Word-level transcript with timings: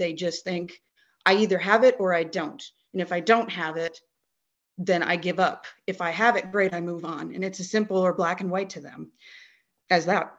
They 0.00 0.14
just 0.14 0.44
think, 0.44 0.80
I 1.26 1.34
either 1.34 1.58
have 1.58 1.84
it 1.84 1.96
or 1.98 2.14
I 2.14 2.24
don't. 2.24 2.62
And 2.94 3.02
if 3.02 3.12
I 3.12 3.20
don't 3.20 3.50
have 3.50 3.76
it, 3.76 4.00
then 4.78 5.02
I 5.02 5.16
give 5.16 5.38
up. 5.38 5.66
If 5.86 6.00
I 6.00 6.10
have 6.10 6.36
it, 6.36 6.50
great, 6.50 6.72
I 6.72 6.80
move 6.80 7.04
on. 7.04 7.34
And 7.34 7.44
it's 7.44 7.60
as 7.60 7.70
simple 7.70 7.98
or 7.98 8.14
black 8.14 8.40
and 8.40 8.50
white 8.50 8.70
to 8.70 8.80
them 8.80 9.12
as 9.90 10.06
that. 10.06 10.32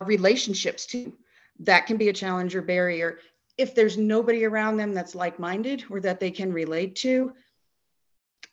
Relationships, 0.00 0.84
too, 0.84 1.14
that 1.60 1.86
can 1.86 1.96
be 1.96 2.10
a 2.10 2.12
challenge 2.12 2.54
or 2.54 2.60
barrier. 2.60 3.20
If 3.56 3.74
there's 3.74 3.96
nobody 3.96 4.44
around 4.44 4.76
them 4.76 4.92
that's 4.92 5.14
like 5.14 5.38
minded 5.38 5.84
or 5.88 6.00
that 6.00 6.20
they 6.20 6.30
can 6.30 6.52
relate 6.52 6.94
to, 6.96 7.32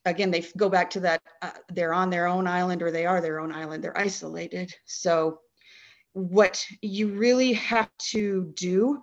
again, 0.05 0.32
they 0.32 0.45
go 0.55 0.70
back 0.70 0.91
to 0.91 1.02
that 1.02 1.21
uh, 1.41 1.52
they're 1.73 1.93
on 1.93 2.09
their 2.09 2.25
own 2.25 2.48
island 2.48 2.82
or 2.82 2.89
they 2.89 3.05
are 3.05 3.20
their 3.20 3.41
own 3.41 3.52
island, 3.52 3.84
they're 3.84 3.98
isolated. 3.98 4.73
So, 4.86 5.39
what 6.13 6.66
you 6.82 7.09
really 7.09 7.54
have 7.54 7.89
to 8.11 8.52
do 8.55 9.02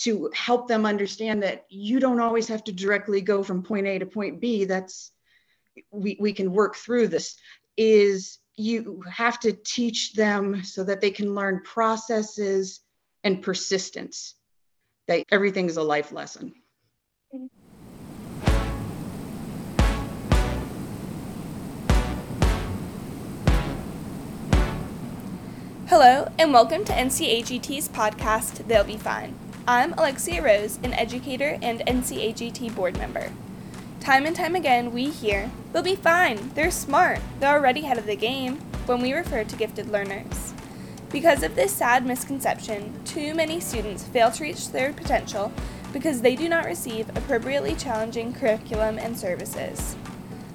to 0.00 0.30
help 0.34 0.66
them 0.66 0.86
understand 0.86 1.42
that 1.42 1.66
you 1.68 2.00
don't 2.00 2.20
always 2.20 2.48
have 2.48 2.64
to 2.64 2.72
directly 2.72 3.20
go 3.20 3.42
from 3.42 3.62
point 3.62 3.86
A 3.86 3.98
to 3.98 4.06
point 4.06 4.40
B, 4.40 4.64
that's 4.64 5.12
we, 5.90 6.16
we 6.18 6.32
can 6.32 6.52
work 6.52 6.74
through 6.74 7.08
this, 7.08 7.36
is 7.76 8.38
you 8.56 9.02
have 9.10 9.38
to 9.40 9.52
teach 9.52 10.14
them 10.14 10.64
so 10.64 10.84
that 10.84 11.02
they 11.02 11.10
can 11.10 11.34
learn 11.34 11.60
processes 11.64 12.80
and 13.24 13.42
persistence. 13.42 14.34
That 15.06 15.24
everything's 15.30 15.76
a 15.76 15.82
life 15.82 16.12
lesson. 16.12 16.54
Hello, 25.88 26.32
and 26.38 26.52
welcome 26.52 26.84
to 26.84 26.92
NCAGT's 26.92 27.88
podcast, 27.88 28.66
They'll 28.68 28.84
Be 28.84 28.96
Fine. 28.96 29.49
I'm 29.68 29.92
Alexia 29.92 30.42
Rose, 30.42 30.78
an 30.82 30.94
educator 30.94 31.58
and 31.60 31.80
NCAGT 31.80 32.74
board 32.74 32.96
member. 32.96 33.30
Time 34.00 34.24
and 34.24 34.34
time 34.34 34.56
again, 34.56 34.90
we 34.90 35.10
hear, 35.10 35.50
they'll 35.72 35.82
be 35.82 35.94
fine, 35.94 36.50
they're 36.54 36.70
smart, 36.70 37.20
they're 37.38 37.56
already 37.56 37.80
ahead 37.80 37.98
of 37.98 38.06
the 38.06 38.16
game, 38.16 38.56
when 38.86 39.02
we 39.02 39.12
refer 39.12 39.44
to 39.44 39.56
gifted 39.56 39.90
learners. 39.90 40.54
Because 41.10 41.42
of 41.42 41.54
this 41.54 41.72
sad 41.72 42.06
misconception, 42.06 43.04
too 43.04 43.34
many 43.34 43.60
students 43.60 44.04
fail 44.04 44.30
to 44.30 44.42
reach 44.42 44.70
their 44.70 44.94
potential 44.94 45.52
because 45.92 46.22
they 46.22 46.36
do 46.36 46.48
not 46.48 46.64
receive 46.64 47.10
appropriately 47.10 47.74
challenging 47.74 48.32
curriculum 48.32 48.98
and 48.98 49.16
services. 49.16 49.94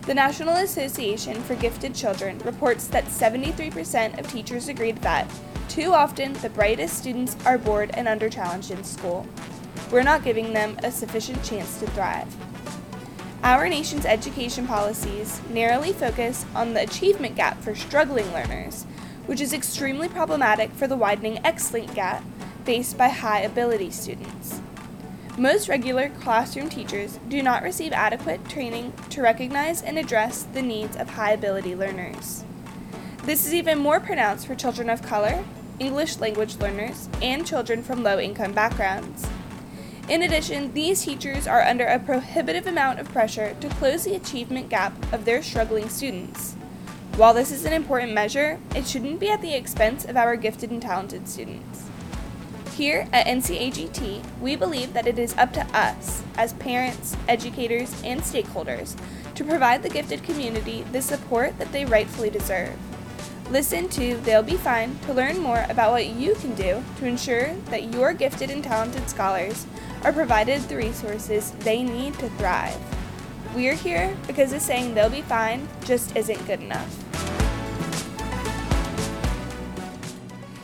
The 0.02 0.15
National 0.15 0.55
Association 0.55 1.41
for 1.43 1.55
Gifted 1.55 1.93
Children 1.93 2.39
reports 2.39 2.87
that 2.87 3.05
73% 3.05 4.19
of 4.19 4.31
teachers 4.31 4.67
agreed 4.67 4.97
that, 4.97 5.30
too 5.69 5.94
often, 5.94 6.33
the 6.33 6.49
brightest 6.49 6.97
students 6.97 7.35
are 7.45 7.58
bored 7.58 7.91
and 7.94 8.08
under 8.08 8.30
challenged 8.30 8.71
in 8.71 8.83
school. 8.83 9.27
We're 9.91 10.03
not 10.03 10.23
giving 10.23 10.53
them 10.53 10.77
a 10.83 10.91
sufficient 10.91 11.44
chance 11.44 11.80
to 11.80 11.88
thrive. 11.88 12.33
Our 13.44 13.69
nation's 13.69 14.05
education 14.05 14.66
policies 14.66 15.41
narrowly 15.49 15.93
focus 15.93 16.45
on 16.55 16.73
the 16.73 16.81
achievement 16.81 17.36
gap 17.36 17.61
for 17.61 17.75
struggling 17.75 18.31
learners, 18.33 18.86
which 19.25 19.41
is 19.41 19.53
extremely 19.53 20.08
problematic 20.08 20.71
for 20.71 20.88
the 20.88 20.95
widening 20.95 21.45
excellence 21.45 21.93
gap 21.93 22.23
faced 22.63 22.97
by 22.97 23.09
high 23.09 23.41
ability 23.41 23.91
students. 23.91 24.61
Most 25.38 25.67
regular 25.67 26.08
classroom 26.08 26.69
teachers 26.69 27.19
do 27.27 27.43
not 27.43 27.61
receive 27.61 27.91
adequate 27.91 28.47
training 28.47 28.93
to 29.09 29.21
recognize 29.21 29.81
and 29.81 29.99
address 29.99 30.43
the 30.53 30.61
needs 30.61 30.95
of 30.95 31.09
high 31.09 31.33
ability 31.33 31.75
learners. 31.75 32.44
This 33.25 33.47
is 33.47 33.55
even 33.55 33.79
more 33.79 33.99
pronounced 33.99 34.45
for 34.45 34.53
children 34.53 34.87
of 34.87 35.01
color, 35.01 35.43
English 35.79 36.19
language 36.19 36.57
learners, 36.57 37.09
and 37.23 37.43
children 37.43 37.81
from 37.81 38.03
low 38.03 38.19
income 38.19 38.53
backgrounds. 38.53 39.27
In 40.07 40.21
addition, 40.21 40.71
these 40.73 41.03
teachers 41.03 41.47
are 41.47 41.63
under 41.63 41.87
a 41.87 41.97
prohibitive 41.97 42.67
amount 42.67 42.99
of 42.99 43.11
pressure 43.11 43.57
to 43.61 43.69
close 43.69 44.03
the 44.03 44.13
achievement 44.13 44.69
gap 44.69 44.93
of 45.11 45.25
their 45.25 45.41
struggling 45.41 45.89
students. 45.89 46.53
While 47.15 47.33
this 47.33 47.51
is 47.51 47.65
an 47.65 47.73
important 47.73 48.13
measure, 48.13 48.59
it 48.75 48.85
shouldn't 48.85 49.19
be 49.19 49.31
at 49.31 49.41
the 49.41 49.55
expense 49.55 50.05
of 50.05 50.17
our 50.17 50.35
gifted 50.35 50.69
and 50.69 50.80
talented 50.80 51.27
students. 51.27 51.89
Here 52.75 53.08
at 53.11 53.25
NCAGT, 53.25 54.39
we 54.39 54.55
believe 54.55 54.93
that 54.93 55.08
it 55.08 55.17
is 55.17 55.35
up 55.35 55.52
to 55.53 55.65
us, 55.75 56.21
as 56.37 56.53
parents, 56.53 57.17
educators, 57.27 58.03
and 58.03 58.21
stakeholders, 58.21 58.95
to 59.33 59.43
provide 59.43 59.81
the 59.81 59.89
gifted 59.89 60.21
community 60.21 60.85
the 60.91 61.02
support 61.02 61.58
that 61.58 61.71
they 61.71 61.85
rightfully 61.85 62.30
deserve. 62.30 62.77
Listen 63.52 63.88
to 63.89 64.17
They'll 64.17 64.42
Be 64.42 64.58
Fine 64.58 64.98
to 65.04 65.14
learn 65.14 65.38
more 65.39 65.67
about 65.70 65.92
what 65.92 66.08
you 66.08 66.33
can 66.36 66.56
do 66.56 66.83
to 66.98 67.06
ensure 67.06 67.54
that 67.66 67.94
your 67.94 68.11
gifted 68.11 68.50
and 68.50 68.64
talented 68.64 69.08
scholars 69.08 69.67
are 70.04 70.11
provided 70.11 70.64
the 70.64 70.76
resources 70.76 71.52
they 71.60 71.83
need 71.83 72.16
to 72.16 72.30
thrive. 72.32 72.76
We're 73.54 73.76
here 73.76 74.17
because 74.26 74.50
the 74.50 74.60
saying 74.60 74.95
they'll 74.95 75.11
be 75.11 75.22
fine 75.22 75.67
just 75.83 76.16
isn't 76.16 76.45
good 76.48 76.60
enough. 76.60 76.89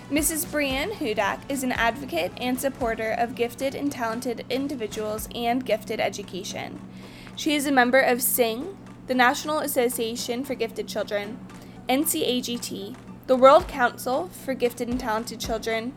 Mrs. 0.09 0.47
Brianne 0.47 0.93
Hudak 0.93 1.39
is 1.49 1.63
an 1.63 1.71
advocate 1.73 2.33
and 2.37 2.59
supporter 2.59 3.11
of 3.11 3.35
gifted 3.35 3.75
and 3.75 3.91
talented 3.91 4.43
individuals 4.49 5.29
and 5.35 5.63
gifted 5.63 5.99
education. 5.99 6.81
She 7.35 7.53
is 7.53 7.67
a 7.67 7.71
member 7.71 7.99
of 7.99 8.23
SENG, 8.23 8.75
the 9.05 9.15
National 9.15 9.59
Association 9.59 10.43
for 10.43 10.55
Gifted 10.55 10.87
Children, 10.87 11.39
NCAGT, 11.91 12.95
the 13.27 13.35
World 13.35 13.67
Council 13.67 14.29
for 14.29 14.53
Gifted 14.53 14.87
and 14.87 14.97
Talented 14.97 15.41
Children, 15.41 15.91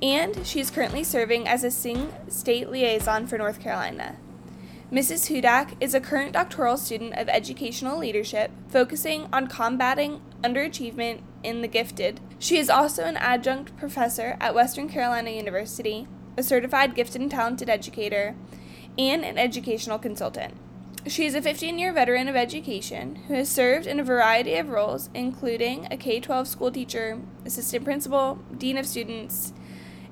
and 0.00 0.46
she 0.46 0.60
is 0.60 0.70
currently 0.70 1.02
serving 1.02 1.48
as 1.48 1.64
a 1.64 1.70
SENG 1.72 2.12
state 2.28 2.70
liaison 2.70 3.26
for 3.26 3.36
North 3.36 3.58
Carolina. 3.58 4.18
Mrs. 4.92 5.28
Hudak 5.28 5.74
is 5.80 5.94
a 5.94 6.00
current 6.00 6.30
doctoral 6.30 6.76
student 6.76 7.14
of 7.14 7.28
educational 7.28 7.98
leadership, 7.98 8.52
focusing 8.68 9.26
on 9.32 9.48
combating 9.48 10.20
underachievement 10.44 11.22
in 11.42 11.60
the 11.60 11.66
gifted. 11.66 12.20
She 12.38 12.56
is 12.56 12.70
also 12.70 13.02
an 13.02 13.16
adjunct 13.16 13.76
professor 13.76 14.36
at 14.38 14.54
Western 14.54 14.88
Carolina 14.88 15.30
University, 15.30 16.06
a 16.36 16.44
certified 16.44 16.94
gifted 16.94 17.20
and 17.20 17.32
talented 17.32 17.68
educator, 17.68 18.36
and 18.96 19.24
an 19.24 19.38
educational 19.38 19.98
consultant. 19.98 20.54
She 21.08 21.24
is 21.24 21.36
a 21.36 21.42
15 21.42 21.78
year 21.78 21.92
veteran 21.92 22.26
of 22.26 22.34
education 22.34 23.14
who 23.28 23.34
has 23.34 23.48
served 23.48 23.86
in 23.86 24.00
a 24.00 24.04
variety 24.04 24.56
of 24.56 24.68
roles, 24.68 25.08
including 25.14 25.86
a 25.88 25.96
K 25.96 26.18
12 26.18 26.48
school 26.48 26.72
teacher, 26.72 27.20
assistant 27.44 27.84
principal, 27.84 28.40
dean 28.58 28.76
of 28.76 28.86
students, 28.86 29.52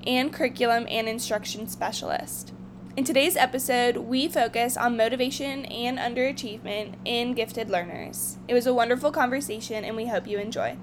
and 0.07 0.33
curriculum 0.33 0.87
and 0.89 1.09
instruction 1.09 1.67
specialist. 1.67 2.53
In 2.97 3.03
today's 3.03 3.37
episode, 3.37 3.97
we 3.97 4.29
focus 4.29 4.77
on 4.77 4.97
motivation 4.97 5.65
and 5.65 5.99
underachievement 5.99 6.95
in 7.05 7.35
gifted 7.35 7.71
learners. 7.71 8.39
It 8.47 8.55
was 8.55 8.69
a 8.69 8.75
wonderful 8.75 9.11
conversation, 9.11 9.85
and 9.85 9.97
we 9.97 10.07
hope 10.07 10.29
you 10.29 10.39
enjoy. 10.39 10.77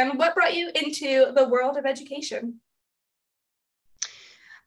Brianne, 0.00 0.16
what 0.16 0.34
brought 0.34 0.54
you 0.54 0.70
into 0.74 1.32
the 1.34 1.48
world 1.48 1.76
of 1.76 1.86
education? 1.86 2.60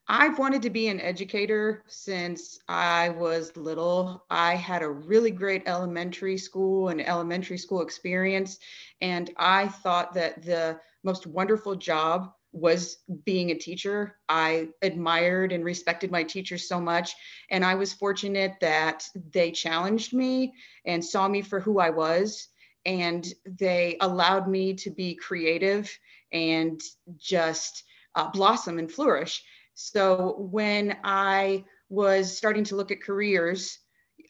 I've 0.07 0.37
wanted 0.37 0.61
to 0.63 0.69
be 0.69 0.89
an 0.89 0.99
educator 0.99 1.83
since 1.87 2.59
I 2.67 3.09
was 3.09 3.55
little. 3.55 4.25
I 4.29 4.55
had 4.55 4.83
a 4.83 4.89
really 4.89 5.31
great 5.31 5.63
elementary 5.65 6.37
school 6.37 6.89
and 6.89 7.01
elementary 7.01 7.57
school 7.57 7.81
experience, 7.81 8.59
and 8.99 9.31
I 9.37 9.69
thought 9.69 10.13
that 10.15 10.43
the 10.43 10.79
most 11.03 11.25
wonderful 11.25 11.75
job 11.75 12.33
was 12.51 12.97
being 13.23 13.49
a 13.49 13.55
teacher. 13.55 14.17
I 14.27 14.67
admired 14.81 15.53
and 15.53 15.63
respected 15.63 16.11
my 16.11 16.23
teachers 16.23 16.67
so 16.67 16.81
much, 16.81 17.15
and 17.49 17.63
I 17.63 17.75
was 17.75 17.93
fortunate 17.93 18.55
that 18.59 19.07
they 19.31 19.51
challenged 19.51 20.13
me 20.13 20.53
and 20.85 21.03
saw 21.03 21.27
me 21.29 21.41
for 21.41 21.61
who 21.61 21.79
I 21.79 21.89
was, 21.89 22.49
and 22.85 23.27
they 23.45 23.97
allowed 24.01 24.47
me 24.47 24.73
to 24.73 24.89
be 24.89 25.15
creative 25.15 25.89
and 26.31 26.81
just 27.17 27.83
uh, 28.15 28.29
blossom 28.29 28.79
and 28.79 28.91
flourish 28.91 29.43
so 29.75 30.35
when 30.51 30.97
I 31.03 31.65
was 31.89 32.35
starting 32.35 32.63
to 32.65 32.75
look 32.75 32.91
at 32.91 33.01
careers, 33.01 33.79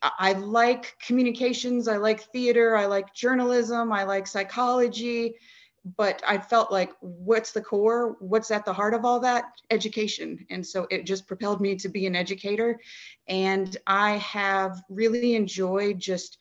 I 0.01 0.33
like 0.33 0.95
communications, 1.05 1.87
I 1.87 1.97
like 1.97 2.21
theater, 2.31 2.75
I 2.75 2.85
like 2.85 3.13
journalism, 3.13 3.91
I 3.91 4.03
like 4.03 4.27
psychology, 4.27 5.35
but 5.97 6.21
I 6.25 6.37
felt 6.37 6.71
like 6.71 6.91
what's 7.01 7.51
the 7.51 7.61
core? 7.61 8.15
What's 8.19 8.51
at 8.51 8.65
the 8.65 8.73
heart 8.73 8.93
of 8.93 9.05
all 9.05 9.19
that? 9.21 9.45
Education. 9.69 10.45
And 10.49 10.65
so 10.65 10.87
it 10.89 11.05
just 11.05 11.27
propelled 11.27 11.61
me 11.61 11.75
to 11.77 11.89
be 11.89 12.05
an 12.05 12.15
educator. 12.15 12.79
And 13.27 13.75
I 13.87 14.17
have 14.17 14.81
really 14.89 15.35
enjoyed 15.35 15.99
just 15.99 16.37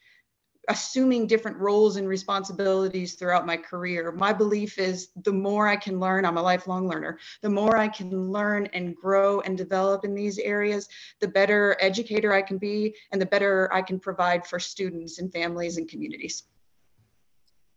assuming 0.69 1.27
different 1.27 1.57
roles 1.57 1.97
and 1.97 2.09
responsibilities 2.09 3.15
throughout 3.15 3.47
my 3.47 3.57
career. 3.57 4.13
My 4.13 4.33
belief 4.33 4.79
is 4.79 5.09
the 5.25 5.33
more 5.33 5.67
I 5.67 5.77
can 5.77 5.99
learn, 5.99 6.25
I'm 6.25 6.37
a 6.37 6.43
lifelong 6.43 6.87
learner, 6.87 7.19
the 7.41 7.51
more 7.51 7.77
I 7.77 7.89
can 7.89 8.31
learn 8.31 8.67
and 8.73 8.95
grow 8.95 9.41
and 9.41 9.59
develop 9.59 10.05
in 10.05 10.15
these 10.15 10.39
areas, 10.39 10.89
the 11.21 11.29
better 11.29 11.77
educator 11.81 12.33
I 12.33 12.43
can 12.43 12.59
be 12.59 12.95
and 13.11 13.21
the 13.21 13.27
better 13.27 13.69
I 13.73 13.83
can 13.83 13.99
provide 13.99 14.47
for 14.47 14.61
students 14.61 15.19
and 15.19 15.33
families 15.33 15.79
and 15.79 15.89
communities. 15.89 16.45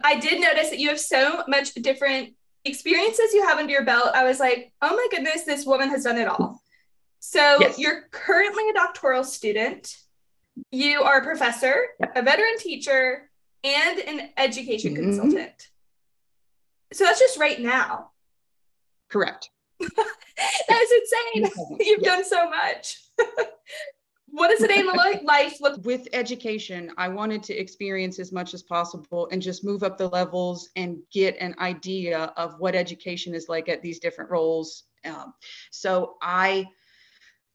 I 0.03 0.19
did 0.19 0.39
notice 0.41 0.69
that 0.69 0.79
you 0.79 0.89
have 0.89 0.99
so 0.99 1.43
much 1.47 1.73
different 1.75 2.33
experiences 2.65 3.33
you 3.33 3.45
have 3.47 3.57
under 3.57 3.71
your 3.71 3.85
belt. 3.85 4.11
I 4.13 4.25
was 4.25 4.39
like, 4.39 4.73
oh 4.81 4.95
my 4.95 5.07
goodness, 5.09 5.43
this 5.43 5.65
woman 5.65 5.89
has 5.89 6.03
done 6.03 6.17
it 6.17 6.27
all. 6.27 6.61
So 7.19 7.57
yes. 7.59 7.79
you're 7.79 8.03
currently 8.11 8.69
a 8.69 8.73
doctoral 8.73 9.23
student. 9.23 9.95
You 10.71 11.01
are 11.01 11.19
a 11.19 11.23
professor, 11.23 11.87
yep. 11.99 12.13
a 12.15 12.21
veteran 12.21 12.57
teacher, 12.59 13.29
and 13.63 13.99
an 13.99 14.29
education 14.37 14.93
mm-hmm. 14.93 15.03
consultant. 15.03 15.69
So 16.93 17.03
that's 17.03 17.19
just 17.19 17.39
right 17.39 17.59
now. 17.59 18.11
Correct. 19.09 19.49
that's 19.79 20.93
insane. 21.33 21.77
You've 21.79 22.03
done 22.03 22.23
so 22.23 22.49
much. 22.49 23.01
what 24.35 24.49
does 24.49 24.61
a 24.61 24.67
day 24.67 24.79
in 24.79 24.85
the 24.85 25.21
life 25.23 25.61
look 25.61 25.83
with 25.85 26.09
education 26.11 26.91
i 26.97 27.07
wanted 27.07 27.41
to 27.41 27.55
experience 27.55 28.19
as 28.19 28.33
much 28.33 28.53
as 28.53 28.63
possible 28.63 29.29
and 29.31 29.41
just 29.41 29.63
move 29.63 29.81
up 29.81 29.97
the 29.97 30.09
levels 30.09 30.69
and 30.75 30.97
get 31.09 31.37
an 31.39 31.55
idea 31.59 32.33
of 32.35 32.59
what 32.59 32.75
education 32.75 33.33
is 33.33 33.47
like 33.47 33.69
at 33.69 33.81
these 33.81 33.99
different 33.99 34.29
roles 34.29 34.83
um, 35.05 35.33
so 35.71 36.15
i 36.21 36.65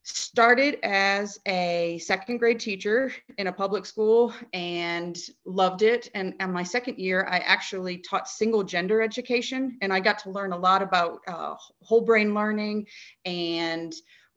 started 0.03 0.79
as 0.83 1.39
a 1.47 1.99
second 1.99 2.39
grade 2.39 2.59
teacher 2.59 3.13
in 3.39 3.49
a 3.49 3.53
public 3.53 3.85
school 3.85 4.33
and 4.53 5.19
loved 5.45 5.83
it. 5.83 6.11
And 6.15 6.35
in 6.41 6.53
my 6.53 6.63
second 6.63 6.99
year 6.99 7.27
i 7.29 7.39
actually 7.39 7.99
taught 7.99 8.29
single 8.29 8.63
gender 8.63 9.03
education 9.03 9.77
and 9.83 9.93
i 9.93 10.01
got 10.01 10.19
to 10.21 10.31
learn 10.31 10.53
a 10.53 10.59
lot 10.59 10.83
about 10.83 11.21
uh, 11.27 11.55
whole 11.83 12.01
brain 12.01 12.35
learning 12.35 12.87
and 13.25 13.93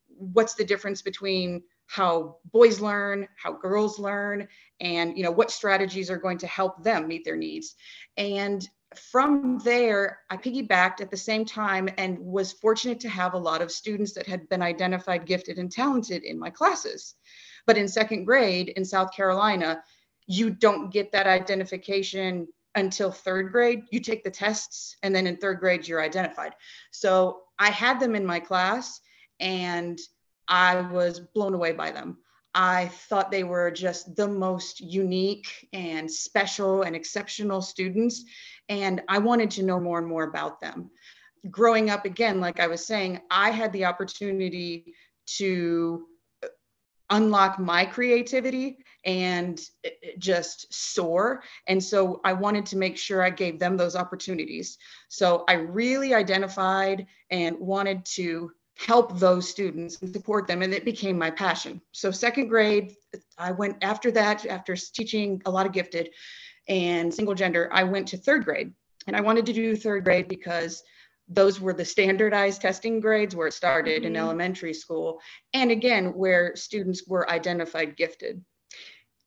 what's 0.08 0.56
the 0.56 0.64
difference 0.64 1.02
between 1.02 1.64
how 1.88 2.38
boys 2.52 2.80
learn 2.80 3.28
how 3.36 3.52
girls 3.54 4.00
learn 4.00 4.48
and 4.80 5.18
you 5.18 5.24
know 5.24 5.32
what 5.32 5.52
strategies 5.52 6.10
are 6.10 6.18
going 6.18 6.38
to 6.38 6.48
help 6.48 6.84
them 6.84 7.08
meet 7.08 7.24
their 7.24 7.36
needs. 7.36 7.76
And 8.18 8.68
from 8.98 9.60
there, 9.60 10.20
I 10.30 10.38
piggybacked 10.38 11.02
at 11.02 11.12
the 11.12 11.18
same 11.18 11.46
time 11.46 11.90
and 11.98 12.20
was 12.20 12.52
fortunate 12.54 13.00
to 13.02 13.10
have 13.10 13.34
a 13.34 13.38
lot 13.38 13.62
of 13.62 13.72
students 13.72 14.14
that 14.14 14.28
had 14.28 14.48
been 14.50 14.62
identified 14.62 15.26
gifted 15.26 15.58
and 15.58 15.72
talented 15.72 16.24
in 16.24 16.40
my 16.40 16.50
classes. 16.50 17.16
But 17.66 17.78
in 17.78 17.88
second 17.88 18.26
grade 18.26 18.70
in 18.70 18.84
South 18.84 19.14
Carolina, 19.14 19.84
you 20.28 20.50
don't 20.50 20.92
get 20.92 21.12
that 21.12 21.28
identification 21.28 22.48
until 22.76 23.12
third 23.12 23.52
grade. 23.52 23.84
You 23.92 24.00
take 24.00 24.24
the 24.24 24.32
tests, 24.32 24.98
and 25.04 25.16
then 25.16 25.28
in 25.28 25.38
third 25.38 25.60
grade, 25.60 25.88
you're 25.88 26.02
identified. 26.02 26.54
So 26.92 27.42
I 27.60 27.70
had 27.70 28.00
them 28.00 28.16
in 28.16 28.26
my 28.26 28.40
class, 28.40 29.00
and 29.40 30.00
I 30.48 30.82
was 30.82 31.20
blown 31.20 31.54
away 31.54 31.72
by 31.74 31.92
them. 31.92 32.18
I 32.56 32.88
thought 32.88 33.32
they 33.32 33.44
were 33.44 33.72
just 33.72 34.16
the 34.16 34.28
most 34.28 34.80
unique 34.80 35.68
and 35.74 36.10
special 36.10 36.84
and 36.84 36.96
exceptional 36.96 37.62
students. 37.62 38.24
And 38.70 39.02
I 39.08 39.18
wanted 39.18 39.52
to 39.52 39.64
know 39.64 39.80
more 39.80 39.98
and 39.98 40.08
more 40.08 40.24
about 40.24 40.60
them. 40.60 40.92
Growing 41.50 41.90
up, 41.90 42.06
again, 42.06 42.40
like 42.40 42.60
I 42.60 42.68
was 42.68 42.86
saying, 42.86 43.22
I 43.30 43.50
had 43.50 43.74
the 43.74 43.86
opportunity 43.86 44.94
to 45.38 46.06
uh, 46.44 46.48
unlock 47.10 47.60
my 47.60 47.86
creativity 47.86 48.78
and 49.04 49.60
uh, 49.86 49.90
uh, 49.90 50.10
just 50.18 50.74
soar. 50.74 51.44
And 51.68 51.84
so 51.84 52.22
I 52.24 52.34
wanted 52.34 52.68
to 52.68 52.78
make 52.78 52.98
sure 52.98 53.22
I 53.22 53.30
gave 53.30 53.60
them 53.60 53.76
those 53.78 53.96
opportunities. 53.96 54.78
So 55.10 55.44
I 55.48 55.54
really 55.54 56.14
identified 56.14 57.08
and 57.30 57.60
wanted 57.60 58.06
to 58.06 58.52
help 58.78 59.20
those 59.20 59.50
students 59.50 60.02
and 60.02 60.14
support 60.14 60.48
them. 60.48 60.62
And 60.62 60.74
it 60.74 60.86
became 60.86 61.18
my 61.18 61.32
passion. 61.32 61.82
So, 61.92 62.12
second 62.12 62.48
grade, 62.48 62.96
I 63.38 63.52
went 63.52 63.78
after 63.84 64.12
that, 64.12 64.46
after 64.46 64.76
teaching 64.76 65.42
a 65.46 65.52
lot 65.52 65.66
of 65.66 65.72
gifted 65.72 66.10
and 66.68 67.14
single 67.14 67.36
gender, 67.36 67.70
I 67.72 67.84
went 67.84 68.08
to 68.10 68.18
third 68.18 68.46
grade. 68.46 68.74
And 69.08 69.16
I 69.16 69.22
wanted 69.22 69.46
to 69.48 69.54
do 69.54 69.76
third 69.76 70.06
grade 70.06 70.28
because 70.28 70.82
those 71.28 71.60
were 71.60 71.74
the 71.74 71.86
standardized 71.86 72.62
testing 72.62 73.00
grades 73.00 73.36
where 73.36 73.48
it 73.48 73.54
started 73.54 74.04
mm-hmm. 74.04 74.08
in 74.08 74.18
elementary 74.18 74.74
school. 74.74 75.20
And 75.54 75.72
again, 75.72 76.08
where 76.14 76.56
students 76.56 77.08
were 77.08 77.30
identified 77.30 77.98
gifted. 77.98 78.44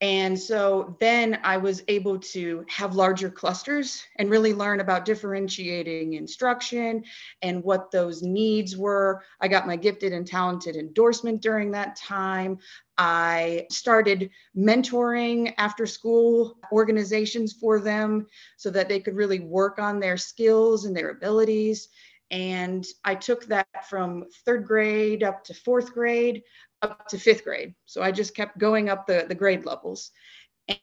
And 0.03 0.39
so 0.39 0.95
then 1.01 1.39
I 1.43 1.57
was 1.57 1.83
able 1.89 2.19
to 2.19 2.67
have 2.69 2.95
larger 2.95 3.31
clusters 3.31 4.05
and 4.17 4.29
really 4.29 4.53
learn 4.53 4.81
about 4.81 5.07
differentiating 5.07 6.13
instruction 6.13 7.03
and 7.41 7.65
what 7.65 7.91
those 7.91 8.23
needs 8.23 8.77
were. 8.77 9.23
I 9.41 9.49
got 9.49 9.67
my 9.67 9.77
gifted 9.77 10.13
and 10.13 10.27
talented 10.27 10.77
endorsement 10.77 11.41
during 11.41 11.71
that 11.71 11.97
time. 11.97 12.59
I 12.99 13.67
started 13.71 14.31
mentoring 14.55 15.55
after 15.57 15.87
school 15.87 16.59
organizations 16.73 17.55
for 17.55 17.81
them 17.81 18.27
so 18.59 18.69
that 18.71 18.91
they 18.91 19.01
could 19.01 19.17
really 19.17 19.41
work 19.41 19.79
on 19.79 19.99
their 19.99 20.19
skills 20.19 20.85
and 20.85 20.95
their 20.95 21.09
abilities. 21.09 21.89
And 22.31 22.85
I 23.05 23.15
took 23.15 23.47
that 23.47 23.89
from 23.89 24.27
third 24.45 24.67
grade 24.67 25.23
up 25.23 25.45
to 25.45 25.55
fourth 25.55 25.95
grade 25.95 26.43
up 26.91 27.09
to 27.09 27.19
fifth 27.19 27.45
grade. 27.45 27.75
So 27.85 28.03
I 28.03 28.13
just 28.13 28.35
kept 28.35 28.59
going 28.59 28.89
up 28.89 29.07
the, 29.07 29.27
the 29.29 29.35
grade 29.35 29.65
levels. 29.67 30.11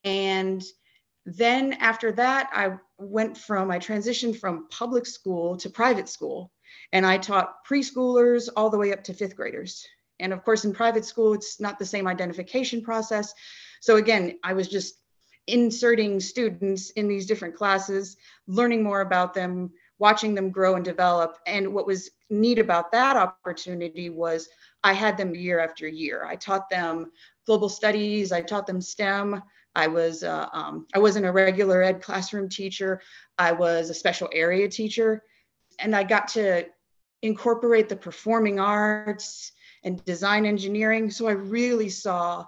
And 0.03 0.63
then 1.25 1.73
after 1.73 2.11
that, 2.13 2.49
I 2.53 2.77
went 2.97 3.37
from, 3.37 3.71
I 3.71 3.79
transitioned 3.79 4.39
from 4.39 4.67
public 4.69 5.05
school 5.05 5.57
to 5.57 5.69
private 5.69 6.09
school. 6.09 6.51
And 6.91 7.05
I 7.05 7.17
taught 7.17 7.65
preschoolers 7.69 8.49
all 8.55 8.69
the 8.69 8.77
way 8.77 8.93
up 8.93 9.03
to 9.05 9.13
fifth 9.13 9.35
graders. 9.35 9.85
And 10.19 10.33
of 10.33 10.43
course, 10.43 10.65
in 10.65 10.73
private 10.73 11.05
school, 11.05 11.33
it's 11.33 11.59
not 11.59 11.79
the 11.79 11.85
same 11.85 12.07
identification 12.07 12.81
process. 12.81 13.33
So 13.81 13.97
again, 13.97 14.39
I 14.43 14.53
was 14.53 14.67
just 14.67 14.95
inserting 15.47 16.19
students 16.19 16.91
in 16.91 17.07
these 17.07 17.25
different 17.25 17.55
classes, 17.55 18.15
learning 18.47 18.83
more 18.83 19.01
about 19.01 19.33
them, 19.33 19.71
watching 20.03 20.35
them 20.35 20.51
grow 20.51 20.75
and 20.75 20.83
develop. 20.83 21.37
And 21.47 21.73
what 21.73 21.87
was 21.87 22.11
neat 22.29 22.59
about 22.59 22.91
that 22.91 23.15
opportunity 23.15 24.09
was 24.09 24.49
I 24.83 24.91
had 24.91 25.15
them 25.17 25.33
year 25.33 25.61
after 25.61 25.87
year. 25.87 26.25
I 26.25 26.35
taught 26.35 26.69
them 26.69 27.09
global 27.45 27.69
studies. 27.69 28.33
I 28.33 28.41
taught 28.41 28.67
them 28.67 28.81
STEM. 28.81 29.41
I 29.75 29.87
was 29.87 30.21
uh, 30.23 30.47
um, 30.51 30.87
I 30.93 30.99
wasn't 30.99 31.25
a 31.25 31.31
regular 31.31 31.81
ed 31.81 32.01
classroom 32.01 32.49
teacher. 32.49 32.99
I 33.37 33.53
was 33.53 33.89
a 33.89 33.93
special 33.93 34.27
area 34.33 34.67
teacher, 34.67 35.23
and 35.79 35.95
I 35.95 36.03
got 36.03 36.27
to 36.29 36.65
incorporate 37.21 37.87
the 37.87 37.95
performing 37.95 38.59
arts 38.59 39.53
and 39.85 40.03
design 40.03 40.45
engineering. 40.45 41.11
So 41.11 41.27
I 41.27 41.31
really 41.31 41.87
saw 41.87 42.45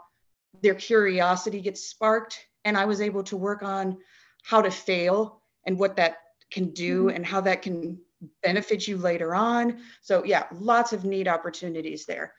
their 0.62 0.76
curiosity 0.76 1.62
get 1.62 1.78
sparked, 1.78 2.38
and 2.66 2.78
I 2.78 2.84
was 2.84 3.00
able 3.00 3.24
to 3.24 3.38
work 3.38 3.64
on 3.64 3.98
how 4.44 4.62
to 4.62 4.70
fail 4.70 5.42
and 5.66 5.80
what 5.80 5.96
that 5.96 6.18
can 6.52 6.72
do 6.72 7.06
mm-hmm. 7.06 7.16
and 7.16 7.26
how 7.26 7.42
that 7.42 7.62
can 7.62 8.00
benefit 8.44 8.88
you 8.88 8.98
later 8.98 9.36
on. 9.36 9.80
So, 10.02 10.24
yeah, 10.24 10.46
lots 10.52 10.94
of 10.94 11.06
neat 11.06 11.28
opportunities 11.28 12.06
there. 12.06 12.34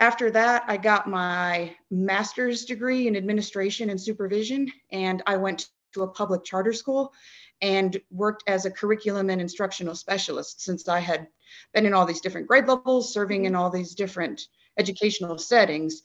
After 0.00 0.30
that, 0.30 0.64
I 0.68 0.76
got 0.76 1.08
my 1.08 1.74
master's 1.90 2.64
degree 2.64 3.08
in 3.08 3.16
administration 3.16 3.90
and 3.90 4.00
supervision, 4.00 4.70
and 4.92 5.22
I 5.26 5.36
went 5.36 5.68
to 5.94 6.02
a 6.02 6.08
public 6.08 6.44
charter 6.44 6.72
school 6.72 7.12
and 7.60 8.00
worked 8.10 8.44
as 8.46 8.64
a 8.64 8.70
curriculum 8.70 9.30
and 9.30 9.40
instructional 9.40 9.96
specialist 9.96 10.62
since 10.62 10.86
I 10.88 11.00
had 11.00 11.26
been 11.74 11.86
in 11.86 11.94
all 11.94 12.06
these 12.06 12.20
different 12.20 12.46
grade 12.46 12.68
levels, 12.68 13.12
serving 13.12 13.46
in 13.46 13.56
all 13.56 13.70
these 13.70 13.94
different 13.94 14.42
educational 14.78 15.38
settings. 15.38 16.02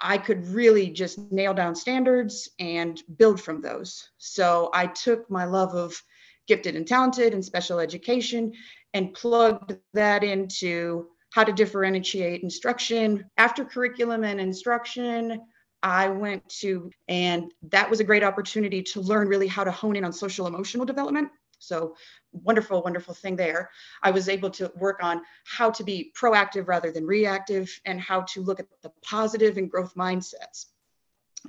I 0.00 0.18
could 0.18 0.46
really 0.48 0.90
just 0.90 1.18
nail 1.30 1.54
down 1.54 1.74
standards 1.74 2.50
and 2.58 3.02
build 3.16 3.40
from 3.40 3.60
those. 3.60 4.10
So 4.18 4.70
I 4.74 4.86
took 4.86 5.30
my 5.30 5.44
love 5.44 5.74
of 5.74 6.02
gifted 6.50 6.74
and 6.74 6.84
talented 6.84 7.32
and 7.32 7.44
special 7.44 7.78
education 7.78 8.52
and 8.92 9.14
plugged 9.14 9.76
that 9.94 10.24
into 10.24 11.06
how 11.32 11.44
to 11.44 11.52
differentiate 11.52 12.42
instruction. 12.42 13.24
After 13.38 13.64
curriculum 13.64 14.24
and 14.24 14.40
instruction, 14.40 15.40
I 15.84 16.08
went 16.08 16.46
to, 16.60 16.90
and 17.06 17.54
that 17.70 17.88
was 17.88 18.00
a 18.00 18.04
great 18.04 18.24
opportunity 18.24 18.82
to 18.82 19.00
learn 19.00 19.28
really 19.28 19.46
how 19.46 19.62
to 19.62 19.70
hone 19.70 19.94
in 19.94 20.04
on 20.04 20.12
social 20.12 20.48
emotional 20.48 20.84
development. 20.84 21.30
So, 21.60 21.94
wonderful, 22.32 22.82
wonderful 22.82 23.14
thing 23.14 23.36
there. 23.36 23.70
I 24.02 24.10
was 24.10 24.28
able 24.28 24.50
to 24.50 24.72
work 24.76 24.98
on 25.04 25.22
how 25.44 25.70
to 25.70 25.84
be 25.84 26.12
proactive 26.20 26.66
rather 26.66 26.90
than 26.90 27.06
reactive 27.06 27.70
and 27.84 28.00
how 28.00 28.22
to 28.32 28.42
look 28.42 28.58
at 28.58 28.66
the 28.82 28.90
positive 29.02 29.56
and 29.56 29.70
growth 29.70 29.94
mindsets. 29.94 30.66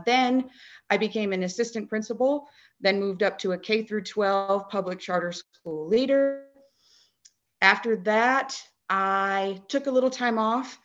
Then 0.05 0.49
I 0.91 0.97
became 0.97 1.33
an 1.33 1.43
assistant 1.43 1.89
principal, 1.89 2.47
then 2.81 2.99
moved 2.99 3.23
up 3.23 3.37
to 3.39 3.53
a 3.53 3.57
K 3.57 3.83
through 3.83 4.03
12 4.03 4.69
public 4.69 4.99
charter 4.99 5.31
school 5.31 5.87
leader. 5.87 6.45
After 7.61 7.95
that, 7.97 8.61
I 8.89 9.61
took 9.67 9.87
a 9.87 9.91
little 9.91 10.09
time 10.09 10.37
off. 10.37 10.79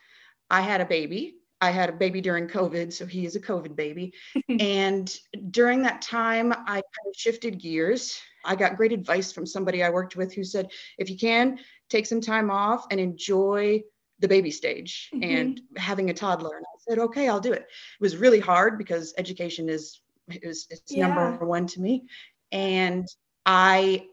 I 0.50 0.61
had 0.61 0.81
a 0.81 0.87
baby. 0.87 1.37
I 1.61 1.71
had 1.71 1.88
a 1.88 1.93
baby 1.93 2.21
during 2.21 2.49
COVID, 2.49 2.93
so 2.93 3.07
he 3.07 3.25
is 3.25 3.35
a 3.35 3.41
COVID 3.41 3.75
baby. 3.75 4.12
and 4.61 5.12
during 5.50 5.83
that 5.83 6.03
time, 6.03 6.53
I 6.53 6.75
kind 6.75 7.07
of 7.07 7.17
shifted 7.17 7.61
gears. 7.61 8.21
I 8.45 8.57
got 8.57 8.76
great 8.76 8.93
advice 8.93 9.33
from 9.33 9.47
somebody 9.47 9.83
I 9.83 9.91
worked 9.91 10.17
with 10.17 10.35
who 10.35 10.45
said, 10.45 10.71
if 10.99 11.09
you 11.09 11.17
can, 11.17 11.59
take 11.88 12.07
some 12.07 12.21
time 12.21 12.50
off 12.50 12.87
and 12.91 13.00
enjoy 13.00 13.83
the 14.19 14.29
baby 14.29 14.50
stage 14.50 15.11
mm-hmm. 15.15 15.23
and 15.23 15.61
having 15.76 16.11
a 16.11 16.15
toddler. 16.15 16.57
And 16.57 16.65
I 16.65 16.79
said, 16.88 16.99
okay, 16.99 17.29
I'll 17.29 17.41
do 17.41 17.53
it. 17.53 17.62
It 17.62 18.00
was 18.00 18.17
really 18.17 18.41
hard 18.41 18.79
because 18.79 19.15
education 19.19 19.69
is 19.69 20.00
is 20.28 20.66
it's 20.71 20.92
yeah. 20.92 21.06
number 21.06 21.47
one 21.47 21.66
to 21.68 21.80
me. 21.80 22.04
And 22.52 23.06
I, 23.45 24.06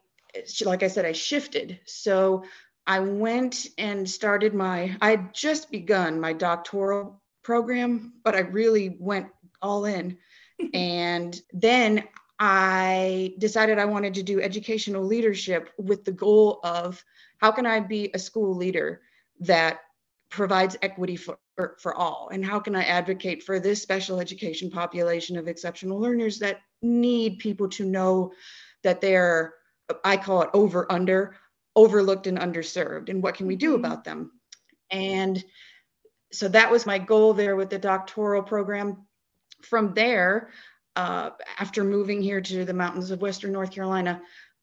like 0.65 0.83
I 0.83 0.87
said, 0.87 1.05
I 1.05 1.11
shifted. 1.11 1.79
So 1.85 2.43
I 2.85 2.99
went 2.99 3.67
and 3.77 4.09
started 4.09 4.53
my, 4.53 4.95
I 5.01 5.11
had 5.11 5.33
just 5.33 5.71
begun 5.71 6.19
my 6.19 6.33
doctoral 6.33 7.21
program, 7.43 8.13
but 8.23 8.35
I 8.35 8.39
really 8.39 8.97
went 8.99 9.27
all 9.61 9.85
in. 9.85 10.17
and 10.73 11.39
then 11.51 12.03
I 12.39 13.35
decided 13.37 13.79
I 13.79 13.85
wanted 13.85 14.15
to 14.15 14.23
do 14.23 14.41
educational 14.41 15.03
leadership 15.03 15.69
with 15.77 16.03
the 16.03 16.11
goal 16.11 16.59
of 16.63 17.03
how 17.37 17.51
can 17.51 17.65
I 17.65 17.79
be 17.79 18.11
a 18.13 18.19
school 18.19 18.55
leader 18.55 19.01
that 19.41 19.79
provides 20.33 20.75
equity 20.81 21.15
for, 21.15 21.37
for, 21.79 21.93
all? 21.93 22.29
And 22.31 22.43
how 22.43 22.59
can 22.59 22.75
I 22.75 22.83
advocate 22.83 23.43
for 23.43 23.59
this 23.59 23.81
special 23.81 24.19
education 24.19 24.71
population 24.71 25.37
of 25.37 25.47
exceptional 25.47 25.99
learners 25.99 26.39
that 26.39 26.61
need 26.81 27.37
people 27.37 27.69
to 27.69 27.85
know 27.85 28.33
that 28.83 28.99
they're, 28.99 29.53
I 30.03 30.17
call 30.17 30.41
it 30.41 30.49
over 30.53 30.91
under, 30.91 31.35
overlooked 31.75 32.25
and 32.25 32.39
underserved, 32.39 33.09
and 33.09 33.21
what 33.21 33.35
can 33.35 33.45
we 33.45 33.55
do 33.55 33.75
mm-hmm. 33.75 33.85
about 33.85 34.03
them? 34.03 34.31
And 34.89 35.43
so 36.31 36.47
that 36.47 36.71
was 36.71 36.87
my 36.87 36.97
goal 36.97 37.33
there 37.33 37.55
with 37.55 37.69
the 37.69 37.79
doctoral 37.79 38.41
program. 38.41 39.05
From 39.61 39.93
there, 39.93 40.49
uh, 40.95 41.29
after 41.59 41.83
moving 41.83 42.21
here 42.21 42.41
to 42.41 42.65
the 42.65 42.73
mountains 42.73 43.11
of 43.11 43.21
Western 43.21 43.51
North 43.51 43.71
Carolina, 43.71 44.21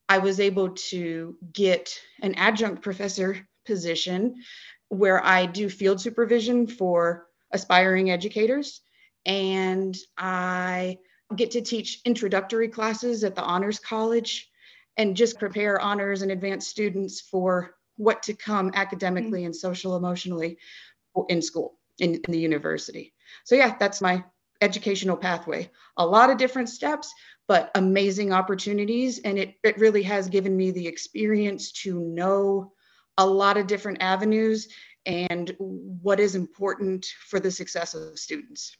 I 0.09 0.19
was 0.19 0.41
able 0.41 0.71
to 0.91 1.37
get 1.53 1.97
an 2.23 2.35
adjunct 2.35 2.83
professor 2.83 3.49
position 3.65 4.43
where 4.91 5.25
I 5.25 5.47
do 5.47 5.71
field 5.71 6.01
supervision 6.01 6.67
for 6.67 7.27
aspiring 7.53 8.11
educators. 8.11 8.81
And 9.25 9.97
I 10.19 10.99
get 11.35 11.53
to 11.53 11.61
teach 11.61 12.01
introductory 12.05 12.69
classes 12.69 13.25
at 13.25 13.37
the 13.37 13.43
Honors 13.43 13.79
College 13.79 14.51
and 14.97 15.17
just 15.17 15.39
prepare 15.39 15.81
honors 15.81 16.23
and 16.23 16.33
advanced 16.33 16.69
students 16.69 17.21
for 17.21 17.77
what 17.97 18.25
to 18.25 18.35
come 18.35 18.73
academically 18.75 19.41
mm-hmm. 19.41 19.47
and 19.47 19.57
social 19.57 19.97
emotionally 19.97 20.59
in 21.29 21.41
school, 21.41 21.79
in, 21.99 22.15
in 22.15 22.33
the 22.33 22.41
university. 22.41 23.15
So, 23.45 23.55
yeah, 23.55 23.77
that's 23.79 24.01
my 24.01 24.25
educational 24.61 25.17
pathway. 25.17 25.71
A 25.97 26.07
lot 26.07 26.31
of 26.31 26.39
different 26.39 26.69
steps, 26.69 27.13
but 27.47 27.71
amazing 27.77 28.33
opportunities. 28.33 29.21
And 29.21 29.39
it, 29.39 29.55
it 29.63 29.79
really 29.79 30.03
has 30.03 30.29
given 30.29 30.57
me 30.57 30.73
the 30.73 30.89
experience 30.89 31.73
to 31.83 32.01
know 32.01 32.73
a 33.19 33.27
lot 33.27 33.57
of 33.57 33.67
different 33.67 34.03
avenues 34.03 34.69
and 35.07 35.55
what 35.59 36.21
is 36.21 36.35
important 36.35 37.07
for 37.29 37.41
the 37.41 37.51
success 37.51 37.95
of 37.95 38.19
students. 38.19 38.77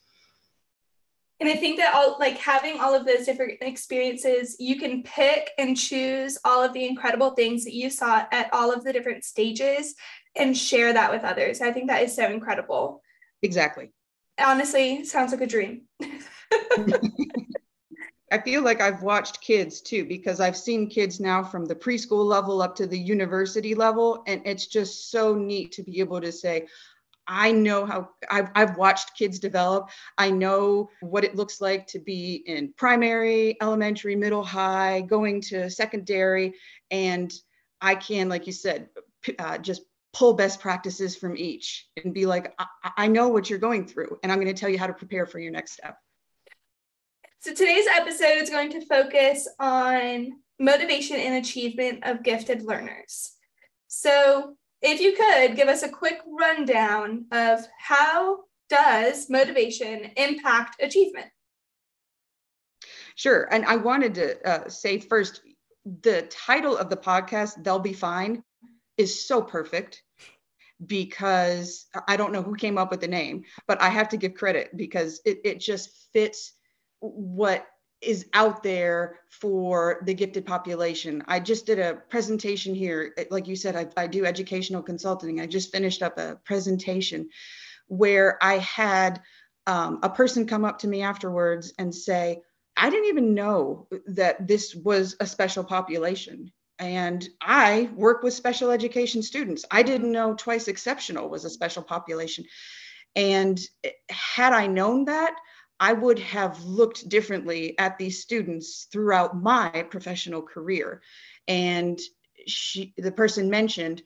And 1.39 1.49
I 1.49 1.55
think 1.55 1.77
that 1.79 1.95
all 1.95 2.17
like 2.19 2.37
having 2.37 2.79
all 2.79 2.93
of 2.93 3.05
those 3.05 3.25
different 3.25 3.53
experiences, 3.61 4.55
you 4.59 4.77
can 4.77 5.01
pick 5.01 5.49
and 5.57 5.75
choose 5.75 6.37
all 6.45 6.63
of 6.63 6.71
the 6.73 6.85
incredible 6.85 7.31
things 7.31 7.63
that 7.63 7.73
you 7.73 7.89
saw 7.89 8.25
at 8.31 8.53
all 8.53 8.71
of 8.71 8.83
the 8.83 8.93
different 8.93 9.23
stages 9.23 9.95
and 10.35 10.55
share 10.55 10.93
that 10.93 11.11
with 11.11 11.23
others. 11.23 11.59
I 11.59 11.71
think 11.71 11.89
that 11.89 12.03
is 12.03 12.15
so 12.15 12.27
incredible. 12.27 13.01
Exactly. 13.41 13.91
Honestly, 14.39 15.03
sounds 15.03 15.31
like 15.31 15.41
a 15.41 15.47
dream. 15.47 15.81
I 18.31 18.39
feel 18.39 18.63
like 18.63 18.79
I've 18.79 19.03
watched 19.03 19.41
kids 19.41 19.81
too, 19.81 20.05
because 20.05 20.39
I've 20.39 20.57
seen 20.57 20.89
kids 20.89 21.19
now 21.19 21.43
from 21.43 21.65
the 21.65 21.75
preschool 21.75 22.25
level 22.25 22.61
up 22.61 22.75
to 22.77 22.87
the 22.87 22.97
university 22.97 23.75
level. 23.75 24.23
And 24.25 24.41
it's 24.45 24.67
just 24.67 25.11
so 25.11 25.35
neat 25.35 25.73
to 25.73 25.83
be 25.83 25.99
able 25.99 26.21
to 26.21 26.31
say, 26.31 26.67
I 27.27 27.51
know 27.51 27.85
how 27.85 28.09
I've, 28.29 28.49
I've 28.55 28.77
watched 28.77 29.17
kids 29.17 29.37
develop. 29.37 29.89
I 30.17 30.31
know 30.31 30.89
what 31.01 31.23
it 31.23 31.35
looks 31.35 31.61
like 31.61 31.87
to 31.87 31.99
be 31.99 32.43
in 32.45 32.73
primary, 32.77 33.57
elementary, 33.61 34.15
middle, 34.15 34.43
high, 34.43 35.01
going 35.01 35.41
to 35.41 35.69
secondary. 35.69 36.55
And 36.89 37.31
I 37.81 37.95
can, 37.95 38.29
like 38.29 38.47
you 38.47 38.53
said, 38.53 38.89
uh, 39.39 39.57
just 39.57 39.83
pull 40.13 40.33
best 40.33 40.59
practices 40.59 41.15
from 41.15 41.37
each 41.37 41.87
and 42.03 42.13
be 42.13 42.25
like, 42.25 42.53
I, 42.59 42.65
I 42.97 43.07
know 43.07 43.29
what 43.29 43.49
you're 43.49 43.59
going 43.59 43.87
through, 43.87 44.19
and 44.23 44.31
I'm 44.31 44.39
going 44.39 44.53
to 44.53 44.59
tell 44.59 44.69
you 44.69 44.77
how 44.77 44.87
to 44.87 44.93
prepare 44.93 45.25
for 45.25 45.39
your 45.39 45.51
next 45.51 45.73
step. 45.73 45.97
So 47.43 47.55
today's 47.55 47.87
episode 47.87 48.37
is 48.37 48.51
going 48.51 48.69
to 48.69 48.85
focus 48.85 49.47
on 49.59 50.33
motivation 50.59 51.17
and 51.17 51.43
achievement 51.43 52.01
of 52.03 52.21
gifted 52.21 52.61
learners. 52.61 53.31
So 53.87 54.55
if 54.83 55.01
you 55.01 55.15
could 55.17 55.55
give 55.55 55.67
us 55.67 55.81
a 55.81 55.89
quick 55.89 56.19
rundown 56.27 57.25
of 57.31 57.61
how 57.79 58.41
does 58.69 59.27
motivation 59.27 60.11
impact 60.17 60.83
achievement? 60.83 61.29
Sure. 63.15 63.47
And 63.51 63.65
I 63.65 63.77
wanted 63.77 64.13
to 64.15 64.47
uh, 64.47 64.69
say 64.69 64.99
first, 64.99 65.41
the 66.03 66.27
title 66.29 66.77
of 66.77 66.91
the 66.91 66.97
podcast, 66.97 67.63
They'll 67.63 67.79
Be 67.79 67.93
Fine, 67.93 68.43
is 68.97 69.25
so 69.25 69.41
perfect 69.41 70.03
because 70.85 71.87
I 72.07 72.17
don't 72.17 72.33
know 72.33 72.43
who 72.43 72.53
came 72.53 72.77
up 72.77 72.91
with 72.91 73.01
the 73.01 73.07
name, 73.07 73.45
but 73.67 73.81
I 73.81 73.89
have 73.89 74.09
to 74.09 74.17
give 74.17 74.35
credit 74.35 74.77
because 74.77 75.21
it, 75.25 75.39
it 75.43 75.59
just 75.59 76.07
fits 76.13 76.53
what 77.01 77.67
is 78.01 78.25
out 78.33 78.63
there 78.63 79.19
for 79.29 80.01
the 80.05 80.13
gifted 80.13 80.45
population. 80.45 81.23
I 81.27 81.39
just 81.39 81.65
did 81.67 81.77
a 81.77 81.95
presentation 82.09 82.73
here. 82.73 83.13
Like 83.29 83.47
you 83.47 83.55
said, 83.55 83.75
I, 83.75 83.87
I 84.01 84.07
do 84.07 84.25
educational 84.25 84.81
consulting. 84.81 85.39
I 85.39 85.45
just 85.45 85.71
finished 85.71 86.01
up 86.01 86.17
a 86.17 86.39
presentation 86.43 87.29
where 87.87 88.39
I 88.41 88.57
had 88.57 89.21
um, 89.67 89.99
a 90.01 90.09
person 90.09 90.47
come 90.47 90.65
up 90.65 90.79
to 90.79 90.87
me 90.87 91.03
afterwards 91.03 91.73
and 91.77 91.93
say, 91.93 92.41
I 92.75 92.89
didn't 92.89 93.09
even 93.09 93.35
know 93.35 93.87
that 94.07 94.47
this 94.47 94.73
was 94.73 95.15
a 95.19 95.27
special 95.27 95.63
population. 95.63 96.51
And 96.79 97.27
I 97.39 97.91
work 97.93 98.23
with 98.23 98.33
special 98.33 98.71
education 98.71 99.21
students. 99.21 99.65
I 99.69 99.83
didn't 99.83 100.11
know 100.11 100.33
Twice 100.33 100.67
Exceptional 100.67 101.29
was 101.29 101.45
a 101.45 101.49
special 101.49 101.83
population. 101.83 102.45
And 103.15 103.59
had 104.09 104.53
I 104.53 104.65
known 104.65 105.05
that, 105.05 105.35
I 105.81 105.93
would 105.93 106.19
have 106.19 106.63
looked 106.63 107.09
differently 107.09 107.77
at 107.79 107.97
these 107.97 108.21
students 108.21 108.87
throughout 108.91 109.35
my 109.35 109.87
professional 109.89 110.43
career. 110.43 111.01
And 111.47 111.99
she, 112.45 112.93
the 112.97 113.11
person 113.11 113.49
mentioned, 113.49 114.03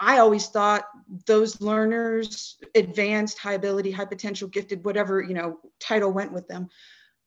I 0.00 0.18
always 0.18 0.46
thought 0.46 0.84
those 1.26 1.60
learners, 1.60 2.56
advanced, 2.74 3.38
high 3.38 3.52
ability, 3.52 3.90
high 3.90 4.06
potential, 4.06 4.48
gifted, 4.48 4.84
whatever 4.84 5.20
you 5.20 5.34
know 5.34 5.58
title 5.80 6.12
went 6.12 6.32
with 6.32 6.48
them, 6.48 6.68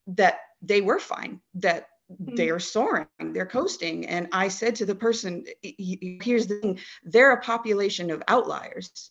that 0.08 0.40
they 0.64 0.82
were 0.82 1.00
fine, 1.00 1.42
that 1.56 1.90
mm-hmm. 2.12 2.36
they 2.36 2.50
are 2.50 2.60
soaring, 2.60 3.08
they're 3.20 3.46
coasting. 3.46 4.08
And 4.08 4.30
I 4.32 4.48
said 4.48 4.76
to 4.76 4.86
the 4.86 4.96
person, 4.96 5.46
"Here's 5.62 6.48
the 6.48 6.60
thing: 6.60 6.80
they're 7.04 7.34
a 7.34 7.42
population 7.42 8.10
of 8.10 8.24
outliers." 8.28 9.11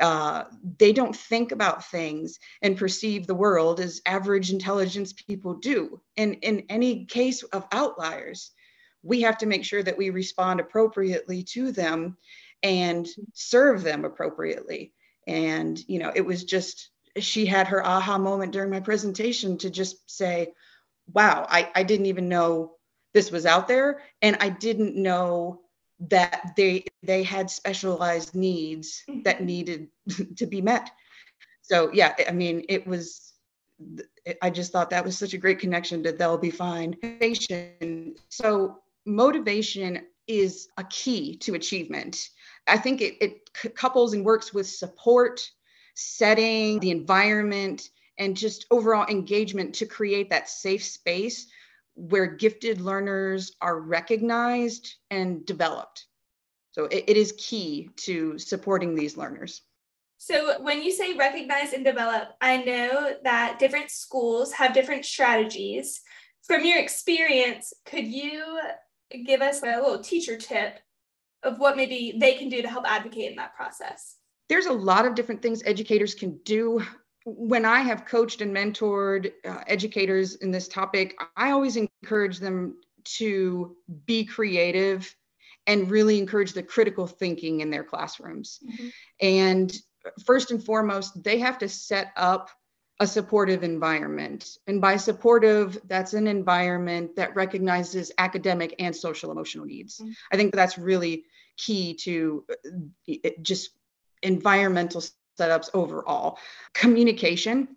Uh, 0.00 0.44
they 0.78 0.92
don't 0.92 1.14
think 1.14 1.52
about 1.52 1.84
things 1.90 2.38
and 2.62 2.76
perceive 2.76 3.26
the 3.26 3.34
world 3.34 3.80
as 3.80 4.00
average 4.06 4.50
intelligence 4.50 5.12
people 5.12 5.54
do. 5.54 6.00
And 6.16 6.34
in 6.42 6.64
any 6.68 7.04
case 7.04 7.42
of 7.42 7.66
outliers, 7.70 8.52
we 9.02 9.22
have 9.22 9.38
to 9.38 9.46
make 9.46 9.64
sure 9.64 9.82
that 9.82 9.98
we 9.98 10.10
respond 10.10 10.60
appropriately 10.60 11.42
to 11.42 11.72
them 11.72 12.16
and 12.62 13.08
serve 13.34 13.82
them 13.82 14.04
appropriately. 14.04 14.92
And, 15.26 15.78
you 15.86 15.98
know, 15.98 16.12
it 16.14 16.24
was 16.24 16.44
just, 16.44 16.90
she 17.18 17.46
had 17.46 17.68
her 17.68 17.84
aha 17.84 18.18
moment 18.18 18.52
during 18.52 18.70
my 18.70 18.80
presentation 18.80 19.58
to 19.58 19.70
just 19.70 20.10
say, 20.10 20.52
wow, 21.12 21.46
I, 21.48 21.70
I 21.74 21.82
didn't 21.82 22.06
even 22.06 22.28
know 22.28 22.72
this 23.12 23.30
was 23.30 23.46
out 23.46 23.68
there. 23.68 24.02
And 24.22 24.36
I 24.40 24.48
didn't 24.48 24.96
know 24.96 25.60
that 26.08 26.52
they 26.56 26.84
they 27.02 27.22
had 27.22 27.50
specialized 27.50 28.34
needs 28.34 29.02
that 29.24 29.36
mm-hmm. 29.36 29.46
needed 29.46 29.88
to 30.36 30.46
be 30.46 30.60
met. 30.60 30.90
So 31.62 31.90
yeah 31.92 32.14
i 32.28 32.32
mean 32.32 32.64
it 32.68 32.86
was 32.86 33.32
i 34.42 34.50
just 34.50 34.72
thought 34.72 34.90
that 34.90 35.04
was 35.04 35.16
such 35.16 35.34
a 35.34 35.38
great 35.38 35.58
connection 35.58 36.02
to 36.02 36.12
they'll 36.12 36.38
be 36.38 36.50
fine. 36.50 36.96
Motivation. 37.02 38.16
So 38.28 38.78
motivation 39.06 40.06
is 40.26 40.68
a 40.76 40.84
key 40.84 41.36
to 41.38 41.54
achievement. 41.54 42.28
I 42.66 42.78
think 42.78 43.00
it, 43.00 43.16
it 43.20 43.74
couples 43.74 44.14
and 44.14 44.24
works 44.24 44.54
with 44.54 44.68
support 44.68 45.40
setting 45.94 46.78
the 46.80 46.90
environment 46.90 47.90
and 48.18 48.36
just 48.36 48.66
overall 48.70 49.06
engagement 49.08 49.74
to 49.76 49.86
create 49.86 50.30
that 50.30 50.48
safe 50.48 50.84
space 50.84 51.48
where 52.00 52.26
gifted 52.26 52.80
learners 52.80 53.54
are 53.60 53.78
recognized 53.78 54.94
and 55.10 55.44
developed. 55.44 56.06
So 56.72 56.84
it, 56.86 57.04
it 57.08 57.16
is 57.18 57.34
key 57.36 57.90
to 57.96 58.38
supporting 58.38 58.94
these 58.94 59.18
learners. 59.18 59.62
So 60.16 60.60
when 60.62 60.82
you 60.82 60.92
say 60.92 61.14
recognize 61.14 61.72
and 61.74 61.84
develop, 61.84 62.28
I 62.40 62.58
know 62.58 63.14
that 63.24 63.58
different 63.58 63.90
schools 63.90 64.52
have 64.52 64.72
different 64.72 65.04
strategies. 65.04 66.00
From 66.44 66.64
your 66.64 66.78
experience, 66.78 67.72
could 67.84 68.06
you 68.06 68.60
give 69.26 69.42
us 69.42 69.62
a 69.62 69.66
little 69.66 70.00
teacher 70.00 70.38
tip 70.38 70.78
of 71.42 71.58
what 71.58 71.76
maybe 71.76 72.14
they 72.16 72.34
can 72.34 72.48
do 72.48 72.62
to 72.62 72.68
help 72.68 72.84
advocate 72.86 73.30
in 73.30 73.36
that 73.36 73.54
process? 73.54 74.16
There's 74.48 74.66
a 74.66 74.72
lot 74.72 75.06
of 75.06 75.14
different 75.14 75.42
things 75.42 75.62
educators 75.64 76.14
can 76.14 76.38
do 76.44 76.82
when 77.24 77.64
I 77.64 77.80
have 77.80 78.06
coached 78.06 78.40
and 78.40 78.54
mentored 78.54 79.32
uh, 79.44 79.62
educators 79.66 80.36
in 80.36 80.50
this 80.50 80.68
topic, 80.68 81.20
I 81.36 81.50
always 81.50 81.76
encourage 81.76 82.38
them 82.38 82.76
to 83.04 83.76
be 84.06 84.24
creative 84.24 85.14
and 85.66 85.90
really 85.90 86.18
encourage 86.18 86.52
the 86.52 86.62
critical 86.62 87.06
thinking 87.06 87.60
in 87.60 87.70
their 87.70 87.84
classrooms. 87.84 88.60
Mm-hmm. 88.66 88.88
And 89.20 89.76
first 90.24 90.50
and 90.50 90.64
foremost, 90.64 91.22
they 91.22 91.38
have 91.38 91.58
to 91.58 91.68
set 91.68 92.12
up 92.16 92.50
a 92.98 93.06
supportive 93.06 93.62
environment. 93.62 94.58
And 94.66 94.80
by 94.80 94.96
supportive, 94.96 95.80
that's 95.86 96.12
an 96.12 96.26
environment 96.26 97.16
that 97.16 97.34
recognizes 97.34 98.12
academic 98.18 98.74
and 98.78 98.94
social 98.94 99.30
emotional 99.30 99.64
needs. 99.64 99.98
Mm-hmm. 99.98 100.12
I 100.32 100.36
think 100.36 100.54
that's 100.54 100.76
really 100.76 101.24
key 101.56 101.94
to 101.94 102.44
uh, 103.08 103.30
just 103.42 103.70
environmental 104.22 105.02
setups 105.40 105.70
overall. 105.74 106.38
Communication, 106.74 107.76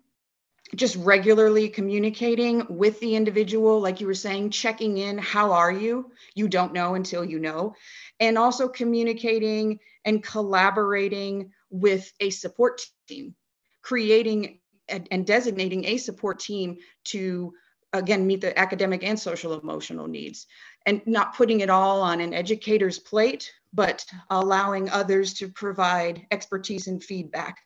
just 0.74 0.96
regularly 0.96 1.68
communicating 1.68 2.66
with 2.68 2.98
the 3.00 3.14
individual, 3.14 3.80
like 3.80 4.00
you 4.00 4.06
were 4.06 4.14
saying, 4.14 4.50
checking 4.50 4.98
in, 4.98 5.18
how 5.18 5.52
are 5.52 5.72
you? 5.72 6.10
You 6.34 6.48
don't 6.48 6.72
know 6.72 6.94
until 6.94 7.24
you 7.24 7.38
know. 7.38 7.74
And 8.20 8.36
also 8.38 8.68
communicating 8.68 9.78
and 10.04 10.22
collaborating 10.22 11.52
with 11.70 12.12
a 12.20 12.30
support 12.30 12.82
team, 13.08 13.34
creating 13.82 14.60
and, 14.88 15.26
designating 15.26 15.84
a 15.86 15.96
support 15.96 16.40
team 16.40 16.76
to 17.04 17.54
again 17.92 18.26
meet 18.26 18.40
the 18.40 18.58
academic 18.58 19.02
and 19.02 19.18
social 19.18 19.58
emotional 19.58 20.06
needs 20.06 20.46
and 20.84 21.00
not 21.06 21.36
putting 21.36 21.60
it 21.60 21.70
all 21.70 22.02
on 22.02 22.20
an 22.20 22.34
educator's 22.34 22.98
plate 22.98 23.52
but 23.74 24.04
allowing 24.30 24.88
others 24.88 25.34
to 25.34 25.48
provide 25.48 26.26
expertise 26.30 26.86
and 26.86 27.02
feedback. 27.02 27.58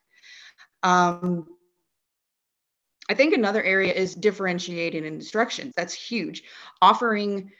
Um, 0.83 1.47
i 3.09 3.13
think 3.13 3.33
another 3.33 3.61
area 3.63 3.93
is 3.93 4.15
differentiating 4.15 5.05
instruction 5.05 5.71
that's 5.75 5.93
huge. 5.93 6.43
Offering 6.81 7.51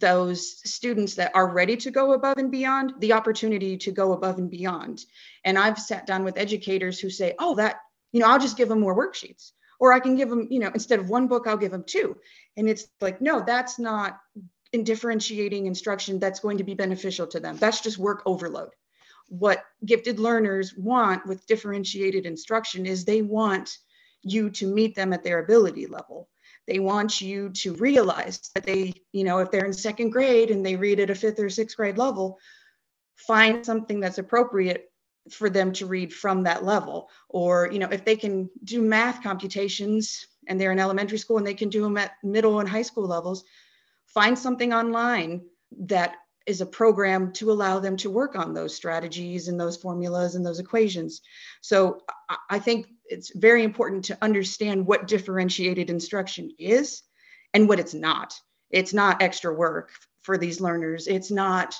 those 0.00 0.60
students 0.68 1.14
that 1.14 1.30
are 1.34 1.52
ready 1.52 1.76
to 1.76 1.90
go 1.90 2.12
above 2.12 2.38
and 2.38 2.50
beyond 2.50 2.94
the 2.98 3.12
opportunity 3.12 3.76
to 3.76 3.92
go 3.92 4.12
above 4.12 4.38
and 4.38 4.50
beyond. 4.50 5.04
And 5.44 5.58
i've 5.58 5.78
sat 5.78 6.06
down 6.06 6.24
with 6.24 6.38
educators 6.38 6.98
who 6.98 7.10
say 7.10 7.34
oh 7.38 7.54
that 7.56 7.76
you 8.12 8.20
know 8.20 8.28
i'll 8.28 8.40
just 8.40 8.56
give 8.56 8.68
them 8.68 8.80
more 8.80 8.96
worksheets. 8.96 9.52
Or 9.80 9.92
i 9.92 10.00
can 10.00 10.16
give 10.16 10.28
them 10.28 10.48
you 10.50 10.58
know 10.58 10.70
instead 10.74 10.98
of 10.98 11.08
one 11.08 11.28
book 11.28 11.46
i'll 11.46 11.56
give 11.56 11.72
them 11.72 11.84
two. 11.86 12.16
And 12.56 12.68
it's 12.68 12.86
like 13.00 13.20
no 13.20 13.42
that's 13.44 13.78
not 13.78 14.18
in 14.72 14.84
differentiating 14.84 15.66
instruction 15.66 16.18
that's 16.18 16.40
going 16.40 16.58
to 16.58 16.64
be 16.64 16.74
beneficial 16.74 17.26
to 17.28 17.40
them. 17.40 17.56
That's 17.56 17.80
just 17.80 17.98
work 17.98 18.22
overload. 18.26 18.70
What 19.28 19.64
gifted 19.84 20.18
learners 20.18 20.74
want 20.76 21.26
with 21.26 21.46
differentiated 21.46 22.26
instruction 22.26 22.86
is 22.86 23.04
they 23.04 23.22
want 23.22 23.78
you 24.22 24.50
to 24.50 24.66
meet 24.66 24.94
them 24.94 25.12
at 25.12 25.24
their 25.24 25.38
ability 25.38 25.86
level. 25.86 26.28
They 26.66 26.80
want 26.80 27.20
you 27.20 27.50
to 27.50 27.74
realize 27.74 28.50
that 28.54 28.64
they 28.64 28.94
you 29.12 29.24
know 29.24 29.38
if 29.38 29.50
they're 29.50 29.64
in 29.64 29.72
second 29.72 30.10
grade 30.10 30.50
and 30.50 30.64
they 30.64 30.76
read 30.76 31.00
at 31.00 31.10
a 31.10 31.14
fifth 31.14 31.40
or 31.40 31.48
sixth 31.48 31.76
grade 31.76 31.98
level 31.98 32.38
find 33.16 33.64
something 33.64 34.00
that's 34.00 34.18
appropriate 34.18 34.92
for 35.30 35.50
them 35.50 35.72
to 35.72 35.86
read 35.86 36.12
from 36.12 36.42
that 36.42 36.64
level. 36.64 37.08
Or 37.28 37.70
you 37.72 37.78
know 37.78 37.88
if 37.90 38.04
they 38.04 38.16
can 38.16 38.50
do 38.64 38.82
math 38.82 39.22
computations 39.22 40.26
and 40.46 40.60
they're 40.60 40.72
in 40.72 40.78
elementary 40.78 41.18
school 41.18 41.38
and 41.38 41.46
they 41.46 41.54
can 41.54 41.68
do 41.68 41.82
them 41.82 41.96
at 41.96 42.12
middle 42.22 42.60
and 42.60 42.68
high 42.68 42.82
school 42.82 43.06
levels 43.06 43.44
find 44.08 44.38
something 44.38 44.72
online 44.72 45.42
that 45.80 46.16
is 46.46 46.60
a 46.62 46.66
program 46.66 47.30
to 47.32 47.52
allow 47.52 47.78
them 47.78 47.96
to 47.98 48.10
work 48.10 48.34
on 48.34 48.54
those 48.54 48.74
strategies 48.74 49.48
and 49.48 49.60
those 49.60 49.76
formulas 49.76 50.34
and 50.34 50.44
those 50.44 50.58
equations. 50.58 51.20
So 51.60 52.02
i 52.48 52.58
think 52.58 52.88
it's 53.04 53.30
very 53.34 53.64
important 53.64 54.06
to 54.06 54.18
understand 54.22 54.86
what 54.86 55.06
differentiated 55.06 55.90
instruction 55.90 56.50
is 56.58 57.02
and 57.54 57.68
what 57.68 57.80
it's 57.80 57.94
not. 57.94 58.34
It's 58.70 58.92
not 58.92 59.22
extra 59.22 59.52
work 59.54 59.90
for 60.22 60.36
these 60.36 60.60
learners. 60.60 61.06
It's 61.06 61.30
not 61.30 61.74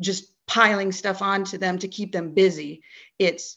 just 0.00 0.32
piling 0.46 0.92
stuff 0.92 1.22
onto 1.22 1.58
them 1.58 1.78
to 1.78 1.88
keep 1.88 2.12
them 2.12 2.34
busy. 2.34 2.82
It's 3.18 3.56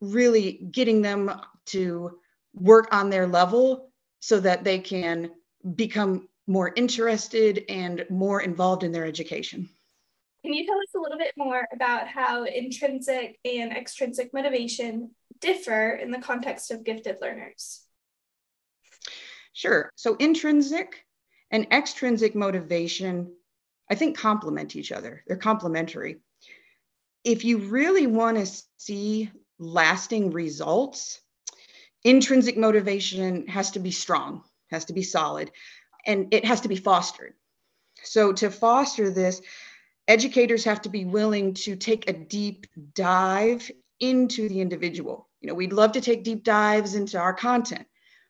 really 0.00 0.52
getting 0.70 1.02
them 1.02 1.30
to 1.66 2.18
work 2.54 2.88
on 2.92 3.10
their 3.10 3.26
level 3.26 3.90
so 4.20 4.40
that 4.40 4.64
they 4.64 4.78
can 4.78 5.30
become 5.74 6.27
more 6.48 6.72
interested 6.74 7.64
and 7.68 8.04
more 8.10 8.40
involved 8.40 8.82
in 8.82 8.92
their 8.92 9.04
education. 9.04 9.68
Can 10.44 10.54
you 10.54 10.66
tell 10.66 10.78
us 10.78 10.94
a 10.96 11.00
little 11.00 11.18
bit 11.18 11.34
more 11.36 11.66
about 11.72 12.08
how 12.08 12.44
intrinsic 12.44 13.38
and 13.44 13.72
extrinsic 13.72 14.32
motivation 14.32 15.10
differ 15.40 15.92
in 15.92 16.10
the 16.10 16.18
context 16.18 16.70
of 16.70 16.84
gifted 16.84 17.18
learners? 17.20 17.82
Sure. 19.52 19.90
So, 19.96 20.14
intrinsic 20.16 21.04
and 21.50 21.66
extrinsic 21.72 22.34
motivation, 22.34 23.32
I 23.90 23.94
think, 23.94 24.16
complement 24.16 24.76
each 24.76 24.92
other. 24.92 25.22
They're 25.26 25.36
complementary 25.36 26.18
if 27.24 27.44
you 27.44 27.58
really 27.58 28.06
want 28.06 28.38
to 28.38 28.62
see 28.78 29.30
lasting 29.58 30.30
results, 30.30 31.20
intrinsic 32.04 32.56
motivation 32.56 33.46
has 33.48 33.72
to 33.72 33.80
be 33.80 33.90
strong, 33.90 34.44
has 34.70 34.86
to 34.86 34.92
be 34.92 35.02
solid, 35.02 35.50
and 36.06 36.32
it 36.32 36.44
has 36.44 36.60
to 36.62 36.68
be 36.68 36.76
fostered. 36.76 37.34
So, 38.02 38.32
to 38.34 38.50
foster 38.50 39.10
this, 39.10 39.42
educators 40.06 40.64
have 40.64 40.82
to 40.82 40.88
be 40.88 41.04
willing 41.04 41.54
to 41.54 41.76
take 41.76 42.08
a 42.08 42.12
deep 42.12 42.66
dive 42.94 43.70
into 44.00 44.48
the 44.48 44.60
individual. 44.60 45.28
You 45.40 45.48
know, 45.48 45.54
we'd 45.54 45.72
love 45.72 45.92
to 45.92 46.00
take 46.00 46.24
deep 46.24 46.44
dives 46.44 46.94
into 46.94 47.18
our 47.18 47.34
content, 47.34 47.86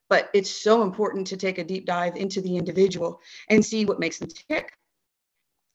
but 0.09 0.31
it's 0.35 0.51
so 0.51 0.83
important 0.83 1.27
to 1.29 1.37
take 1.37 1.59
a 1.59 1.65
deep 1.65 1.87
dive 1.87 2.17
into 2.17 2.41
the 2.41 2.57
individual 2.57 3.21
and 3.49 3.65
see 3.65 3.85
what 3.85 4.01
makes 4.01 4.19
them 4.19 4.29
tick. 4.49 4.73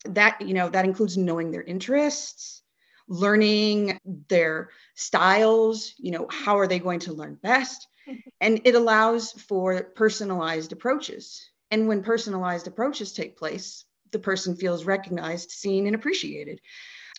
That, 0.05 0.41
you 0.41 0.53
know, 0.53 0.69
that 0.69 0.85
includes 0.85 1.17
knowing 1.17 1.51
their 1.51 1.63
interests, 1.63 2.61
learning 3.07 3.99
their 4.27 4.69
styles, 4.95 5.93
you 5.97 6.11
know, 6.11 6.27
how 6.29 6.59
are 6.59 6.67
they 6.67 6.79
going 6.79 6.99
to 7.01 7.13
learn 7.13 7.35
best? 7.41 7.87
Mm-hmm. 8.07 8.29
And 8.41 8.61
it 8.65 8.75
allows 8.75 9.31
for 9.31 9.81
personalized 9.81 10.73
approaches. 10.73 11.49
And 11.73 11.87
when 11.87 12.03
personalized 12.03 12.67
approaches 12.67 13.13
take 13.13 13.35
place, 13.35 13.85
the 14.11 14.19
person 14.19 14.55
feels 14.55 14.85
recognized, 14.85 15.49
seen, 15.49 15.87
and 15.87 15.95
appreciated. 15.95 16.61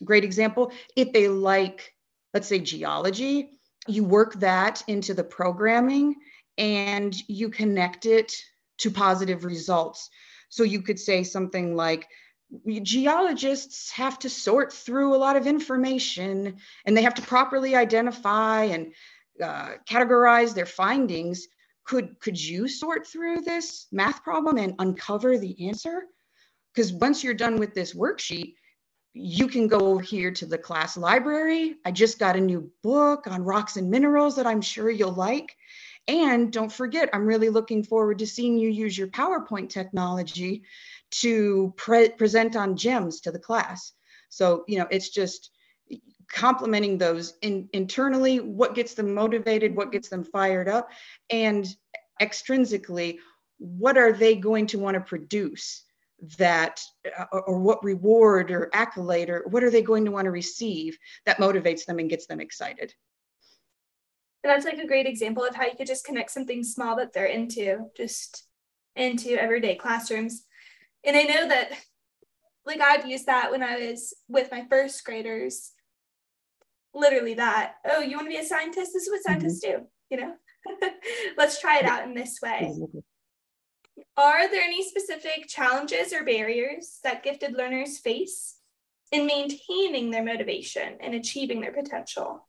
Great 0.04 0.22
example 0.22 0.70
if 0.94 1.12
they 1.12 1.26
like, 1.26 1.92
let's 2.32 2.46
say, 2.46 2.60
geology, 2.60 3.50
you 3.88 4.04
work 4.04 4.34
that 4.34 4.84
into 4.86 5.12
the 5.12 5.24
programming 5.24 6.14
and 6.56 7.12
you 7.26 7.48
connect 7.48 8.06
it 8.06 8.32
to 8.78 8.92
positive 8.92 9.44
results. 9.44 10.08
So 10.50 10.62
you 10.62 10.82
could 10.82 11.00
say 11.00 11.24
something 11.24 11.74
like, 11.74 12.06
geologists 12.82 13.90
have 13.90 14.20
to 14.20 14.30
sort 14.30 14.72
through 14.72 15.16
a 15.16 15.22
lot 15.26 15.34
of 15.34 15.48
information 15.48 16.58
and 16.84 16.96
they 16.96 17.02
have 17.02 17.14
to 17.14 17.22
properly 17.22 17.74
identify 17.74 18.64
and 18.66 18.92
uh, 19.42 19.70
categorize 19.90 20.54
their 20.54 20.66
findings 20.66 21.48
could 21.84 22.18
could 22.20 22.40
you 22.40 22.68
sort 22.68 23.06
through 23.06 23.42
this 23.42 23.86
math 23.92 24.22
problem 24.22 24.58
and 24.58 24.74
uncover 24.78 25.38
the 25.38 25.68
answer? 25.68 26.04
Because 26.74 26.92
once 26.92 27.22
you're 27.22 27.34
done 27.34 27.58
with 27.58 27.74
this 27.74 27.94
worksheet 27.94 28.54
you 29.14 29.46
can 29.46 29.68
go 29.68 29.78
over 29.78 30.02
here 30.02 30.32
to 30.32 30.44
the 30.44 30.58
class 30.58 30.96
library. 30.96 31.76
I 31.84 31.92
just 31.92 32.18
got 32.18 32.36
a 32.36 32.40
new 32.40 32.70
book 32.82 33.28
on 33.28 33.44
rocks 33.44 33.76
and 33.76 33.88
minerals 33.88 34.36
that 34.36 34.46
i'm 34.46 34.60
sure 34.60 34.90
you'll 34.90 35.12
like. 35.12 35.56
And 36.08 36.52
don't 36.52 36.72
forget 36.72 37.08
i'm 37.12 37.24
really 37.24 37.48
looking 37.48 37.84
forward 37.84 38.18
to 38.18 38.26
seeing 38.26 38.58
you 38.58 38.68
use 38.68 38.98
your 38.98 39.08
powerpoint 39.08 39.70
technology 39.70 40.64
to 41.12 41.72
pre- 41.76 42.10
present 42.10 42.56
on 42.56 42.76
gems 42.76 43.20
to 43.20 43.30
the 43.30 43.38
class. 43.38 43.92
So, 44.30 44.64
you 44.66 44.78
know, 44.78 44.88
it's 44.90 45.10
just 45.10 45.50
complementing 46.34 46.98
those 46.98 47.34
in, 47.42 47.68
internally, 47.72 48.40
what 48.40 48.74
gets 48.74 48.94
them 48.94 49.14
motivated, 49.14 49.76
what 49.76 49.92
gets 49.92 50.08
them 50.08 50.24
fired 50.24 50.68
up, 50.68 50.90
and 51.30 51.66
extrinsically, 52.20 53.18
what 53.58 53.96
are 53.96 54.12
they 54.12 54.34
going 54.34 54.66
to 54.66 54.78
want 54.78 54.96
to 54.96 55.00
produce 55.00 55.84
that, 56.38 56.82
uh, 57.18 57.24
or, 57.32 57.42
or 57.42 57.58
what 57.60 57.84
reward 57.84 58.50
or 58.50 58.68
accolade, 58.72 59.30
or 59.30 59.44
what 59.48 59.62
are 59.62 59.70
they 59.70 59.82
going 59.82 60.04
to 60.04 60.10
want 60.10 60.24
to 60.24 60.32
receive 60.32 60.98
that 61.24 61.38
motivates 61.38 61.84
them 61.84 62.00
and 62.00 62.10
gets 62.10 62.26
them 62.26 62.40
excited. 62.40 62.92
And 64.42 64.50
that's 64.50 64.64
like 64.64 64.78
a 64.78 64.86
great 64.86 65.06
example 65.06 65.44
of 65.44 65.54
how 65.54 65.66
you 65.66 65.76
could 65.76 65.86
just 65.86 66.04
connect 66.04 66.32
something 66.32 66.64
small 66.64 66.96
that 66.96 67.12
they're 67.12 67.26
into, 67.26 67.90
just 67.96 68.44
into 68.96 69.40
everyday 69.40 69.76
classrooms. 69.76 70.44
And 71.04 71.16
I 71.16 71.22
know 71.22 71.48
that 71.48 71.72
like 72.66 72.80
I've 72.80 73.06
used 73.06 73.26
that 73.26 73.50
when 73.50 73.62
I 73.62 73.90
was 73.90 74.14
with 74.28 74.50
my 74.50 74.64
first 74.68 75.04
graders. 75.04 75.70
Literally 76.94 77.34
that. 77.34 77.76
Oh, 77.84 78.00
you 78.00 78.16
want 78.16 78.26
to 78.26 78.36
be 78.36 78.38
a 78.38 78.44
scientist? 78.44 78.92
This 78.92 79.04
is 79.04 79.10
what 79.10 79.20
mm-hmm. 79.20 79.40
scientists 79.40 79.64
mm-hmm. 79.64 79.82
do, 79.82 79.86
you 80.10 80.16
know? 80.18 80.34
Let's 81.36 81.60
try 81.60 81.78
it 81.78 81.84
out 81.84 82.04
in 82.04 82.14
this 82.14 82.38
way. 82.42 82.72
Are 84.16 84.50
there 84.50 84.62
any 84.62 84.82
specific 84.88 85.46
challenges 85.48 86.12
or 86.12 86.24
barriers 86.24 87.00
that 87.04 87.22
gifted 87.22 87.52
learners 87.52 87.98
face 87.98 88.56
in 89.12 89.26
maintaining 89.26 90.10
their 90.10 90.24
motivation 90.24 90.96
and 91.00 91.14
achieving 91.14 91.60
their 91.60 91.72
potential? 91.72 92.46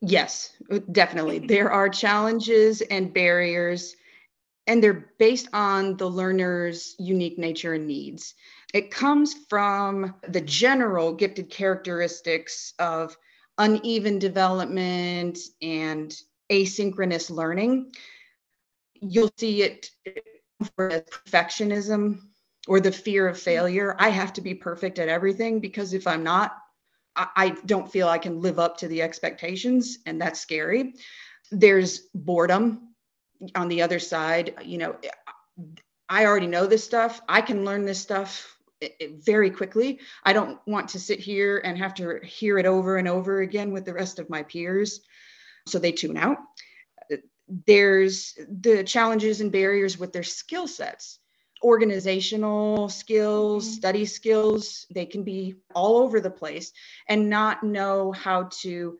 Yes, 0.00 0.56
definitely. 0.90 1.38
there 1.46 1.70
are 1.70 1.88
challenges 1.88 2.80
and 2.80 3.12
barriers 3.12 3.94
and 4.66 4.82
they're 4.82 5.12
based 5.18 5.48
on 5.52 5.96
the 5.96 6.08
learner's 6.08 6.94
unique 6.98 7.38
nature 7.38 7.74
and 7.74 7.88
needs. 7.88 8.34
It 8.72 8.90
comes 8.90 9.34
from 9.48 10.14
the 10.28 10.40
general 10.40 11.12
gifted 11.12 11.50
characteristics 11.50 12.72
of 12.78 13.16
uneven 13.58 14.18
development 14.18 15.38
and 15.60 16.14
asynchronous 16.50 17.30
learning. 17.30 17.92
You'll 18.94 19.32
see 19.38 19.62
it 19.62 19.90
for 20.76 20.88
perfectionism 20.90 22.20
or 22.68 22.80
the 22.80 22.92
fear 22.92 23.26
of 23.26 23.38
failure. 23.38 23.96
I 23.98 24.10
have 24.10 24.32
to 24.34 24.40
be 24.40 24.54
perfect 24.54 24.98
at 24.98 25.08
everything 25.08 25.60
because 25.60 25.92
if 25.92 26.06
I'm 26.06 26.22
not, 26.22 26.56
I, 27.16 27.56
don't 27.66 27.90
feel 27.90 28.08
I 28.08 28.18
can 28.18 28.40
live 28.40 28.58
up 28.58 28.78
to 28.78 28.88
the 28.88 29.02
expectations, 29.02 29.98
and 30.06 30.20
that's 30.20 30.40
scary. 30.40 30.94
There's 31.50 32.08
boredom 32.14 32.94
on 33.54 33.68
the 33.68 33.82
other 33.82 33.98
side. 33.98 34.54
You 34.64 34.78
know, 34.78 34.96
I 36.08 36.24
already 36.24 36.46
know 36.46 36.66
this 36.66 36.84
stuff. 36.84 37.20
I 37.28 37.40
can 37.40 37.64
learn 37.64 37.84
this 37.84 38.00
stuff 38.00 38.56
very 39.24 39.50
quickly. 39.50 40.00
I 40.24 40.32
don't 40.32 40.58
want 40.66 40.88
to 40.90 41.00
sit 41.00 41.20
here 41.20 41.58
and 41.58 41.76
have 41.78 41.94
to 41.94 42.18
hear 42.22 42.58
it 42.58 42.66
over 42.66 42.96
and 42.96 43.08
over 43.08 43.40
again 43.40 43.72
with 43.72 43.84
the 43.84 43.94
rest 43.94 44.18
of 44.18 44.30
my 44.30 44.42
peers. 44.42 45.00
So 45.66 45.78
they 45.78 45.92
tune 45.92 46.16
out. 46.16 46.38
There's 47.66 48.38
the 48.48 48.84
challenges 48.84 49.40
and 49.40 49.50
barriers 49.50 49.98
with 49.98 50.12
their 50.12 50.22
skill 50.22 50.68
sets, 50.68 51.18
organizational 51.62 52.88
skills, 52.88 53.64
mm-hmm. 53.64 53.74
study 53.74 54.04
skills. 54.06 54.86
They 54.90 55.04
can 55.04 55.24
be 55.24 55.56
all 55.74 55.96
over 55.98 56.20
the 56.20 56.30
place 56.30 56.72
and 57.08 57.28
not 57.28 57.64
know 57.64 58.12
how 58.12 58.50
to 58.62 58.98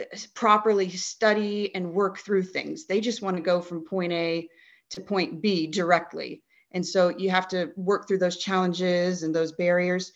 uh, 0.00 0.04
properly 0.34 0.90
study 0.90 1.74
and 1.74 1.92
work 1.92 2.18
through 2.18 2.42
things. 2.42 2.86
They 2.86 3.00
just 3.00 3.22
want 3.22 3.36
to 3.36 3.42
go 3.42 3.60
from 3.60 3.84
point 3.84 4.12
A 4.12 4.48
to 4.90 5.00
point 5.00 5.40
B 5.40 5.68
directly 5.68 6.42
and 6.72 6.84
so 6.84 7.08
you 7.08 7.30
have 7.30 7.48
to 7.48 7.72
work 7.76 8.06
through 8.06 8.18
those 8.18 8.36
challenges 8.36 9.22
and 9.22 9.34
those 9.34 9.52
barriers. 9.52 10.12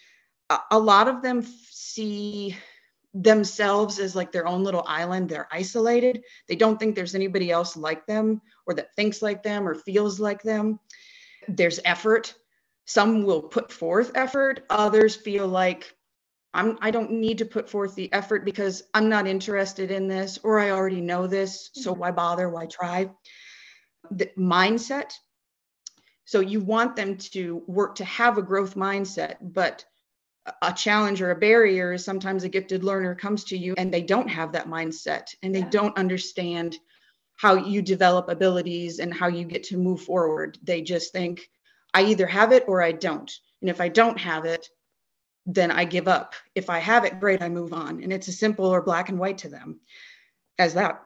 A, 0.50 0.58
a 0.72 0.78
lot 0.78 1.08
of 1.08 1.22
them 1.22 1.42
see 1.42 2.56
themselves 3.14 3.98
as 3.98 4.16
like 4.16 4.32
their 4.32 4.46
own 4.46 4.64
little 4.64 4.84
island. 4.86 5.28
They're 5.28 5.48
isolated. 5.50 6.24
They 6.48 6.56
don't 6.56 6.78
think 6.78 6.94
there's 6.94 7.14
anybody 7.14 7.50
else 7.50 7.76
like 7.76 8.06
them 8.06 8.40
or 8.66 8.74
that 8.74 8.94
thinks 8.94 9.22
like 9.22 9.42
them 9.42 9.68
or 9.68 9.74
feels 9.74 10.20
like 10.20 10.42
them. 10.42 10.78
There's 11.48 11.80
effort. 11.84 12.34
Some 12.86 13.24
will 13.24 13.42
put 13.42 13.72
forth 13.72 14.12
effort. 14.14 14.64
Others 14.70 15.16
feel 15.16 15.46
like 15.46 15.94
I'm, 16.54 16.78
I 16.82 16.90
don't 16.90 17.12
need 17.12 17.38
to 17.38 17.46
put 17.46 17.68
forth 17.68 17.94
the 17.94 18.12
effort 18.12 18.44
because 18.44 18.82
I'm 18.92 19.08
not 19.08 19.26
interested 19.26 19.90
in 19.90 20.06
this 20.08 20.38
or 20.42 20.60
I 20.60 20.70
already 20.70 21.00
know 21.00 21.26
this. 21.26 21.70
So 21.74 21.92
mm-hmm. 21.92 22.00
why 22.00 22.10
bother? 22.10 22.48
Why 22.50 22.66
try? 22.66 23.10
The 24.10 24.30
mindset 24.36 25.12
so 26.32 26.40
you 26.40 26.60
want 26.60 26.96
them 26.96 27.18
to 27.18 27.62
work 27.66 27.96
to 27.96 28.06
have 28.06 28.38
a 28.38 28.42
growth 28.42 28.74
mindset, 28.74 29.36
but 29.42 29.84
a 30.62 30.72
challenge 30.72 31.20
or 31.20 31.30
a 31.30 31.36
barrier 31.36 31.92
is 31.92 32.06
sometimes 32.06 32.42
a 32.42 32.48
gifted 32.48 32.82
learner 32.82 33.14
comes 33.14 33.44
to 33.44 33.58
you 33.58 33.74
and 33.76 33.92
they 33.92 34.00
don't 34.00 34.30
have 34.30 34.52
that 34.52 34.66
mindset 34.66 35.26
and 35.42 35.54
they 35.54 35.58
yeah. 35.58 35.68
don't 35.68 35.98
understand 35.98 36.78
how 37.36 37.56
you 37.56 37.82
develop 37.82 38.30
abilities 38.30 38.98
and 38.98 39.12
how 39.12 39.26
you 39.26 39.44
get 39.44 39.64
to 39.64 39.76
move 39.76 40.00
forward. 40.00 40.56
They 40.62 40.80
just 40.80 41.12
think, 41.12 41.50
I 41.92 42.04
either 42.04 42.26
have 42.26 42.52
it 42.52 42.64
or 42.66 42.80
I 42.80 42.92
don't. 42.92 43.30
And 43.60 43.68
if 43.68 43.82
I 43.82 43.88
don't 43.88 44.18
have 44.18 44.46
it, 44.46 44.70
then 45.44 45.70
I 45.70 45.84
give 45.84 46.08
up. 46.08 46.34
If 46.54 46.70
I 46.70 46.78
have 46.78 47.04
it, 47.04 47.20
great, 47.20 47.42
I 47.42 47.50
move 47.50 47.74
on. 47.74 48.02
And 48.02 48.10
it's 48.10 48.28
as 48.28 48.38
simple 48.38 48.64
or 48.64 48.80
black 48.80 49.10
and 49.10 49.18
white 49.18 49.36
to 49.38 49.50
them 49.50 49.80
as 50.58 50.72
that. 50.72 51.02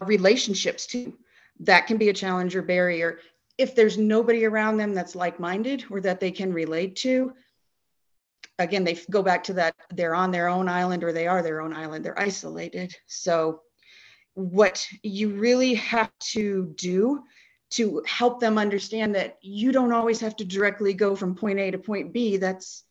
Relationships, 0.00 0.86
too, 0.86 1.18
that 1.60 1.86
can 1.86 1.98
be 1.98 2.08
a 2.08 2.14
challenge 2.14 2.56
or 2.56 2.62
barrier 2.62 3.18
if 3.58 3.74
there's 3.74 3.98
nobody 3.98 4.46
around 4.46 4.76
them 4.76 4.94
that's 4.94 5.16
like-minded 5.16 5.84
or 5.90 6.00
that 6.00 6.20
they 6.20 6.30
can 6.30 6.52
relate 6.52 6.96
to 6.96 7.32
again 8.58 8.84
they 8.84 8.98
go 9.10 9.22
back 9.22 9.44
to 9.44 9.52
that 9.52 9.74
they're 9.92 10.14
on 10.14 10.30
their 10.30 10.48
own 10.48 10.68
island 10.68 11.04
or 11.04 11.12
they 11.12 11.26
are 11.26 11.42
their 11.42 11.60
own 11.60 11.74
island 11.74 12.04
they're 12.04 12.18
isolated. 12.18 12.94
So 13.06 13.62
what 14.34 14.86
you 15.02 15.30
really 15.30 15.74
have 15.74 16.12
to 16.32 16.72
do 16.76 17.24
to 17.70 18.02
help 18.06 18.40
them 18.40 18.56
understand 18.56 19.14
that 19.14 19.36
you 19.42 19.72
don't 19.72 19.92
always 19.92 20.20
have 20.20 20.36
to 20.36 20.44
directly 20.44 20.94
go 20.94 21.14
from 21.14 21.34
point 21.34 21.58
A 21.58 21.70
to 21.72 21.78
point 21.78 22.12
B 22.12 22.36
that's 22.36 22.84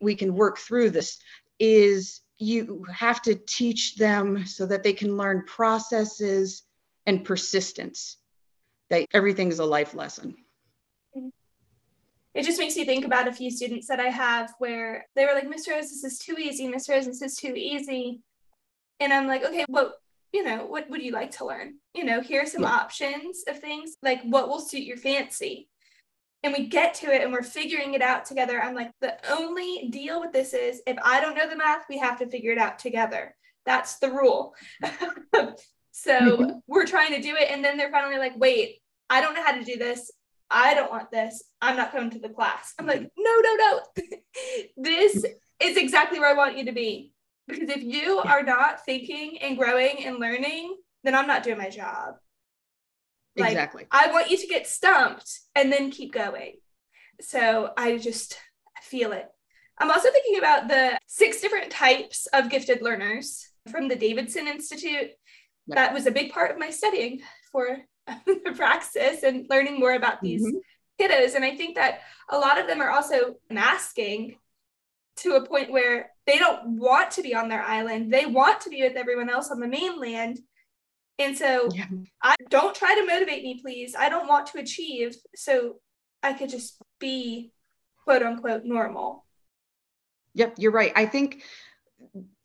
we 0.00 0.14
can 0.14 0.34
work 0.34 0.58
through 0.58 0.90
this 0.90 1.18
is 1.58 2.20
you 2.38 2.84
have 2.92 3.22
to 3.22 3.34
teach 3.34 3.96
them 3.96 4.44
so 4.46 4.66
that 4.66 4.82
they 4.82 4.92
can 4.92 5.16
learn 5.16 5.44
processes 5.46 6.62
and 7.06 7.24
persistence 7.24 8.16
that 8.92 9.08
everything's 9.14 9.58
a 9.58 9.64
life 9.64 9.94
lesson. 9.94 10.36
It 12.34 12.44
just 12.44 12.58
makes 12.58 12.76
me 12.76 12.84
think 12.84 13.06
about 13.06 13.26
a 13.26 13.32
few 13.32 13.50
students 13.50 13.88
that 13.88 14.00
I 14.00 14.08
have 14.08 14.52
where 14.58 15.06
they 15.16 15.24
were 15.24 15.32
like, 15.32 15.48
Miss 15.48 15.66
Rose, 15.66 15.88
this 15.88 16.04
is 16.04 16.18
too 16.18 16.36
easy. 16.38 16.68
Miss 16.68 16.88
Rose, 16.90 17.06
this 17.06 17.22
is 17.22 17.36
too 17.36 17.54
easy. 17.56 18.20
And 19.00 19.12
I'm 19.12 19.26
like, 19.26 19.44
okay, 19.44 19.64
well, 19.68 19.94
you 20.32 20.44
know, 20.44 20.66
what 20.66 20.90
would 20.90 21.02
you 21.02 21.12
like 21.12 21.30
to 21.32 21.46
learn? 21.46 21.74
You 21.94 22.04
know, 22.04 22.20
here 22.20 22.42
are 22.42 22.46
some 22.46 22.62
yeah. 22.62 22.70
options 22.70 23.44
of 23.48 23.60
things, 23.60 23.96
like 24.02 24.20
what 24.24 24.48
will 24.48 24.60
suit 24.60 24.82
your 24.82 24.98
fancy. 24.98 25.68
And 26.42 26.54
we 26.56 26.66
get 26.66 26.92
to 26.94 27.12
it 27.12 27.22
and 27.22 27.32
we're 27.32 27.42
figuring 27.42 27.94
it 27.94 28.02
out 28.02 28.26
together. 28.26 28.60
I'm 28.60 28.74
like, 28.74 28.90
the 29.00 29.16
only 29.30 29.88
deal 29.90 30.20
with 30.20 30.32
this 30.32 30.52
is 30.52 30.82
if 30.86 30.98
I 31.02 31.20
don't 31.20 31.36
know 31.36 31.48
the 31.48 31.56
math, 31.56 31.84
we 31.88 31.98
have 31.98 32.18
to 32.18 32.28
figure 32.28 32.52
it 32.52 32.58
out 32.58 32.78
together. 32.78 33.34
That's 33.64 33.98
the 34.00 34.10
rule. 34.10 34.54
so 35.92 36.60
we're 36.66 36.86
trying 36.86 37.14
to 37.14 37.22
do 37.22 37.36
it. 37.36 37.50
And 37.50 37.64
then 37.64 37.78
they're 37.78 37.90
finally 37.90 38.18
like, 38.18 38.36
wait, 38.36 38.81
I 39.12 39.20
don't 39.20 39.34
know 39.34 39.44
how 39.44 39.52
to 39.52 39.62
do 39.62 39.76
this. 39.76 40.10
I 40.50 40.72
don't 40.72 40.90
want 40.90 41.10
this. 41.10 41.44
I'm 41.60 41.76
not 41.76 41.92
coming 41.92 42.08
to 42.12 42.18
the 42.18 42.30
class. 42.30 42.72
I'm 42.78 42.86
like, 42.86 43.00
mm-hmm. 43.00 43.08
no, 43.18 43.40
no, 43.42 43.56
no. 43.56 44.16
this 44.78 45.22
is 45.60 45.76
exactly 45.76 46.18
where 46.18 46.30
I 46.30 46.36
want 46.36 46.56
you 46.56 46.64
to 46.64 46.72
be. 46.72 47.12
Because 47.46 47.68
if 47.68 47.82
you 47.82 48.20
are 48.20 48.42
not 48.42 48.86
thinking 48.86 49.36
and 49.42 49.58
growing 49.58 50.02
and 50.06 50.18
learning, 50.18 50.76
then 51.04 51.14
I'm 51.14 51.26
not 51.26 51.42
doing 51.42 51.58
my 51.58 51.68
job. 51.68 52.14
Like, 53.36 53.50
exactly. 53.50 53.84
I 53.90 54.10
want 54.10 54.30
you 54.30 54.38
to 54.38 54.46
get 54.46 54.66
stumped 54.66 55.40
and 55.54 55.70
then 55.70 55.90
keep 55.90 56.14
going. 56.14 56.54
So 57.20 57.70
I 57.76 57.98
just 57.98 58.38
feel 58.80 59.12
it. 59.12 59.26
I'm 59.76 59.90
also 59.90 60.10
thinking 60.10 60.38
about 60.38 60.68
the 60.68 60.98
six 61.06 61.42
different 61.42 61.70
types 61.70 62.26
of 62.32 62.48
gifted 62.48 62.80
learners 62.80 63.46
from 63.70 63.88
the 63.88 63.96
Davidson 63.96 64.48
Institute. 64.48 65.10
Yep. 65.66 65.76
That 65.76 65.92
was 65.92 66.06
a 66.06 66.10
big 66.10 66.32
part 66.32 66.50
of 66.50 66.58
my 66.58 66.70
studying 66.70 67.20
for 67.50 67.78
the 68.26 68.52
praxis 68.54 69.22
and 69.22 69.46
learning 69.48 69.78
more 69.78 69.94
about 69.94 70.20
these 70.20 70.44
mm-hmm. 70.44 70.58
kiddos. 71.00 71.34
And 71.34 71.44
I 71.44 71.56
think 71.56 71.76
that 71.76 72.00
a 72.30 72.38
lot 72.38 72.60
of 72.60 72.66
them 72.66 72.80
are 72.80 72.90
also 72.90 73.36
masking 73.50 74.36
to 75.16 75.34
a 75.34 75.46
point 75.46 75.70
where 75.70 76.10
they 76.26 76.38
don't 76.38 76.78
want 76.78 77.12
to 77.12 77.22
be 77.22 77.34
on 77.34 77.48
their 77.48 77.62
island. 77.62 78.12
They 78.12 78.26
want 78.26 78.62
to 78.62 78.70
be 78.70 78.82
with 78.82 78.96
everyone 78.96 79.28
else 79.28 79.50
on 79.50 79.60
the 79.60 79.68
mainland. 79.68 80.40
And 81.18 81.36
so 81.36 81.68
yeah. 81.72 81.86
I 82.22 82.34
don't 82.48 82.74
try 82.74 82.94
to 82.94 83.06
motivate 83.06 83.42
me, 83.42 83.60
please. 83.60 83.94
I 83.96 84.08
don't 84.08 84.28
want 84.28 84.46
to 84.48 84.58
achieve. 84.58 85.14
So 85.36 85.76
I 86.22 86.32
could 86.32 86.48
just 86.48 86.80
be 86.98 87.52
quote 88.04 88.22
unquote 88.22 88.64
normal. 88.64 89.24
Yep, 90.34 90.54
you're 90.58 90.72
right. 90.72 90.92
I 90.96 91.06
think 91.06 91.42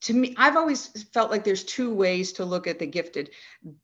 to 0.01 0.13
me, 0.13 0.35
I've 0.37 0.57
always 0.57 0.87
felt 1.13 1.31
like 1.31 1.43
there's 1.43 1.63
two 1.63 1.93
ways 1.93 2.33
to 2.33 2.45
look 2.45 2.67
at 2.67 2.79
the 2.79 2.85
gifted. 2.85 3.31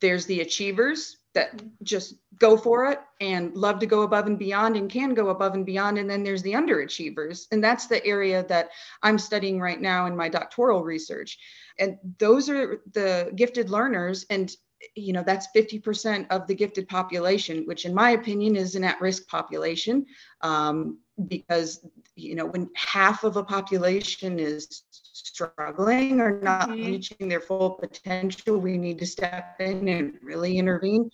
There's 0.01 0.25
the 0.25 0.41
achievers 0.41 1.17
that 1.33 1.61
just 1.83 2.15
go 2.39 2.57
for 2.57 2.85
it 2.85 2.99
and 3.21 3.55
love 3.55 3.79
to 3.79 3.85
go 3.85 4.03
above 4.03 4.27
and 4.27 4.39
beyond 4.39 4.75
and 4.75 4.89
can 4.89 5.13
go 5.13 5.29
above 5.29 5.53
and 5.53 5.65
beyond. 5.65 5.97
And 5.97 6.09
then 6.09 6.23
there's 6.23 6.41
the 6.41 6.53
underachievers. 6.53 7.47
And 7.51 7.63
that's 7.63 7.87
the 7.87 8.05
area 8.05 8.45
that 8.49 8.69
I'm 9.01 9.17
studying 9.17 9.59
right 9.59 9.81
now 9.81 10.05
in 10.05 10.15
my 10.15 10.29
doctoral 10.29 10.83
research. 10.83 11.37
And 11.79 11.97
those 12.19 12.49
are 12.49 12.81
the 12.93 13.31
gifted 13.35 13.69
learners. 13.69 14.25
And 14.29 14.53
you 14.95 15.13
know 15.13 15.23
that's 15.25 15.47
50% 15.55 16.27
of 16.29 16.45
the 16.45 16.55
gifted 16.55 16.89
population 16.89 17.63
which 17.65 17.85
in 17.85 17.93
my 17.93 18.11
opinion 18.11 18.57
is 18.57 18.75
an 18.75 18.83
at-risk 18.83 19.27
population 19.27 20.05
um, 20.41 20.99
because 21.27 21.85
you 22.15 22.35
know 22.35 22.45
when 22.45 22.69
half 22.75 23.23
of 23.23 23.37
a 23.37 23.43
population 23.43 24.39
is 24.39 24.83
struggling 24.89 26.19
or 26.19 26.39
not 26.41 26.69
mm-hmm. 26.69 26.85
reaching 26.85 27.27
their 27.27 27.41
full 27.41 27.71
potential, 27.71 28.57
we 28.57 28.77
need 28.77 28.99
to 28.99 29.05
step 29.05 29.55
in 29.59 29.87
and 29.87 30.13
really 30.21 30.57
intervene. 30.57 31.09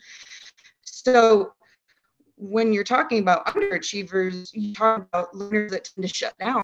So 0.83 1.53
when 2.39 2.71
you're 2.71 2.85
talking 2.85 3.19
about 3.19 3.45
underachievers, 3.47 4.49
you 4.53 4.73
talk 4.73 5.05
about 5.11 5.35
learners 5.35 5.71
that 5.71 5.83
tend 5.83 6.07
to 6.07 6.13
shut 6.13 6.37
down, 6.37 6.63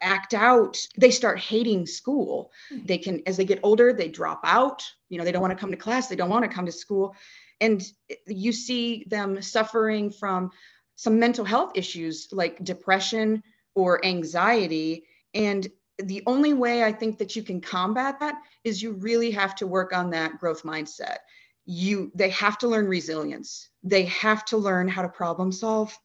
act 0.00 0.34
out. 0.34 0.78
They 0.96 1.10
start 1.10 1.40
hating 1.40 1.86
school. 1.86 2.52
Mm-hmm. 2.72 2.86
They 2.86 2.98
can, 2.98 3.22
as 3.26 3.36
they 3.36 3.44
get 3.44 3.58
older, 3.64 3.92
they 3.92 4.08
drop 4.08 4.40
out. 4.44 4.84
You 5.08 5.18
know, 5.18 5.24
they 5.24 5.32
don't 5.32 5.42
want 5.42 5.52
to 5.52 5.60
come 5.60 5.72
to 5.72 5.76
class. 5.76 6.06
They 6.06 6.16
don't 6.16 6.30
want 6.30 6.44
to 6.44 6.54
come 6.54 6.66
to 6.66 6.72
school. 6.72 7.14
And 7.60 7.82
you 8.26 8.52
see 8.52 9.04
them 9.08 9.42
suffering 9.42 10.10
from 10.10 10.50
some 10.96 11.18
mental 11.18 11.44
health 11.44 11.72
issues 11.74 12.28
like 12.32 12.64
depression 12.64 13.42
or 13.74 14.04
anxiety. 14.04 15.04
And 15.34 15.66
the 15.98 16.22
only 16.26 16.52
way 16.52 16.82
I 16.84 16.92
think 16.92 17.18
that 17.18 17.36
you 17.36 17.42
can 17.42 17.60
combat 17.60 18.20
that 18.20 18.36
is 18.64 18.82
you 18.82 18.92
really 18.92 19.30
have 19.30 19.54
to 19.56 19.66
work 19.66 19.94
on 19.94 20.10
that 20.10 20.38
growth 20.38 20.62
mindset. 20.62 21.18
you 21.66 22.12
they 22.14 22.30
have 22.30 22.56
to 22.58 22.68
learn 22.68 22.86
resilience 22.86 23.68
they 23.82 24.04
have 24.04 24.44
to 24.44 24.56
learn 24.56 24.86
how 24.88 25.02
to 25.02 25.08
problem 25.08 25.50
solve 25.50 25.98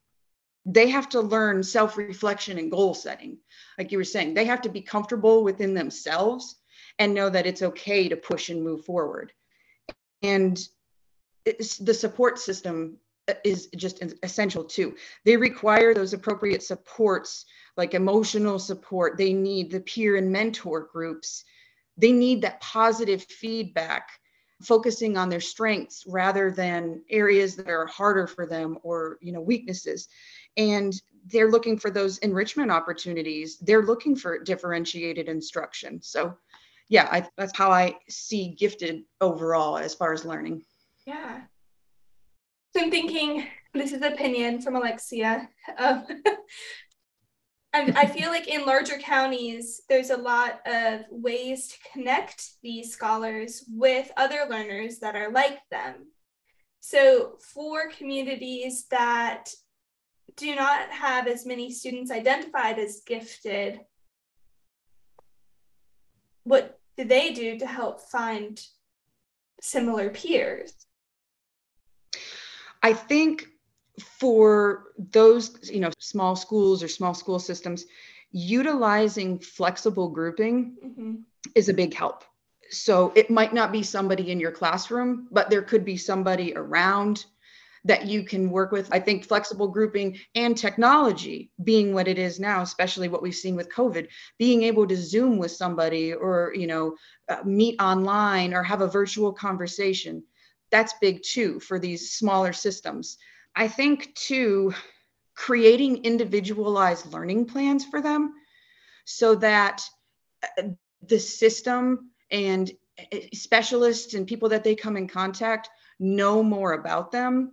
they 0.66 0.90
have 0.90 1.08
to 1.10 1.22
learn 1.22 1.62
self-reflection 1.64 2.58
and 2.58 2.72
goal 2.72 2.94
setting 2.94 3.38
like 3.78 3.92
you 3.92 3.98
were 3.98 4.04
saying 4.04 4.34
they 4.34 4.46
have 4.46 4.62
to 4.62 4.70
be 4.70 4.82
comfortable 4.82 5.44
within 5.44 5.74
themselves 5.76 6.56
and 6.98 7.14
know 7.14 7.30
that 7.30 7.46
it's 7.46 7.62
okay 7.62 8.10
to 8.10 8.18
push 8.18 8.50
and 8.50 8.64
move 8.64 8.84
forward 8.86 9.32
and 10.24 10.68
the 11.46 11.94
support 11.94 12.40
system 12.40 12.98
is 13.44 13.68
just 13.76 14.04
essential 14.24 14.64
too. 14.64 14.96
They 15.26 15.38
require 15.38 15.94
those 15.94 16.14
appropriate 16.14 16.64
supports 16.64 17.46
like 17.78 17.94
emotional 17.94 18.60
support. 18.60 19.18
They 19.18 19.34
need 19.34 19.72
the 19.72 19.80
peer 19.82 20.18
and 20.18 20.32
mentor 20.32 20.90
groups. 20.92 21.44
They 21.98 22.12
need 22.12 22.42
that 22.42 22.62
positive 22.62 23.24
feedback 23.24 24.10
focusing 24.62 25.18
on 25.18 25.30
their 25.30 25.42
strengths 25.42 26.06
rather 26.08 26.52
than 26.52 27.02
areas 27.10 27.56
that 27.56 27.70
are 27.70 27.88
harder 27.88 28.28
for 28.28 28.46
them 28.46 28.78
or 28.84 29.18
you 29.22 29.32
know 29.32 29.42
weaknesses. 29.42 30.08
And 30.58 30.94
they're 31.28 31.52
looking 31.52 31.78
for 31.78 31.92
those 31.92 32.18
enrichment 32.20 32.72
opportunities. 32.72 33.58
They're 33.60 33.86
looking 33.86 34.16
for 34.16 34.44
differentiated 34.44 35.30
instruction. 35.30 36.02
So 36.02 36.36
yeah 36.90 37.08
I, 37.10 37.28
that's 37.38 37.58
how 37.58 37.72
i 37.72 37.96
see 38.10 38.50
gifted 38.50 39.04
overall 39.22 39.78
as 39.78 39.96
far 39.96 40.14
as 40.14 40.26
learning. 40.26 40.64
Yeah 41.06 41.42
so 42.74 42.82
i'm 42.82 42.92
thinking 42.92 43.46
this 43.74 43.92
is 43.94 44.02
opinion 44.02 44.62
from 44.62 44.76
alexia 44.76 45.48
um, 45.78 46.06
I, 47.74 47.94
I 47.96 48.06
feel 48.06 48.30
like 48.30 48.48
in 48.48 48.66
larger 48.66 48.98
counties, 48.98 49.82
there's 49.88 50.10
a 50.10 50.18
lot 50.18 50.60
of 50.66 51.02
ways 51.10 51.70
to 51.70 51.78
connect 51.94 52.62
these 52.62 52.92
scholars 52.92 53.64
with 53.70 54.12
other 54.18 54.46
learners 54.50 55.00
that 55.00 55.16
are 55.16 55.32
like 55.32 55.60
them. 55.70 56.08
So, 56.82 57.38
for 57.54 57.90
communities 57.90 58.88
that 58.92 59.50
do 60.36 60.54
not 60.56 60.90
have 60.90 61.28
as 61.28 61.46
many 61.46 61.72
students 61.72 62.12
identified 62.12 62.78
as 62.78 63.04
gifted, 63.06 63.80
what 66.44 66.80
do 66.98 67.06
they 67.06 67.34
do 67.34 67.58
to 67.60 67.68
help 67.68 68.02
find 68.02 68.60
similar 69.62 70.10
peers? 70.10 70.74
I 72.82 72.94
think 72.94 73.48
for 74.00 74.86
those 74.98 75.70
you 75.72 75.80
know 75.80 75.92
small 76.00 76.36
schools 76.36 76.84
or 76.84 76.88
small 76.88 77.14
school 77.14 77.40
systems 77.40 77.86
utilizing 78.32 79.40
flexible 79.40 80.10
grouping 80.10 80.76
mm-hmm. 80.84 81.16
is 81.56 81.70
a 81.70 81.74
big 81.74 81.94
help 81.94 82.24
so 82.70 83.12
it 83.16 83.30
might 83.30 83.54
not 83.54 83.72
be 83.72 83.84
somebody 83.84 84.32
in 84.32 84.40
your 84.40 84.52
classroom 84.52 85.28
but 85.32 85.50
there 85.50 85.62
could 85.62 85.84
be 85.84 85.98
somebody 85.98 86.54
around 86.56 87.26
that 87.84 88.06
you 88.06 88.24
can 88.24 88.50
work 88.50 88.72
with 88.72 88.88
i 88.94 89.00
think 89.00 89.26
flexible 89.26 89.68
grouping 89.68 90.18
and 90.36 90.58
technology 90.58 91.52
being 91.64 91.94
what 91.94 92.08
it 92.08 92.18
is 92.18 92.40
now 92.40 92.62
especially 92.62 93.10
what 93.10 93.22
we've 93.22 93.36
seen 93.36 93.56
with 93.56 93.74
covid 93.74 94.08
being 94.40 94.64
able 94.64 94.88
to 94.88 94.96
zoom 94.96 95.38
with 95.38 95.52
somebody 95.52 96.14
or 96.14 96.54
you 96.56 96.68
know 96.68 96.96
uh, 97.30 97.44
meet 97.44 97.80
online 97.82 98.54
or 98.54 98.64
have 98.64 98.82
a 98.82 98.88
virtual 98.88 99.34
conversation 99.34 100.24
that's 100.72 100.94
big 101.02 101.22
too 101.24 101.60
for 101.60 101.80
these 101.80 102.12
smaller 102.14 102.54
systems. 102.54 103.18
I 103.56 103.68
think 103.68 104.14
too, 104.16 104.74
creating 105.36 106.04
individualized 106.04 107.12
learning 107.12 107.46
plans 107.46 107.86
for 107.86 108.02
them 108.02 108.34
so 109.06 109.36
that 109.36 109.84
uh, 110.44 110.64
the 111.08 111.20
system 111.20 112.12
and 112.30 112.72
uh, 113.00 113.18
specialists 113.34 114.14
and 114.14 114.28
people 114.28 114.50
that 114.50 114.64
they 114.64 114.76
come 114.76 114.98
in 114.98 115.08
contact 115.08 115.70
know 116.00 116.42
more 116.44 116.74
about 116.74 117.12
them 117.12 117.52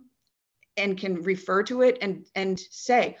and 0.77 0.97
can 0.97 1.21
refer 1.23 1.63
to 1.63 1.81
it 1.81 1.97
and 2.01 2.25
and 2.35 2.59
say 2.71 3.17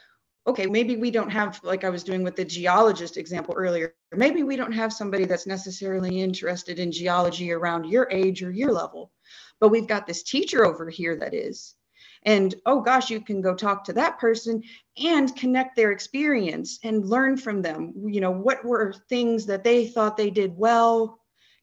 okay 0.47 0.65
maybe 0.65 0.95
we 0.95 1.11
don't 1.11 1.29
have 1.29 1.59
like 1.63 1.83
i 1.83 1.89
was 1.89 2.03
doing 2.03 2.23
with 2.23 2.35
the 2.35 2.45
geologist 2.45 3.17
example 3.17 3.53
earlier 3.57 3.93
maybe 4.13 4.43
we 4.43 4.55
don't 4.55 4.71
have 4.71 4.91
somebody 4.93 5.25
that's 5.25 5.45
necessarily 5.45 6.21
interested 6.21 6.79
in 6.79 6.91
geology 6.91 7.51
around 7.51 7.85
your 7.85 8.07
age 8.11 8.41
or 8.41 8.51
your 8.51 8.71
level 8.71 9.11
but 9.59 9.69
we've 9.69 9.87
got 9.87 10.07
this 10.07 10.23
teacher 10.23 10.65
over 10.65 10.89
here 10.89 11.15
that 11.17 11.33
is. 11.33 11.75
And 12.23 12.53
oh 12.65 12.81
gosh 12.81 13.09
you 13.09 13.21
can 13.21 13.41
go 13.41 13.55
talk 13.55 13.85
to 13.85 13.93
that 13.93 14.19
person 14.19 14.63
and 15.01 15.35
connect 15.35 15.75
their 15.75 15.91
experience 15.91 16.79
and 16.83 17.07
learn 17.07 17.37
from 17.37 17.61
them. 17.61 17.93
You 18.07 18.21
know 18.21 18.31
what 18.31 18.65
were 18.65 18.93
things 19.07 19.45
that 19.45 19.63
they 19.63 19.87
thought 19.87 20.17
they 20.17 20.29
did 20.29 20.57
well 20.57 21.19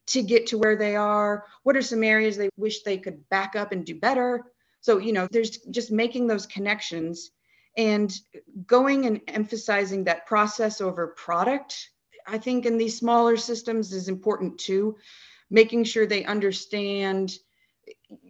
to 0.07 0.23
get 0.23 0.47
to 0.47 0.57
where 0.57 0.75
they 0.75 0.95
are? 0.95 1.45
What 1.63 1.77
are 1.77 1.81
some 1.81 2.03
areas 2.03 2.37
they 2.37 2.49
wish 2.57 2.81
they 2.81 2.97
could 2.97 3.27
back 3.29 3.55
up 3.55 3.71
and 3.71 3.85
do 3.85 3.95
better? 3.99 4.45
So 4.81 4.97
you 4.97 5.13
know 5.13 5.27
there's 5.29 5.57
just 5.57 5.91
making 5.91 6.27
those 6.27 6.45
connections 6.47 7.31
and 7.75 8.11
going 8.65 9.05
and 9.05 9.21
emphasizing 9.27 10.05
that 10.05 10.25
process 10.25 10.81
over 10.81 11.07
product. 11.07 11.91
I 12.25 12.39
think 12.39 12.65
in 12.65 12.77
these 12.77 12.97
smaller 12.97 13.37
systems 13.37 13.93
is 13.93 14.09
important 14.09 14.57
too 14.57 14.97
making 15.49 15.83
sure 15.83 16.05
they 16.05 16.25
understand 16.25 17.37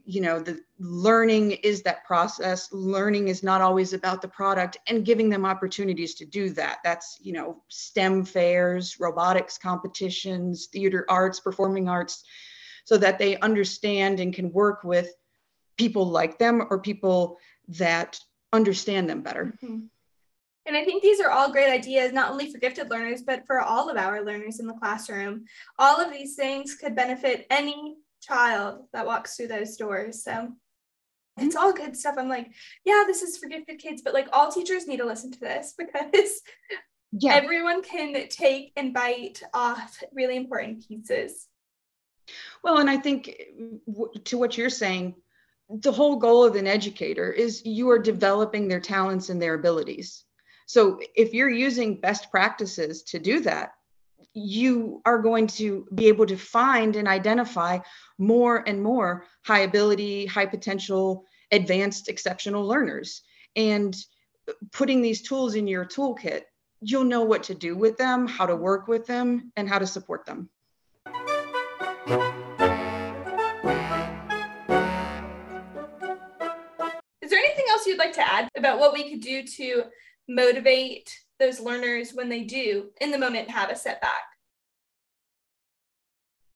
you 0.06 0.22
know 0.22 0.40
the 0.40 0.60
learning 0.80 1.52
is 1.52 1.84
that 1.84 2.06
process 2.06 2.70
learning 2.72 3.28
is 3.28 3.44
not 3.44 3.62
always 3.62 3.94
about 3.94 4.22
the 4.22 4.28
product 4.28 4.78
and 4.88 5.06
giving 5.06 5.30
them 5.30 5.46
opportunities 5.46 6.16
to 6.16 6.26
do 6.26 6.50
that 6.50 6.80
that's 6.84 7.18
you 7.22 7.34
know 7.34 7.62
stem 7.68 8.26
fairs 8.26 9.00
robotics 9.00 9.58
competitions 9.58 10.68
theater 10.72 11.06
arts 11.10 11.40
performing 11.40 11.88
arts 11.88 12.24
so 12.86 12.98
that 12.98 13.20
they 13.20 13.38
understand 13.40 14.20
and 14.20 14.34
can 14.34 14.52
work 14.52 14.84
with 14.84 15.14
people 15.78 16.08
like 16.08 16.40
them 16.40 16.66
or 16.70 16.80
people 16.80 17.38
that 17.68 18.20
understand 18.54 19.10
them 19.10 19.22
better 19.22 19.54
mm-hmm. 19.64 19.86
And 20.66 20.76
I 20.76 20.84
think 20.84 21.02
these 21.02 21.22
are 21.22 21.32
all 21.32 21.50
great 21.50 21.72
ideas, 21.72 22.12
not 22.12 22.30
only 22.30 22.52
for 22.52 22.58
gifted 22.58 22.90
learners, 22.90 23.22
but 23.22 23.48
for 23.48 23.62
all 23.62 23.90
of 23.90 23.96
our 23.96 24.22
learners 24.22 24.60
in 24.60 24.68
the 24.68 24.74
classroom. 24.74 25.46
All 25.80 26.02
of 26.02 26.12
these 26.12 26.36
things 26.36 26.76
could 26.76 26.94
benefit 26.94 27.48
any 27.50 27.96
child 28.22 28.86
that 28.94 29.06
walks 29.06 29.36
through 29.36 29.48
those 29.48 29.78
doors. 29.78 30.24
So 30.24 30.54
it's 31.38 31.56
mm-hmm. 31.56 31.64
all 31.64 31.74
good 31.74 31.96
stuff. 31.96 32.16
I'm 32.18 32.30
like, 32.30 32.52
yeah, 32.84 33.04
this 33.06 33.22
is 33.22 33.38
for 33.38 33.48
gifted 33.48 33.80
kids, 33.80 34.02
but 34.04 34.14
like 34.14 34.28
all 34.34 34.52
teachers 34.52 34.88
need 34.88 34.98
to 34.98 35.06
listen 35.06 35.32
to 35.32 35.40
this 35.40 35.74
because 35.78 36.42
yeah. 37.12 37.34
everyone 37.34 37.84
can 37.84 38.28
take 38.30 38.72
and 38.76 38.94
bite 38.94 39.42
off 39.54 40.04
really 40.14 40.36
important 40.36 40.88
pieces. 40.88 41.48
Well, 42.64 42.80
and 42.80 42.90
I 42.90 42.98
think 42.98 43.42
to 44.26 44.38
what 44.38 44.58
you're 44.58 44.70
saying, 44.70 45.16
the 45.70 45.92
whole 45.92 46.18
goal 46.18 46.44
of 46.44 46.56
an 46.56 46.68
educator 46.68 47.32
is 47.32 47.66
you 47.66 47.90
are 47.90 48.00
developing 48.00 48.68
their 48.68 48.80
talents 48.80 49.30
and 49.30 49.42
their 49.42 49.54
abilities. 49.54 50.24
So 50.66 51.00
if 51.16 51.34
you're 51.34 51.50
using 51.50 52.00
best 52.00 52.30
practices 52.32 53.04
to 53.04 53.20
do 53.20 53.40
that, 53.42 53.72
you 54.38 55.02
are 55.04 55.18
going 55.18 55.48
to 55.48 55.88
be 55.96 56.08
able 56.08 56.28
to 56.28 56.38
find 56.38 56.96
and 56.96 57.08
identify 57.08 57.80
more 58.20 58.64
and 58.68 58.82
more 58.82 59.26
high 59.44 59.62
ability, 59.62 60.28
high 60.28 60.46
potential, 60.46 61.26
advanced, 61.52 62.08
exceptional 62.08 62.66
learners. 62.66 63.24
And 63.56 63.98
putting 64.72 65.02
these 65.02 65.24
tools 65.24 65.56
in 65.56 65.68
your 65.68 65.86
toolkit, 65.86 66.44
you'll 66.82 67.04
know 67.04 67.24
what 67.24 67.44
to 67.44 67.56
do 67.56 67.76
with 67.76 67.98
them, 67.98 68.28
how 68.28 68.46
to 68.46 68.56
work 68.56 68.88
with 68.88 69.08
them, 69.08 69.52
and 69.58 69.68
how 69.68 69.80
to 69.80 69.88
support 69.88 70.26
them. 70.28 70.50
Is 77.22 77.32
there 77.32 77.40
anything 77.40 77.66
else 77.70 77.88
you'd 77.88 77.98
like 77.98 78.14
to 78.14 78.34
add 78.34 78.50
about 78.56 78.80
what 78.80 78.94
we 78.94 79.10
could 79.10 79.22
do 79.22 79.42
to 79.44 79.86
motivate 80.30 81.12
those 81.40 81.60
learners 81.60 82.12
when 82.14 82.30
they 82.30 82.44
do 82.44 82.90
in 83.02 83.12
the 83.12 83.18
moment 83.18 83.50
have 83.50 83.70
a 83.70 83.76
setback? 83.76 84.24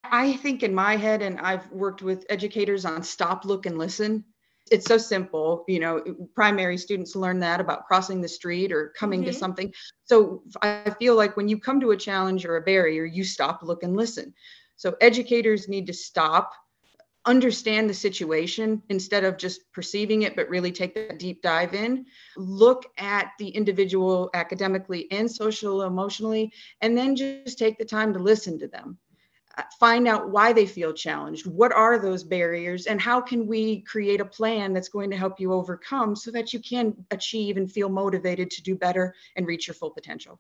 I 0.04 0.34
think 0.34 0.64
in 0.64 0.74
my 0.74 0.96
head, 0.96 1.22
and 1.22 1.40
I've 1.40 1.70
worked 1.72 2.02
with 2.02 2.26
educators 2.30 2.86
on 2.86 3.04
stop, 3.04 3.46
look, 3.46 3.66
and 3.66 3.78
listen. 3.78 4.26
It's 4.72 4.88
so 4.88 4.98
simple. 4.98 5.64
You 5.68 5.80
know, 5.80 6.04
primary 6.34 6.78
students 6.78 7.16
learn 7.16 7.40
that 7.40 7.60
about 7.60 7.86
crossing 7.88 8.22
the 8.22 8.28
street 8.28 8.72
or 8.72 8.94
coming 8.98 9.22
mm-hmm. 9.22 9.32
to 9.32 9.38
something. 9.38 9.74
So 10.06 10.44
I 10.62 10.94
feel 11.00 11.16
like 11.16 11.38
when 11.38 11.48
you 11.48 11.60
come 11.60 11.80
to 11.82 11.92
a 11.92 11.98
challenge 11.98 12.46
or 12.46 12.58
a 12.58 12.62
barrier, 12.62 13.06
you 13.06 13.24
stop, 13.24 13.62
look, 13.64 13.84
and 13.84 13.96
listen. 13.96 14.34
So 14.76 14.96
educators 15.02 15.68
need 15.68 15.88
to 15.88 15.94
stop, 15.94 16.54
understand 17.26 17.90
the 17.90 17.94
situation 17.94 18.82
instead 18.90 19.24
of 19.24 19.38
just 19.38 19.72
perceiving 19.74 20.24
it, 20.24 20.36
but 20.36 20.50
really 20.50 20.72
take 20.72 20.96
that 20.96 21.20
deep 21.20 21.42
dive 21.42 21.74
in, 21.74 22.06
look 22.36 22.86
at 22.98 23.32
the 23.38 23.50
individual 23.50 24.30
academically 24.34 25.12
and 25.12 25.30
social 25.30 25.84
emotionally, 25.84 26.52
and 26.82 26.98
then 26.98 27.16
just 27.16 27.60
take 27.60 27.78
the 27.78 27.86
time 27.86 28.14
to 28.14 28.20
listen 28.20 28.58
to 28.60 28.68
them. 28.68 28.98
Uh, 29.58 29.64
find 29.80 30.08
out 30.08 30.30
why 30.30 30.54
they 30.54 30.66
feel 30.66 30.94
challenged. 30.94 31.46
What 31.46 31.74
are 31.74 32.00
those 32.00 32.24
barriers, 32.24 32.86
and 32.86 33.02
how 33.02 33.20
can 33.20 33.46
we 33.46 33.82
create 33.82 34.22
a 34.22 34.26
plan 34.26 34.74
that's 34.74 34.90
going 34.90 35.10
to 35.12 35.18
help 35.18 35.40
you 35.40 35.52
overcome 35.52 36.16
so 36.16 36.32
that 36.32 36.54
you 36.54 36.60
can 36.62 36.96
achieve 37.12 37.58
and 37.58 37.70
feel 37.70 37.90
motivated 37.90 38.50
to 38.52 38.64
do 38.64 38.76
better 38.76 39.14
and 39.36 39.46
reach 39.46 39.68
your 39.68 39.76
full 39.76 39.92
potential? 39.92 40.40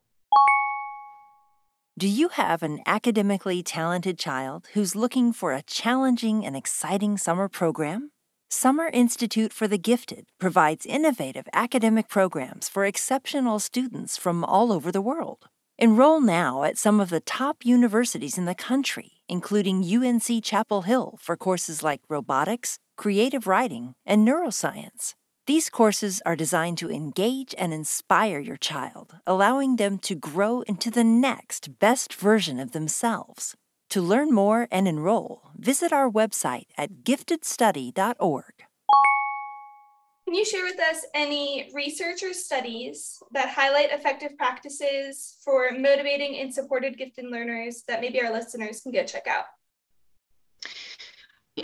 Do 2.00 2.08
you 2.08 2.30
have 2.30 2.64
an 2.64 2.80
academically 2.86 3.62
talented 3.62 4.18
child 4.18 4.70
who's 4.74 4.96
looking 4.96 5.34
for 5.34 5.52
a 5.52 5.62
challenging 5.62 6.46
and 6.46 6.56
exciting 6.56 7.18
summer 7.18 7.50
program? 7.50 8.12
Summer 8.50 8.90
Institute 8.94 9.52
for 9.52 9.68
the 9.68 9.78
Gifted 9.78 10.26
provides 10.40 10.86
innovative 10.86 11.50
academic 11.52 12.08
programs 12.08 12.70
for 12.70 12.86
exceptional 12.86 13.60
students 13.60 14.16
from 14.16 14.46
all 14.46 14.72
over 14.72 14.90
the 14.90 15.02
world. 15.02 15.50
Enroll 15.78 16.22
now 16.22 16.64
at 16.64 16.78
some 16.78 17.02
of 17.02 17.10
the 17.10 17.20
top 17.20 17.66
universities 17.66 18.38
in 18.38 18.46
the 18.46 18.56
country, 18.56 19.12
including 19.28 19.84
UNC 19.84 20.42
Chapel 20.46 20.84
Hill 20.84 21.18
for 21.20 21.36
courses 21.36 21.84
like 21.84 22.00
robotics, 22.08 22.80
creative 22.96 23.48
writing, 23.48 23.96
and 24.06 24.26
neuroscience. 24.26 25.14
These 25.48 25.72
courses 25.72 26.22
are 26.24 26.36
designed 26.36 26.78
to 26.80 26.92
engage 26.92 27.56
and 27.58 27.74
inspire 27.74 28.40
your 28.40 28.58
child, 28.58 29.16
allowing 29.26 29.78
them 29.78 29.98
to 30.00 30.14
grow 30.14 30.62
into 30.62 30.92
the 30.92 31.04
next 31.04 31.80
best 31.80 32.14
version 32.14 32.60
of 32.60 32.74
themselves. 32.74 33.56
To 33.90 34.02
learn 34.02 34.32
more 34.32 34.68
and 34.72 34.88
enroll, 34.88 35.50
visit 35.58 35.92
our 35.92 36.08
website 36.08 36.68
at 36.78 37.04
giftedstudy.org. 37.04 38.54
Can 40.26 40.36
you 40.36 40.46
share 40.46 40.64
with 40.64 40.80
us 40.80 41.06
any 41.16 41.72
research 41.74 42.22
or 42.22 42.34
studies 42.34 43.18
that 43.32 43.50
highlight 43.50 43.92
effective 43.92 44.38
practices 44.38 45.38
for 45.44 45.72
motivating 45.72 46.38
and 46.40 46.54
supported 46.54 47.00
gifted 47.00 47.26
learners 47.26 47.82
that 47.88 48.00
maybe 48.00 48.22
our 48.22 48.32
listeners 48.32 48.82
can 48.82 48.92
go 48.92 49.04
check 49.04 49.26
out? 49.26 49.46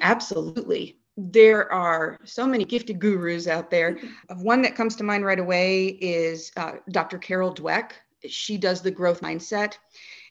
Absolutely 0.01 0.97
there 1.17 1.71
are 1.73 2.19
so 2.23 2.45
many 2.45 2.63
gifted 2.63 2.99
gurus 2.99 3.47
out 3.47 3.71
there. 3.71 3.95
Mm-hmm. 3.95 4.43
One 4.43 4.61
that 4.61 4.75
comes 4.75 4.95
to 4.97 5.03
mind 5.03 5.25
right 5.25 5.39
away 5.39 5.87
is 5.87 6.51
uh, 6.55 6.73
Dr. 6.91 7.17
Carol 7.17 7.53
Dweck. 7.53 7.91
She 8.27 8.57
does 8.57 8.81
the 8.81 8.91
growth 8.91 9.21
mindset. 9.21 9.77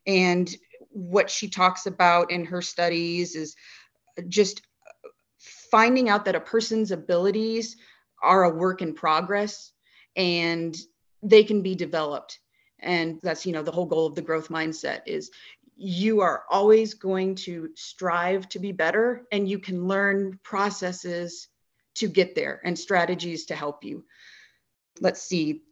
And 0.07 0.55
what 0.91 1.29
she 1.29 1.49
talks 1.49 1.87
about 1.87 2.31
in 2.31 2.45
her 2.45 2.63
studies 2.63 3.35
is 3.35 3.57
just 4.29 4.63
finding 5.71 6.09
out 6.09 6.25
that 6.25 6.37
a 6.37 6.41
person's 6.41 6.93
abilities 6.93 7.77
are 8.23 8.45
a 8.45 8.55
work 8.55 8.81
in 8.81 8.95
progress 8.95 9.73
and 10.15 10.77
they 11.23 11.43
can 11.43 11.63
be 11.63 11.75
developed 11.75 12.39
and 12.81 13.19
that's 13.23 13.45
you 13.47 13.53
know 13.53 13.63
the 13.63 13.71
whole 13.71 13.87
goal 13.87 14.07
of 14.07 14.15
the 14.15 14.23
growth 14.23 14.49
mindset 14.49 15.01
is 15.07 15.31
you 15.77 16.21
are 16.21 16.45
always 16.51 16.95
going 16.95 17.35
to 17.35 17.69
strive 17.75 18.49
to 18.49 18.59
be 18.59 18.73
better 18.73 19.27
and 19.31 19.49
you 19.49 19.59
can 19.59 19.87
learn 19.87 20.39
processes 20.43 21.49
to 21.95 22.09
get 22.09 22.35
there 22.35 22.61
and 22.65 22.79
strategies 22.79 23.47
to 23.47 23.55
help 23.55 23.85
you. 23.85 24.05
Let's 25.01 25.23
see, 25.23 25.63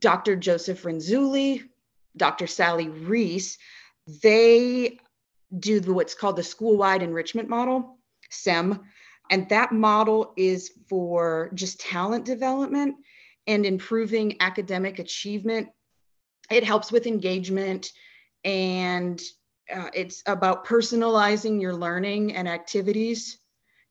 Dr. 0.00 0.34
Joseph 0.34 0.82
Renzulli, 0.82 1.62
Dr. 2.16 2.48
Sally 2.48 2.88
Reis, 2.88 3.58
they 4.22 4.98
do 5.56 5.80
what's 5.92 6.14
called 6.14 6.36
the 6.36 6.42
school-wide 6.42 7.02
enrichment 7.02 7.48
model, 7.48 7.98
SEM, 8.30 8.80
and 9.30 9.48
that 9.50 9.72
model 9.72 10.32
is 10.36 10.72
for 10.88 11.50
just 11.54 11.80
talent 11.80 12.24
development 12.24 12.96
and 13.46 13.64
improving 13.64 14.36
academic 14.40 14.98
achievement. 14.98 15.68
It 16.50 16.64
helps 16.64 16.90
with 16.90 17.06
engagement, 17.06 17.92
and 18.44 19.20
uh, 19.74 19.88
it's 19.94 20.22
about 20.26 20.66
personalizing 20.66 21.60
your 21.60 21.74
learning 21.74 22.34
and 22.34 22.48
activities 22.48 23.38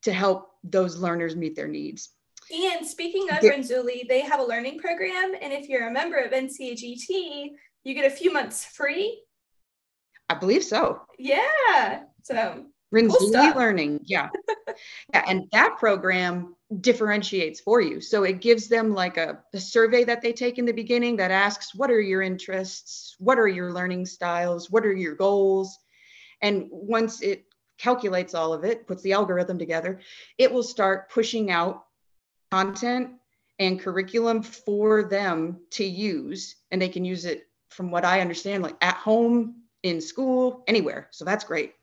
to 0.03 0.13
help 0.13 0.49
those 0.63 0.97
learners 0.97 1.36
meet 1.36 1.55
their 1.55 1.67
needs. 1.67 2.10
And 2.51 2.86
speaking 2.86 3.29
of 3.29 3.38
Renzulli, 3.39 4.07
they 4.07 4.21
have 4.21 4.39
a 4.39 4.43
learning 4.43 4.79
program, 4.79 5.33
and 5.41 5.51
if 5.51 5.67
you're 5.67 5.88
a 5.88 5.91
member 5.91 6.17
of 6.17 6.31
NCAGT, 6.31 7.49
you 7.83 7.93
get 7.93 8.05
a 8.05 8.15
few 8.15 8.31
months 8.31 8.63
free. 8.63 9.21
I 10.29 10.36
believe 10.36 10.63
so. 10.63 11.01
Yeah. 11.19 12.03
So 12.23 12.65
Renzulli 12.93 13.51
cool 13.51 13.55
Learning, 13.55 13.99
yeah, 14.03 14.29
yeah, 15.13 15.23
and 15.27 15.43
that 15.51 15.77
program 15.77 16.55
differentiates 16.82 17.62
for 17.62 17.80
you. 17.80 18.01
So 18.01 18.23
it 18.23 18.41
gives 18.41 18.67
them 18.67 18.93
like 18.93 19.17
a, 19.17 19.39
a 19.53 19.60
survey 19.60 20.03
that 20.03 20.21
they 20.21 20.34
take 20.34 20.58
in 20.58 20.65
the 20.65 20.73
beginning 20.73 21.15
that 21.17 21.32
asks, 21.32 21.73
what 21.73 21.89
are 21.89 22.01
your 22.01 22.21
interests? 22.21 23.15
What 23.19 23.39
are 23.39 23.47
your 23.47 23.71
learning 23.71 24.06
styles? 24.06 24.69
What 24.69 24.86
are 24.86 24.93
your 24.93 25.15
goals? 25.15 25.80
And 26.41 26.67
once 26.69 27.21
it 27.21 27.45
calculates 27.77 28.34
all 28.34 28.53
of 28.53 28.65
it, 28.65 28.88
puts 28.88 29.01
the 29.01 29.13
algorithm 29.13 29.58
together, 29.58 30.01
it 30.38 30.51
will 30.51 30.63
start 30.63 31.10
pushing 31.10 31.51
out 31.51 31.86
content 32.51 33.12
and 33.60 33.80
curriculum 33.80 34.43
for 34.43 35.03
them 35.03 35.62
to 35.71 35.86
use. 35.86 36.56
And 36.71 36.82
they 36.82 36.89
can 36.89 37.06
use 37.06 37.25
it 37.25 37.47
from 37.69 37.91
what 37.91 38.06
I 38.06 38.21
understand, 38.21 38.63
like 38.63 38.75
at 38.82 38.95
home, 38.95 39.62
in 39.84 40.01
school, 40.01 40.63
anywhere. 40.67 41.08
So 41.12 41.23
that's 41.23 41.43
great. 41.43 41.73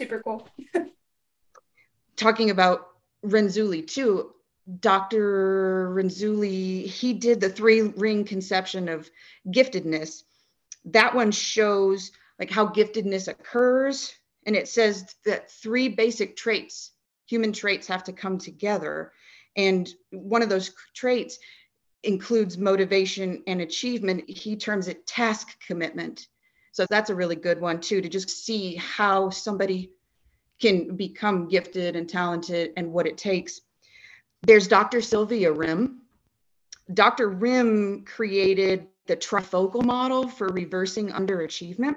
Super 0.00 0.22
cool. 0.24 0.48
Talking 2.16 2.50
about 2.50 2.89
Renzulli 3.24 3.86
too. 3.86 4.32
Dr. 4.78 5.90
Renzulli, 5.94 6.86
he 6.86 7.12
did 7.12 7.40
the 7.40 7.50
three 7.50 7.80
ring 7.82 8.24
conception 8.24 8.88
of 8.88 9.10
giftedness. 9.48 10.22
That 10.84 11.14
one 11.14 11.32
shows 11.32 12.12
like 12.38 12.50
how 12.50 12.68
giftedness 12.68 13.28
occurs. 13.28 14.14
And 14.46 14.56
it 14.56 14.68
says 14.68 15.14
that 15.26 15.50
three 15.50 15.88
basic 15.88 16.36
traits, 16.36 16.92
human 17.26 17.52
traits, 17.52 17.86
have 17.88 18.04
to 18.04 18.12
come 18.12 18.38
together. 18.38 19.12
And 19.56 19.88
one 20.10 20.42
of 20.42 20.48
those 20.48 20.70
traits 20.94 21.38
includes 22.02 22.56
motivation 22.56 23.42
and 23.46 23.60
achievement. 23.60 24.28
He 24.28 24.56
terms 24.56 24.88
it 24.88 25.06
task 25.06 25.48
commitment. 25.66 26.28
So 26.72 26.86
that's 26.88 27.10
a 27.10 27.14
really 27.14 27.36
good 27.36 27.60
one 27.60 27.80
too, 27.80 28.00
to 28.00 28.08
just 28.08 28.30
see 28.30 28.76
how 28.76 29.30
somebody 29.30 29.90
can 30.60 30.96
become 30.96 31.48
gifted 31.48 31.96
and 31.96 32.08
talented 32.08 32.72
and 32.76 32.92
what 32.92 33.06
it 33.06 33.16
takes. 33.16 33.60
There's 34.42 34.68
Dr. 34.68 35.00
Sylvia 35.00 35.52
Rimm. 35.52 35.98
Dr. 36.92 37.30
Rimm 37.30 38.06
created 38.06 38.86
the 39.06 39.16
trifocal 39.16 39.84
model 39.84 40.28
for 40.28 40.48
reversing 40.48 41.08
underachievement. 41.10 41.96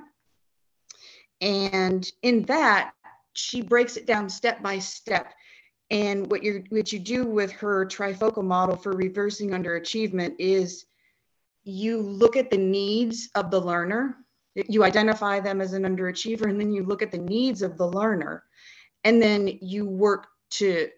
And 1.42 2.10
in 2.22 2.44
that, 2.44 2.94
she 3.34 3.62
breaks 3.62 3.98
it 3.98 4.06
down 4.06 4.30
step 4.30 4.62
by 4.62 4.80
step. 4.80 5.34
And 5.90 6.32
what 6.32 6.44
you 6.44 6.64
what 6.70 6.94
you 6.94 7.00
do 7.00 7.26
with 7.26 7.52
her 7.52 7.86
trifocal 7.86 8.44
model 8.44 8.76
for 8.76 8.94
reversing 8.94 9.50
underachievement 9.50 10.36
is 10.40 10.86
you 11.64 12.02
look 12.02 12.36
at 12.36 12.50
the 12.50 12.58
needs 12.58 13.30
of 13.36 13.52
the 13.52 13.60
learner, 13.60 14.18
you 14.56 14.84
identify 14.84 15.40
them 15.40 15.62
as 15.62 15.74
an 15.74 15.84
underachiever, 15.84 16.50
and 16.50 16.60
then 16.60 16.72
you 16.72 16.84
look 16.84 17.02
at 17.02 17.12
the 17.12 17.18
needs 17.18 17.62
of 17.62 17.78
the 17.78 17.88
learner 17.88 18.44
and 19.04 19.22
then 19.22 19.48
you 19.62 19.86
work 19.86 20.28
to 20.52 20.90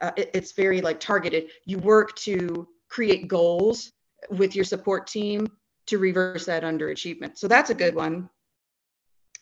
uh, 0.00 0.12
it, 0.16 0.30
it's 0.34 0.52
very 0.52 0.80
like 0.80 1.00
targeted. 1.00 1.50
You 1.64 1.78
work 1.78 2.14
to 2.16 2.68
create 2.88 3.28
goals 3.28 3.92
with 4.30 4.54
your 4.54 4.64
support 4.64 5.06
team 5.06 5.48
to 5.86 5.98
reverse 5.98 6.46
that 6.46 6.62
underachievement. 6.62 7.38
So 7.38 7.48
that's 7.48 7.70
a 7.70 7.74
good 7.74 7.94
one. 7.94 8.28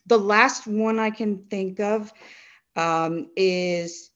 The 0.06 0.18
last 0.18 0.66
one 0.66 0.98
i 0.98 1.10
can 1.10 1.44
think 1.48 1.80
of 1.80 2.12
um, 2.76 3.30
is 3.36 4.10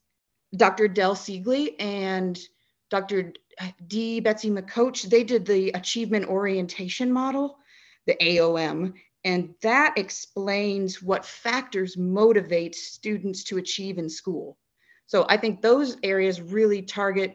dr 0.55 0.87
del 0.89 1.15
Siegle 1.15 1.75
and 1.79 2.39
dr 2.91 3.33
d. 3.87 4.19
Betsy 4.19 4.49
mccoach. 4.51 5.09
They 5.09 5.23
did 5.23 5.45
the 5.45 5.71
achievement 5.71 6.27
orientation 6.27 7.11
model 7.11 7.57
the 8.05 8.15
aom 8.15 8.93
and 9.23 9.53
that 9.61 9.93
explains 9.97 11.01
what 11.01 11.25
factors 11.25 11.97
motivate 11.97 12.75
students 12.75 13.43
to 13.45 13.57
achieve 13.57 13.97
in 13.97 14.09
school. 14.09 14.57
So 15.07 15.25
I 15.27 15.37
think 15.37 15.61
those 15.61 15.97
areas 16.03 16.39
really 16.39 16.83
target, 16.83 17.33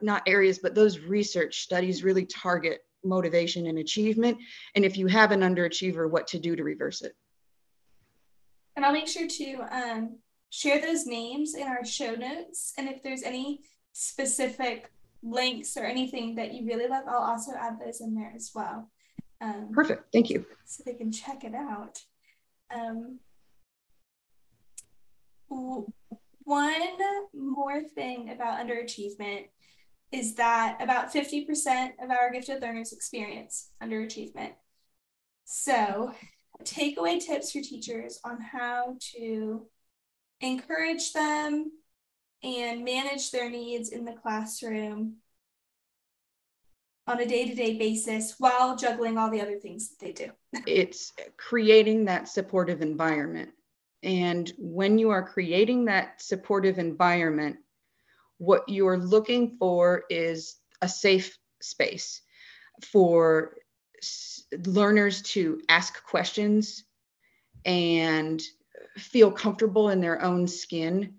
not 0.00 0.22
areas, 0.26 0.60
but 0.60 0.74
those 0.74 1.00
research 1.00 1.62
studies 1.62 2.04
really 2.04 2.24
target 2.24 2.84
motivation 3.04 3.66
and 3.66 3.78
achievement. 3.78 4.38
And 4.74 4.84
if 4.84 4.96
you 4.96 5.06
have 5.08 5.32
an 5.32 5.40
underachiever, 5.40 6.08
what 6.08 6.26
to 6.28 6.38
do 6.38 6.56
to 6.56 6.62
reverse 6.62 7.02
it. 7.02 7.16
And 8.76 8.84
I'll 8.84 8.92
make 8.92 9.08
sure 9.08 9.26
to 9.26 9.54
um, 9.70 10.18
share 10.50 10.80
those 10.80 11.06
names 11.06 11.54
in 11.54 11.66
our 11.66 11.84
show 11.84 12.14
notes. 12.14 12.72
And 12.78 12.88
if 12.88 13.02
there's 13.02 13.22
any 13.22 13.62
specific 13.92 14.92
links 15.22 15.76
or 15.76 15.84
anything 15.84 16.34
that 16.36 16.52
you 16.52 16.66
really 16.66 16.86
love, 16.86 17.04
I'll 17.08 17.22
also 17.22 17.52
add 17.58 17.80
those 17.84 18.00
in 18.00 18.14
there 18.14 18.32
as 18.34 18.52
well. 18.54 18.90
Um, 19.40 19.70
Perfect. 19.72 20.12
Thank 20.12 20.30
you. 20.30 20.44
So 20.64 20.82
they 20.84 20.94
can 20.94 21.12
check 21.12 21.44
it 21.44 21.54
out. 21.54 22.00
Um, 22.74 23.20
one 25.48 26.98
more 27.34 27.82
thing 27.82 28.30
about 28.30 28.64
underachievement 28.64 29.46
is 30.12 30.36
that 30.36 30.78
about 30.80 31.12
50% 31.12 31.90
of 32.02 32.10
our 32.10 32.30
gifted 32.32 32.62
learners 32.62 32.92
experience 32.92 33.70
underachievement. 33.82 34.52
So, 35.44 36.12
takeaway 36.64 37.20
tips 37.20 37.52
for 37.52 37.60
teachers 37.60 38.20
on 38.24 38.40
how 38.40 38.96
to 39.16 39.66
encourage 40.40 41.12
them 41.12 41.72
and 42.42 42.84
manage 42.84 43.30
their 43.30 43.50
needs 43.50 43.90
in 43.90 44.04
the 44.04 44.12
classroom 44.12 45.16
on 47.06 47.20
a 47.20 47.26
day-to-day 47.26 47.78
basis 47.78 48.34
while 48.38 48.76
juggling 48.76 49.16
all 49.16 49.30
the 49.30 49.40
other 49.40 49.58
things 49.58 49.88
that 49.90 50.04
they 50.04 50.12
do. 50.12 50.30
It's 50.66 51.12
creating 51.36 52.06
that 52.06 52.28
supportive 52.28 52.82
environment. 52.82 53.50
And 54.02 54.52
when 54.58 54.98
you 54.98 55.10
are 55.10 55.26
creating 55.26 55.86
that 55.86 56.20
supportive 56.20 56.78
environment 56.78 57.58
what 58.38 58.68
you're 58.68 58.98
looking 58.98 59.56
for 59.58 60.04
is 60.10 60.56
a 60.82 60.88
safe 60.88 61.38
space 61.60 62.20
for 62.82 63.54
learners 64.66 65.22
to 65.22 65.60
ask 65.68 66.04
questions 66.04 66.84
and 67.64 68.42
feel 68.98 69.30
comfortable 69.30 69.90
in 69.90 70.00
their 70.00 70.22
own 70.22 70.46
skin 70.46 71.14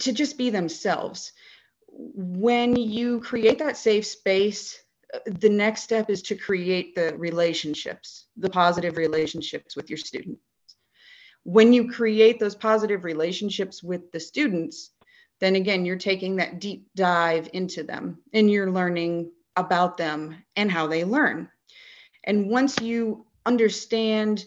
to 0.00 0.12
just 0.12 0.36
be 0.36 0.50
themselves. 0.50 1.32
When 1.90 2.76
you 2.76 3.20
create 3.20 3.58
that 3.58 3.76
safe 3.76 4.06
space 4.06 4.78
the 5.26 5.48
next 5.48 5.82
step 5.82 6.10
is 6.10 6.22
to 6.22 6.36
create 6.36 6.94
the 6.94 7.16
relationships, 7.16 8.26
the 8.36 8.50
positive 8.50 8.96
relationships 8.96 9.76
with 9.76 9.88
your 9.88 9.96
students. 9.96 10.42
When 11.44 11.72
you 11.72 11.90
create 11.90 12.38
those 12.38 12.54
positive 12.54 13.04
relationships 13.04 13.82
with 13.82 14.12
the 14.12 14.20
students, 14.20 14.90
then 15.40 15.56
again, 15.56 15.84
you're 15.84 15.96
taking 15.96 16.36
that 16.36 16.60
deep 16.60 16.88
dive 16.94 17.48
into 17.52 17.82
them 17.82 18.18
and 18.32 18.50
you're 18.50 18.70
learning 18.70 19.30
about 19.56 19.96
them 19.96 20.42
and 20.56 20.70
how 20.70 20.86
they 20.86 21.04
learn. 21.04 21.48
And 22.24 22.50
once 22.50 22.80
you 22.80 23.26
understand 23.46 24.44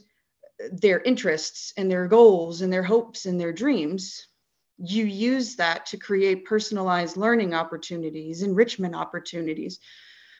their 0.71 0.99
interests 1.01 1.73
and 1.75 1.89
their 1.89 2.07
goals 2.07 2.61
and 2.61 2.71
their 2.71 2.83
hopes 2.83 3.25
and 3.25 3.39
their 3.39 3.53
dreams, 3.53 4.27
you 4.77 5.05
use 5.05 5.55
that 5.55 5.87
to 5.87 5.97
create 5.97 6.45
personalized 6.45 7.17
learning 7.17 7.53
opportunities, 7.53 8.43
enrichment 8.43 8.95
opportunities 8.95 9.79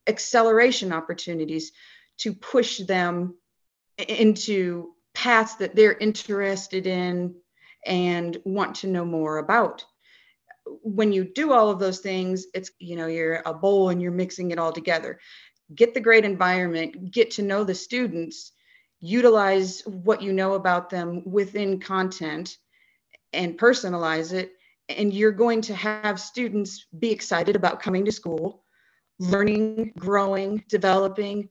acceleration 0.08 0.92
opportunities 0.94 1.72
to 2.18 2.34
push 2.34 2.80
them 2.80 3.36
into 4.08 4.94
paths 5.14 5.56
that 5.56 5.76
they're 5.76 5.98
interested 5.98 6.88
in 6.88 7.36
and 7.86 8.38
want 8.46 8.76
to 8.76 8.88
know 8.88 9.06
more 9.06 9.38
about. 9.38 9.86
When 10.84 11.12
you 11.12 11.26
do 11.26 11.52
all 11.52 11.70
of 11.70 11.80
those 11.80 12.00
things 12.00 12.46
it's 12.54 12.72
you 12.80 12.96
know 12.96 13.08
you're 13.08 13.42
a 13.46 13.54
bowl 13.54 13.90
and 13.90 14.02
you're 14.02 14.12
mixing 14.12 14.52
it 14.52 14.60
all 14.60 14.72
together. 14.72 15.20
Get 15.74 15.94
the 15.94 16.00
great 16.00 16.26
environment 16.26 17.12
get 17.12 17.32
to 17.32 17.42
know 17.42 17.64
the 17.64 17.76
students 17.76 18.52
utilize 19.00 19.82
what 19.86 20.22
you 20.22 20.32
know 20.32 20.54
about 20.54 20.90
them 20.90 21.24
within 21.26 21.80
content 21.80 22.58
and 23.34 23.58
personalize 23.58 24.32
it 24.32 24.54
and 24.90 25.14
you're 25.14 25.32
going 25.32 25.62
to 25.62 25.74
have 25.74 26.20
students 26.20 26.86
be 27.00 27.12
excited 27.12 27.56
about 27.56 27.82
coming 27.82 28.06
to 28.06 28.12
school 28.12 28.64
learning, 29.22 29.94
growing, 29.98 30.64
developing, 30.68 31.48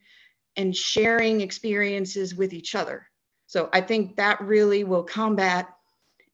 and 0.56 0.74
sharing 0.74 1.40
experiences 1.40 2.34
with 2.34 2.52
each 2.52 2.74
other. 2.74 3.06
So 3.46 3.68
I 3.72 3.80
think 3.80 4.16
that 4.16 4.40
really 4.40 4.84
will 4.84 5.04
combat 5.04 5.68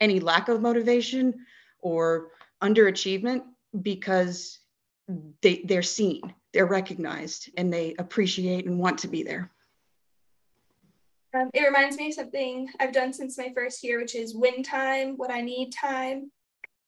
any 0.01 0.18
lack 0.18 0.49
of 0.49 0.62
motivation 0.62 1.34
or 1.80 2.28
underachievement 2.62 3.43
because 3.82 4.59
they, 5.43 5.62
they're 5.64 5.82
seen, 5.82 6.34
they're 6.53 6.66
recognized, 6.66 7.51
and 7.57 7.72
they 7.72 7.95
appreciate 7.99 8.66
and 8.66 8.78
want 8.78 8.99
to 9.01 9.09
be 9.09 9.22
there. 9.22 9.51
Um, 11.34 11.51
it 11.53 11.62
reminds 11.62 11.99
me 11.99 12.09
of 12.09 12.14
something 12.14 12.68
I've 12.80 12.93
done 12.93 13.12
since 13.12 13.37
my 13.37 13.53
first 13.55 13.84
year, 13.84 14.01
which 14.01 14.14
is 14.14 14.34
win 14.34 14.62
time, 14.62 15.16
what 15.16 15.30
I 15.30 15.43
need 15.43 15.70
time. 15.70 16.30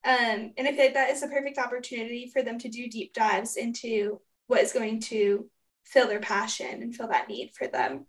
Um, 0.04 0.52
and 0.56 0.66
I 0.66 0.70
like 0.70 0.94
that 0.94 1.10
is 1.10 1.22
a 1.22 1.28
perfect 1.28 1.58
opportunity 1.58 2.30
for 2.32 2.42
them 2.42 2.58
to 2.60 2.68
do 2.68 2.88
deep 2.88 3.12
dives 3.12 3.56
into 3.56 4.20
what 4.48 4.62
is 4.62 4.72
going 4.72 5.00
to 5.00 5.48
fill 5.84 6.08
their 6.08 6.20
passion 6.20 6.82
and 6.82 6.94
fill 6.94 7.08
that 7.08 7.28
need 7.28 7.52
for 7.54 7.66
them. 7.66 8.06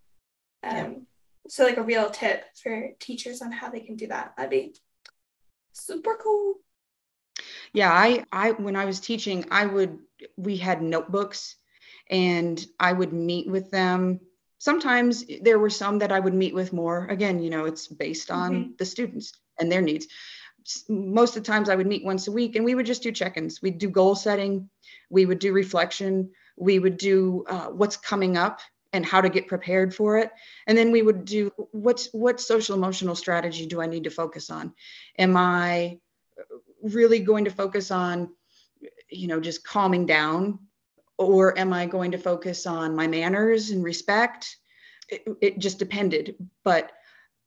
Um, 0.64 0.76
yeah. 0.76 0.90
So, 1.48 1.64
like 1.64 1.78
a 1.78 1.84
real 1.84 2.10
tip 2.10 2.44
for 2.62 2.90
teachers 3.00 3.42
on 3.42 3.52
how 3.52 3.70
they 3.70 3.80
can 3.80 3.96
do 3.96 4.08
that. 4.08 4.34
That'd 4.36 4.52
be 4.52 4.76
super 5.74 6.18
cool. 6.22 6.56
Yeah, 7.74 7.92
I, 7.92 8.26
I, 8.32 8.52
when 8.52 8.76
I 8.76 8.86
was 8.86 9.00
teaching, 9.00 9.46
I 9.52 9.66
would, 9.66 10.00
we 10.38 10.58
had 10.58 10.82
notebooks 10.82 11.56
and 12.10 12.64
I 12.80 12.94
would 12.94 13.14
meet 13.14 13.48
with 13.48 13.70
them. 13.72 14.20
Sometimes 14.58 15.24
there 15.42 15.60
were 15.60 15.70
some 15.70 16.00
that 16.00 16.12
I 16.12 16.20
would 16.20 16.34
meet 16.34 16.54
with 16.54 16.74
more. 16.74 17.06
Again, 17.08 17.42
you 17.42 17.50
know, 17.50 17.66
it's 17.66 17.88
based 17.88 18.32
on 18.32 18.54
mm-hmm. 18.54 18.72
the 18.78 18.86
students 18.86 19.34
and 19.60 19.72
their 19.72 19.82
needs. 19.82 20.08
Most 20.90 21.38
of 21.38 21.44
the 21.44 21.52
times 21.52 21.70
I 21.70 21.76
would 21.76 21.88
meet 21.88 22.04
once 22.04 22.28
a 22.28 22.32
week 22.32 22.56
and 22.56 22.66
we 22.66 22.76
would 22.76 22.86
just 22.86 23.04
do 23.04 23.12
check 23.12 23.38
ins. 23.38 23.62
We'd 23.62 23.78
do 23.78 23.90
goal 23.90 24.16
setting 24.16 24.70
we 25.10 25.26
would 25.26 25.39
do 25.39 25.53
reflection 25.53 26.30
we 26.60 26.78
would 26.78 26.97
do 26.97 27.45
uh, 27.47 27.68
what's 27.68 27.97
coming 27.97 28.38
up 28.38 28.60
and 28.91 29.05
how 29.05 29.22
to 29.22 29.30
get 29.30 29.47
prepared 29.47 29.95
for 29.95 30.18
it. 30.18 30.32
And 30.68 30.78
then 30.78 30.91
we 30.91 31.01
would 31.01 31.26
do 31.26 31.51
what's 31.72 32.07
what 32.12 32.41
social 32.41 32.76
emotional 32.76 33.16
strategy 33.16 33.66
do 33.66 33.82
i 33.82 33.88
need 33.88 34.03
to 34.03 34.10
focus 34.10 34.49
on? 34.49 34.74
Am 35.18 35.38
i 35.38 35.97
really 36.82 37.20
going 37.20 37.45
to 37.45 37.51
focus 37.51 37.91
on 37.91 38.30
you 39.10 39.28
know 39.28 39.39
just 39.39 39.64
calming 39.64 40.05
down? 40.05 40.60
Or 41.18 41.57
am 41.57 41.74
i 41.74 41.86
going 41.86 42.12
to 42.12 42.18
focus 42.18 42.66
on 42.66 42.95
my 42.95 43.07
manners 43.07 43.72
and 43.72 43.84
respect? 43.84 44.57
It, 45.07 45.24
it 45.41 45.60
just 45.60 45.80
depended 45.80 46.36
but 46.64 46.91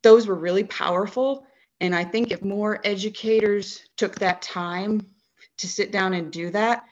those 0.03 0.27
were 0.27 0.35
really 0.35 0.65
powerful. 0.65 1.47
And 1.81 1.95
i 1.95 2.05
think 2.05 2.31
if 2.31 2.43
more 2.43 2.81
educators 2.85 3.83
took 3.97 4.15
that 4.17 4.43
time 4.43 5.01
to 5.59 5.69
sit 5.69 5.93
down 5.93 6.15
and 6.15 6.33
do 6.33 6.51
that 6.51 6.85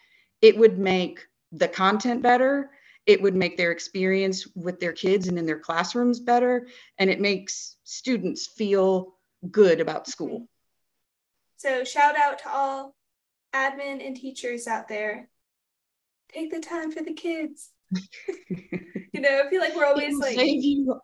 it 0.43 0.57
would 0.57 0.79
make 0.79 1.27
the 1.53 1.69
content 1.69 2.23
better. 2.23 2.71
It 3.07 3.21
would 3.23 3.35
make 3.35 3.57
their 3.57 3.73
experience 3.73 4.47
with 4.55 4.79
their 4.79 4.93
kids 4.93 5.29
and 5.29 5.39
in 5.39 5.47
their 5.47 5.59
classrooms 5.59 6.21
better. 6.21 6.69
And 6.99 7.11
it 7.11 7.21
makes 7.21 7.77
students 7.85 8.47
feel 8.47 9.15
good 9.51 9.81
about 9.81 10.03
mm-hmm. 10.03 10.11
school. 10.11 10.49
So 11.57 11.85
shout 11.85 12.17
out 12.17 12.39
to 12.41 12.51
all 12.51 12.95
admin 13.55 14.07
and 14.07 14.17
teachers 14.17 14.67
out 14.67 14.89
there. 14.89 15.29
Take 16.33 16.51
the 16.51 16.61
time 16.61 16.93
for 16.93 17.03
the 17.03 17.15
kids. 17.15 17.71
You 19.13 19.21
know 19.21 19.43
i 19.45 19.51
feel 19.51 19.61
like 19.61 19.75
we're 19.75 19.87
always 19.87 20.17
like 20.19 20.37
save 20.37 20.63
you 20.63 20.99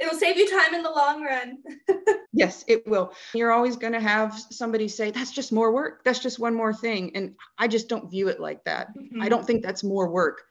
it 0.00 0.10
will 0.10 0.18
save 0.18 0.36
you 0.36 0.50
time 0.50 0.74
in 0.74 0.82
the 0.82 0.90
long 0.90 1.22
run. 1.22 1.58
yes, 2.32 2.64
it 2.66 2.86
will. 2.86 3.12
You're 3.32 3.52
always 3.52 3.76
going 3.76 3.92
to 3.92 4.00
have 4.00 4.38
somebody 4.50 4.88
say, 4.88 5.10
that's 5.10 5.30
just 5.30 5.52
more 5.52 5.72
work. 5.72 6.02
That's 6.04 6.18
just 6.18 6.38
one 6.38 6.54
more 6.54 6.74
thing. 6.74 7.14
And 7.14 7.34
I 7.58 7.68
just 7.68 7.88
don't 7.88 8.10
view 8.10 8.28
it 8.28 8.40
like 8.40 8.64
that. 8.64 8.96
Mm-hmm. 8.96 9.22
I 9.22 9.28
don't 9.28 9.46
think 9.46 9.62
that's 9.62 9.84
more 9.84 10.08
work. 10.08 10.42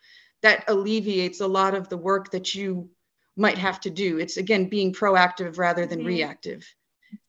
That 0.42 0.64
alleviates 0.68 1.42
a 1.42 1.48
lot 1.48 1.74
of 1.74 1.90
the 1.90 1.98
work 1.98 2.32
that 2.32 2.56
you 2.56 2.90
might 3.36 3.58
have 3.58 3.82
to 3.82 3.90
do. 3.90 4.20
It's 4.20 4.38
again 4.38 4.70
being 4.70 4.94
proactive 4.94 5.58
rather 5.58 5.86
than 5.86 6.00
mm-hmm. 6.00 6.08
reactive. 6.08 6.66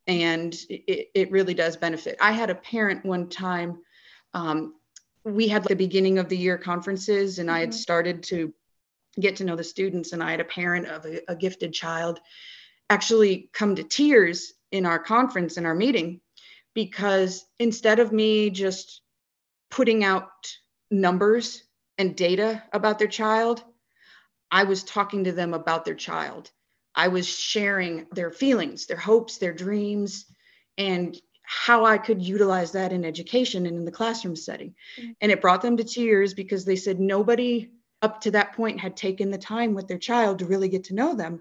And 0.06 0.54
it, 0.68 1.08
it 1.14 1.30
really 1.30 1.54
does 1.54 1.76
benefit. 1.76 2.16
I 2.20 2.32
had 2.32 2.50
a 2.50 2.54
parent 2.54 3.04
one 3.04 3.28
time. 3.28 3.78
Um, 4.34 4.74
we 5.24 5.48
had 5.48 5.62
like 5.62 5.70
the 5.70 5.76
beginning 5.76 6.18
of 6.18 6.28
the 6.28 6.36
year 6.36 6.58
conferences, 6.58 7.38
and 7.38 7.48
mm-hmm. 7.48 7.56
I 7.56 7.60
had 7.60 7.70
mm-hmm. 7.70 7.78
started 7.78 8.22
to 8.24 8.52
get 9.20 9.36
to 9.36 9.44
know 9.44 9.56
the 9.56 9.64
students. 9.64 10.12
And 10.12 10.22
I 10.22 10.30
had 10.30 10.40
a 10.40 10.44
parent 10.44 10.86
of 10.86 11.04
a, 11.04 11.20
a 11.28 11.36
gifted 11.36 11.72
child 11.72 12.20
actually 12.90 13.48
come 13.52 13.74
to 13.76 13.82
tears 13.82 14.52
in 14.72 14.86
our 14.86 14.98
conference 14.98 15.56
in 15.56 15.66
our 15.66 15.74
meeting 15.74 16.20
because 16.74 17.46
instead 17.58 18.00
of 18.00 18.12
me 18.12 18.50
just 18.50 19.02
putting 19.70 20.04
out 20.04 20.28
numbers 20.90 21.62
and 21.98 22.16
data 22.16 22.62
about 22.72 22.98
their 22.98 23.08
child, 23.08 23.62
I 24.50 24.64
was 24.64 24.82
talking 24.82 25.24
to 25.24 25.32
them 25.32 25.54
about 25.54 25.84
their 25.84 25.94
child. 25.94 26.50
I 26.94 27.08
was 27.08 27.26
sharing 27.26 28.06
their 28.12 28.30
feelings, 28.30 28.86
their 28.86 28.96
hopes, 28.96 29.38
their 29.38 29.52
dreams, 29.52 30.26
and 30.78 31.16
how 31.42 31.84
I 31.84 31.98
could 31.98 32.22
utilize 32.22 32.72
that 32.72 32.92
in 32.92 33.04
education 33.04 33.66
and 33.66 33.76
in 33.76 33.84
the 33.84 33.92
classroom 33.92 34.36
setting. 34.36 34.74
Mm-hmm. 34.98 35.12
And 35.20 35.32
it 35.32 35.40
brought 35.40 35.62
them 35.62 35.76
to 35.76 35.84
tears 35.84 36.34
because 36.34 36.64
they 36.64 36.76
said 36.76 37.00
nobody 37.00 37.70
up 38.04 38.20
to 38.20 38.32
that 38.32 38.52
point 38.52 38.78
had 38.78 38.98
taken 38.98 39.30
the 39.30 39.38
time 39.38 39.72
with 39.72 39.88
their 39.88 39.98
child 39.98 40.38
to 40.38 40.44
really 40.44 40.68
get 40.68 40.84
to 40.84 40.94
know 40.94 41.14
them. 41.16 41.40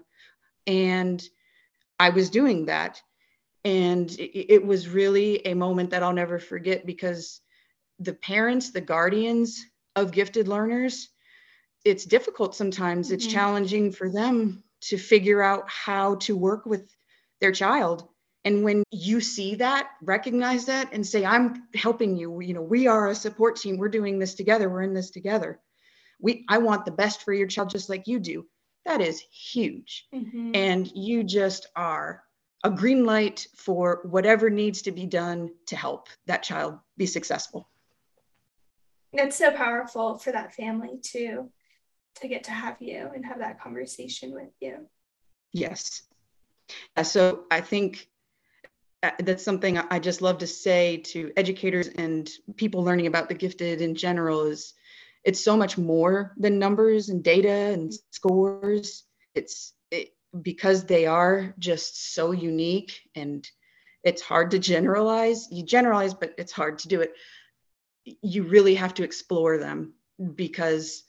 And 0.66 1.22
i 2.00 2.08
was 2.08 2.30
doing 2.30 2.66
that. 2.66 3.00
And 3.64 4.10
it, 4.10 4.54
it 4.54 4.66
was 4.66 4.88
really 4.88 5.46
a 5.46 5.54
moment 5.54 5.90
that 5.90 6.02
i'll 6.02 6.20
never 6.22 6.38
forget 6.38 6.86
because 6.86 7.40
the 7.98 8.14
parents 8.14 8.72
the 8.72 8.80
guardians 8.80 9.64
of 9.94 10.10
gifted 10.10 10.48
learners 10.48 11.10
it's 11.84 12.06
difficult 12.06 12.56
sometimes. 12.56 13.06
Mm-hmm. 13.06 13.14
it's 13.14 13.26
challenging 13.26 13.92
for 13.92 14.08
them 14.10 14.64
to 14.88 14.96
figure 14.96 15.42
out 15.42 15.64
how 15.68 16.14
to 16.16 16.34
work 16.34 16.64
with 16.64 16.88
their 17.42 17.52
child. 17.52 18.08
And 18.46 18.64
when 18.64 18.84
you 18.90 19.20
see 19.20 19.56
that 19.56 19.90
recognize 20.02 20.64
that 20.66 20.94
and 20.94 21.06
say 21.06 21.26
i'm 21.26 21.46
helping 21.74 22.16
you. 22.16 22.40
You 22.40 22.54
know 22.54 22.66
we 22.76 22.86
are 22.86 23.08
a 23.08 23.14
support 23.14 23.56
team. 23.56 23.76
We're 23.76 23.98
doing 23.98 24.18
this 24.18 24.34
together. 24.34 24.70
We're 24.70 24.88
in 24.88 24.94
this 24.94 25.10
together 25.10 25.60
we 26.20 26.44
i 26.48 26.58
want 26.58 26.84
the 26.84 26.90
best 26.90 27.22
for 27.22 27.32
your 27.32 27.46
child 27.46 27.70
just 27.70 27.88
like 27.88 28.06
you 28.06 28.18
do 28.18 28.46
that 28.86 29.00
is 29.00 29.20
huge 29.20 30.06
mm-hmm. 30.14 30.52
and 30.54 30.90
you 30.94 31.22
just 31.24 31.68
are 31.76 32.22
a 32.64 32.70
green 32.70 33.04
light 33.04 33.46
for 33.56 34.00
whatever 34.04 34.48
needs 34.48 34.82
to 34.82 34.92
be 34.92 35.06
done 35.06 35.50
to 35.66 35.76
help 35.76 36.08
that 36.26 36.42
child 36.42 36.78
be 36.96 37.06
successful 37.06 37.68
it's 39.12 39.36
so 39.36 39.50
powerful 39.50 40.18
for 40.18 40.32
that 40.32 40.54
family 40.54 40.98
too 41.02 41.50
to 42.16 42.28
get 42.28 42.44
to 42.44 42.50
have 42.50 42.76
you 42.80 43.10
and 43.14 43.24
have 43.24 43.38
that 43.38 43.60
conversation 43.60 44.32
with 44.32 44.50
you. 44.60 44.86
Yes. 45.52 46.02
So 47.02 47.44
I 47.50 47.60
think 47.60 48.08
uh, 49.02 49.10
that's 49.20 49.44
something 49.44 49.78
I 49.78 49.98
just 49.98 50.22
love 50.22 50.38
to 50.38 50.46
say 50.46 50.98
to 50.98 51.32
educators 51.36 51.88
and 51.88 52.30
people 52.56 52.82
learning 52.82 53.06
about 53.06 53.28
the 53.28 53.34
gifted 53.34 53.80
in 53.80 53.94
general 53.94 54.44
is 54.46 54.74
it's 55.24 55.42
so 55.42 55.56
much 55.56 55.78
more 55.78 56.34
than 56.36 56.58
numbers 56.58 57.08
and 57.08 57.24
data 57.24 57.48
and 57.48 57.92
scores. 58.10 59.04
It's 59.34 59.72
it, 59.90 60.10
because 60.42 60.84
they 60.84 61.06
are 61.06 61.54
just 61.58 62.14
so 62.14 62.32
unique 62.32 63.00
and 63.14 63.48
it's 64.02 64.20
hard 64.20 64.50
to 64.50 64.58
generalize. 64.58 65.48
You 65.50 65.64
generalize, 65.64 66.12
but 66.12 66.34
it's 66.36 66.52
hard 66.52 66.78
to 66.80 66.88
do 66.88 67.00
it. 67.00 67.14
You 68.04 68.42
really 68.42 68.74
have 68.74 68.94
to 68.94 69.02
explore 69.02 69.56
them 69.56 69.94
because 70.34 71.04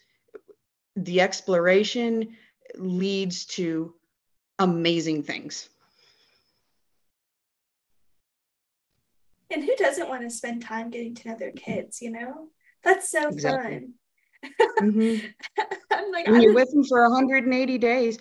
the 0.96 1.20
exploration 1.20 2.38
leads 2.78 3.46
to 3.46 3.94
amazing 4.60 5.24
things. 5.24 5.68
And 9.52 9.64
who 9.64 9.76
doesn't 9.76 10.10
want 10.10 10.22
to 10.24 10.30
spend 10.30 10.64
time 10.64 10.90
getting 10.90 11.16
to 11.16 11.30
know 11.30 11.38
their 11.38 11.52
kids, 11.52 12.02
you 12.02 12.12
know? 12.12 12.48
That's 12.84 13.10
so 13.10 13.28
exactly. 13.28 13.74
fun. 13.74 13.94
Mm-hmm. 14.80 15.26
I'm 15.92 16.12
like, 16.12 16.28
when 16.28 16.42
you're 16.42 16.54
with 16.54 16.72
them 16.72 16.84
for 16.84 17.02
180 17.04 17.78
days, 17.78 18.20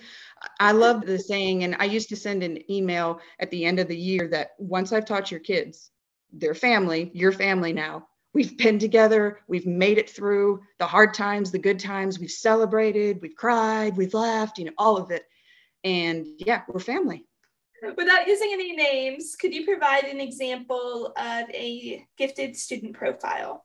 I 0.60 0.72
love 0.72 1.06
the 1.06 1.18
saying, 1.18 1.64
and 1.64 1.76
I 1.78 1.84
used 1.84 2.08
to 2.10 2.16
send 2.16 2.42
an 2.42 2.70
email 2.70 3.20
at 3.40 3.50
the 3.50 3.64
end 3.64 3.80
of 3.80 3.88
the 3.88 3.96
year 3.96 4.28
that 4.28 4.50
once 4.58 4.92
I've 4.92 5.06
taught 5.06 5.30
your 5.30 5.40
kids, 5.40 5.90
their 6.32 6.54
family, 6.54 7.10
your 7.14 7.32
family 7.32 7.72
now, 7.72 8.08
we've 8.34 8.56
been 8.58 8.78
together, 8.78 9.40
we've 9.48 9.66
made 9.66 9.98
it 9.98 10.10
through 10.10 10.60
the 10.78 10.86
hard 10.86 11.14
times, 11.14 11.50
the 11.50 11.58
good 11.58 11.78
times, 11.78 12.18
we've 12.18 12.30
celebrated, 12.30 13.20
we've 13.22 13.36
cried, 13.36 13.96
we've 13.96 14.14
laughed, 14.14 14.58
you 14.58 14.66
know, 14.66 14.72
all 14.76 14.96
of 14.96 15.10
it. 15.10 15.24
And 15.84 16.26
yeah, 16.38 16.62
we're 16.68 16.80
family. 16.80 17.24
Without 17.96 18.26
using 18.26 18.50
any 18.52 18.74
names, 18.74 19.36
could 19.36 19.54
you 19.54 19.64
provide 19.64 20.04
an 20.04 20.20
example 20.20 21.12
of 21.16 21.50
a 21.50 22.04
gifted 22.16 22.56
student 22.56 22.94
profile? 22.94 23.64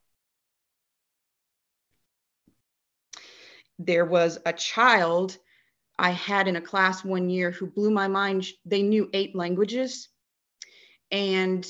There 3.80 4.06
was 4.06 4.38
a 4.46 4.54
child 4.54 5.38
I 5.98 6.12
had 6.12 6.48
in 6.48 6.56
a 6.56 6.62
class 6.62 7.04
one 7.04 7.30
year 7.30 7.52
who 7.52 7.66
blew 7.66 7.90
my 7.90 8.08
mind. 8.08 8.48
They 8.66 8.84
knew 8.84 9.10
eight 9.14 9.36
languages 9.36 10.10
and 11.12 11.68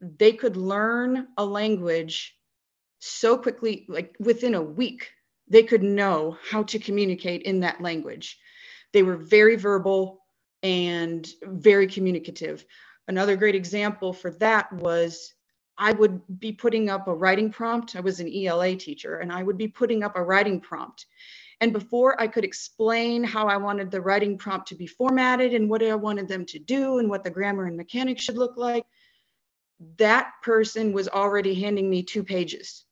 they 0.00 0.32
could 0.32 0.56
learn 0.56 1.28
a 1.38 1.44
language 1.44 2.36
so 2.98 3.38
quickly, 3.38 3.86
like 3.88 4.16
within 4.18 4.54
a 4.54 4.62
week, 4.62 5.10
they 5.48 5.62
could 5.62 5.82
know 5.82 6.36
how 6.50 6.64
to 6.64 6.78
communicate 6.78 7.42
in 7.42 7.60
that 7.60 7.80
language. 7.80 8.38
They 8.92 9.02
were 9.02 9.16
very 9.16 9.56
verbal, 9.56 10.20
and 10.62 11.28
very 11.44 11.86
communicative. 11.86 12.64
Another 13.08 13.36
great 13.36 13.54
example 13.54 14.12
for 14.12 14.30
that 14.32 14.72
was 14.72 15.34
I 15.78 15.92
would 15.92 16.20
be 16.38 16.52
putting 16.52 16.90
up 16.90 17.08
a 17.08 17.14
writing 17.14 17.50
prompt. 17.50 17.96
I 17.96 18.00
was 18.00 18.20
an 18.20 18.32
ELA 18.32 18.76
teacher, 18.76 19.18
and 19.18 19.32
I 19.32 19.42
would 19.42 19.56
be 19.56 19.68
putting 19.68 20.02
up 20.02 20.16
a 20.16 20.22
writing 20.22 20.60
prompt. 20.60 21.06
And 21.60 21.72
before 21.72 22.20
I 22.20 22.26
could 22.26 22.44
explain 22.44 23.22
how 23.22 23.46
I 23.46 23.58
wanted 23.58 23.90
the 23.90 24.00
writing 24.00 24.38
prompt 24.38 24.68
to 24.68 24.74
be 24.74 24.86
formatted 24.86 25.52
and 25.52 25.68
what 25.68 25.82
I 25.82 25.94
wanted 25.94 26.28
them 26.28 26.46
to 26.46 26.58
do 26.58 26.98
and 26.98 27.08
what 27.10 27.22
the 27.22 27.30
grammar 27.30 27.66
and 27.66 27.76
mechanics 27.76 28.22
should 28.22 28.38
look 28.38 28.56
like, 28.56 28.86
that 29.98 30.32
person 30.42 30.92
was 30.92 31.08
already 31.08 31.54
handing 31.54 31.88
me 31.88 32.02
two 32.02 32.24
pages. 32.24 32.84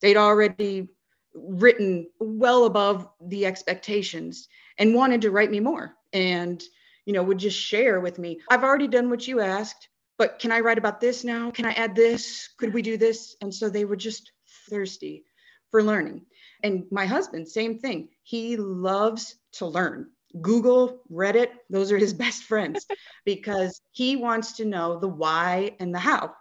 They'd 0.00 0.16
already 0.16 0.88
written 1.34 2.08
well 2.18 2.64
above 2.64 3.08
the 3.20 3.46
expectations 3.46 4.48
and 4.78 4.94
wanted 4.94 5.22
to 5.22 5.30
write 5.30 5.50
me 5.50 5.60
more. 5.60 5.94
And 6.12 6.62
you 7.08 7.14
know, 7.14 7.22
would 7.22 7.38
just 7.38 7.58
share 7.58 8.00
with 8.00 8.18
me, 8.18 8.38
I've 8.50 8.64
already 8.64 8.86
done 8.86 9.08
what 9.08 9.26
you 9.26 9.40
asked, 9.40 9.88
but 10.18 10.38
can 10.38 10.52
I 10.52 10.60
write 10.60 10.76
about 10.76 11.00
this 11.00 11.24
now? 11.24 11.50
Can 11.50 11.64
I 11.64 11.72
add 11.72 11.94
this? 11.94 12.50
Could 12.58 12.74
we 12.74 12.82
do 12.82 12.98
this? 12.98 13.34
And 13.40 13.54
so 13.54 13.70
they 13.70 13.86
were 13.86 13.96
just 13.96 14.30
thirsty 14.68 15.24
for 15.70 15.82
learning. 15.82 16.26
And 16.62 16.84
my 16.90 17.06
husband, 17.06 17.48
same 17.48 17.78
thing. 17.78 18.08
He 18.22 18.56
loves 18.56 19.36
to 19.54 19.66
learn. 19.66 20.10
Google, 20.40 21.00
Reddit, 21.10 21.50
those 21.70 21.90
are 21.92 21.98
his 21.98 22.12
best 22.24 22.44
friends 22.44 22.86
because 23.24 23.80
he 23.92 24.16
wants 24.16 24.52
to 24.54 24.64
know 24.64 24.98
the 24.98 25.08
why 25.08 25.76
and 25.80 25.94
the 25.94 25.98
how. 25.98 26.34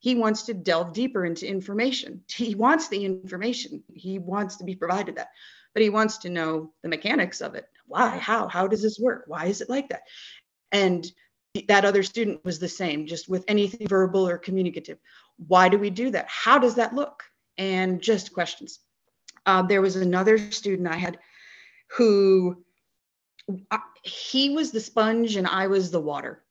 He 0.00 0.14
wants 0.14 0.42
to 0.44 0.54
delve 0.54 0.92
deeper 0.92 1.24
into 1.24 1.46
information. 1.46 2.22
He 2.34 2.54
wants 2.54 2.88
the 2.88 3.04
information. 3.04 3.82
He 3.92 4.18
wants 4.18 4.56
to 4.56 4.64
be 4.64 4.74
provided 4.74 5.16
that, 5.16 5.28
but 5.72 5.82
he 5.82 5.90
wants 5.90 6.18
to 6.18 6.30
know 6.30 6.72
the 6.82 6.88
mechanics 6.88 7.40
of 7.40 7.54
it 7.54 7.66
why 7.86 8.18
how 8.18 8.48
how 8.48 8.66
does 8.66 8.82
this 8.82 8.98
work 8.98 9.24
why 9.26 9.46
is 9.46 9.60
it 9.60 9.68
like 9.68 9.88
that 9.88 10.02
and 10.72 11.06
that 11.68 11.84
other 11.84 12.02
student 12.02 12.44
was 12.44 12.58
the 12.58 12.68
same 12.68 13.06
just 13.06 13.28
with 13.28 13.44
anything 13.48 13.86
verbal 13.86 14.26
or 14.26 14.38
communicative 14.38 14.98
why 15.46 15.68
do 15.68 15.78
we 15.78 15.90
do 15.90 16.10
that 16.10 16.26
how 16.28 16.58
does 16.58 16.74
that 16.76 16.94
look 16.94 17.22
and 17.58 18.00
just 18.02 18.32
questions 18.32 18.80
uh, 19.46 19.62
there 19.62 19.82
was 19.82 19.96
another 19.96 20.38
student 20.38 20.88
i 20.88 20.96
had 20.96 21.18
who 21.90 22.64
uh, 23.70 23.78
he 24.02 24.50
was 24.50 24.70
the 24.70 24.80
sponge 24.80 25.36
and 25.36 25.46
i 25.46 25.66
was 25.66 25.90
the 25.90 26.00
water 26.00 26.42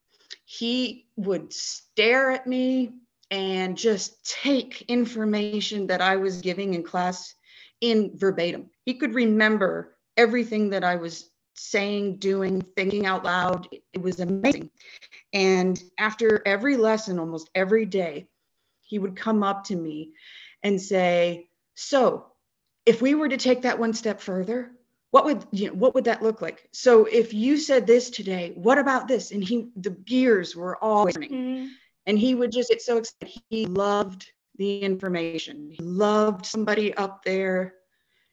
he 0.45 1.07
would 1.15 1.51
stare 1.53 2.31
at 2.31 2.47
me 2.47 2.91
and 3.31 3.77
just 3.77 4.23
take 4.41 4.83
information 4.83 5.87
that 5.87 6.01
i 6.01 6.15
was 6.15 6.41
giving 6.41 6.73
in 6.73 6.83
class 6.83 7.35
in 7.81 8.11
verbatim 8.15 8.69
he 8.85 8.93
could 8.93 9.13
remember 9.13 9.93
everything 10.17 10.69
that 10.69 10.83
I 10.83 10.95
was 10.95 11.29
saying, 11.55 12.17
doing, 12.17 12.61
thinking 12.75 13.05
out 13.05 13.23
loud. 13.23 13.67
It 13.93 14.01
was 14.01 14.19
amazing. 14.19 14.69
And 15.33 15.81
after 15.97 16.41
every 16.45 16.77
lesson, 16.77 17.19
almost 17.19 17.49
every 17.55 17.85
day, 17.85 18.27
he 18.81 18.99
would 18.99 19.15
come 19.15 19.43
up 19.43 19.65
to 19.65 19.75
me 19.75 20.11
and 20.61 20.81
say, 20.81 21.49
So, 21.75 22.32
if 22.85 23.01
we 23.01 23.15
were 23.15 23.29
to 23.29 23.37
take 23.37 23.61
that 23.63 23.79
one 23.79 23.93
step 23.93 24.19
further, 24.19 24.71
what 25.11 25.25
would 25.25 25.45
you 25.51 25.67
know 25.67 25.73
what 25.73 25.93
would 25.93 26.05
that 26.05 26.23
look 26.23 26.41
like 26.41 26.67
so 26.71 27.05
if 27.05 27.35
you 27.35 27.55
said 27.55 27.85
this 27.85 28.09
today 28.09 28.51
what 28.55 28.79
about 28.79 29.07
this 29.07 29.29
and 29.29 29.43
he 29.43 29.69
the 29.75 29.91
gears 29.91 30.55
were 30.55 30.75
all 30.83 31.05
turning 31.05 31.29
mm-hmm. 31.29 31.67
and 32.07 32.17
he 32.17 32.33
would 32.33 32.51
just 32.51 32.69
get 32.69 32.81
so 32.81 32.97
excited 32.97 33.31
he 33.51 33.67
loved 33.67 34.31
the 34.55 34.79
information 34.79 35.69
he 35.69 35.83
loved 35.83 36.47
somebody 36.47 36.95
up 36.95 37.23
there 37.23 37.75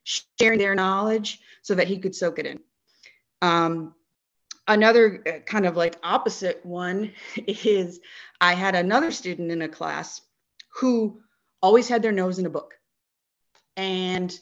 sharing 0.04 0.58
their 0.58 0.74
knowledge 0.74 1.40
so 1.62 1.74
that 1.74 1.88
he 1.88 1.98
could 1.98 2.14
soak 2.14 2.38
it 2.38 2.46
in. 2.46 2.60
Um, 3.42 3.94
another 4.66 5.22
uh, 5.26 5.38
kind 5.40 5.66
of 5.66 5.76
like 5.76 5.96
opposite 6.02 6.64
one 6.64 7.12
is 7.46 8.00
I 8.40 8.54
had 8.54 8.74
another 8.74 9.10
student 9.10 9.50
in 9.50 9.62
a 9.62 9.68
class 9.68 10.20
who 10.76 11.20
always 11.62 11.88
had 11.88 12.02
their 12.02 12.12
nose 12.12 12.38
in 12.38 12.46
a 12.46 12.50
book. 12.50 12.74
And 13.80 14.38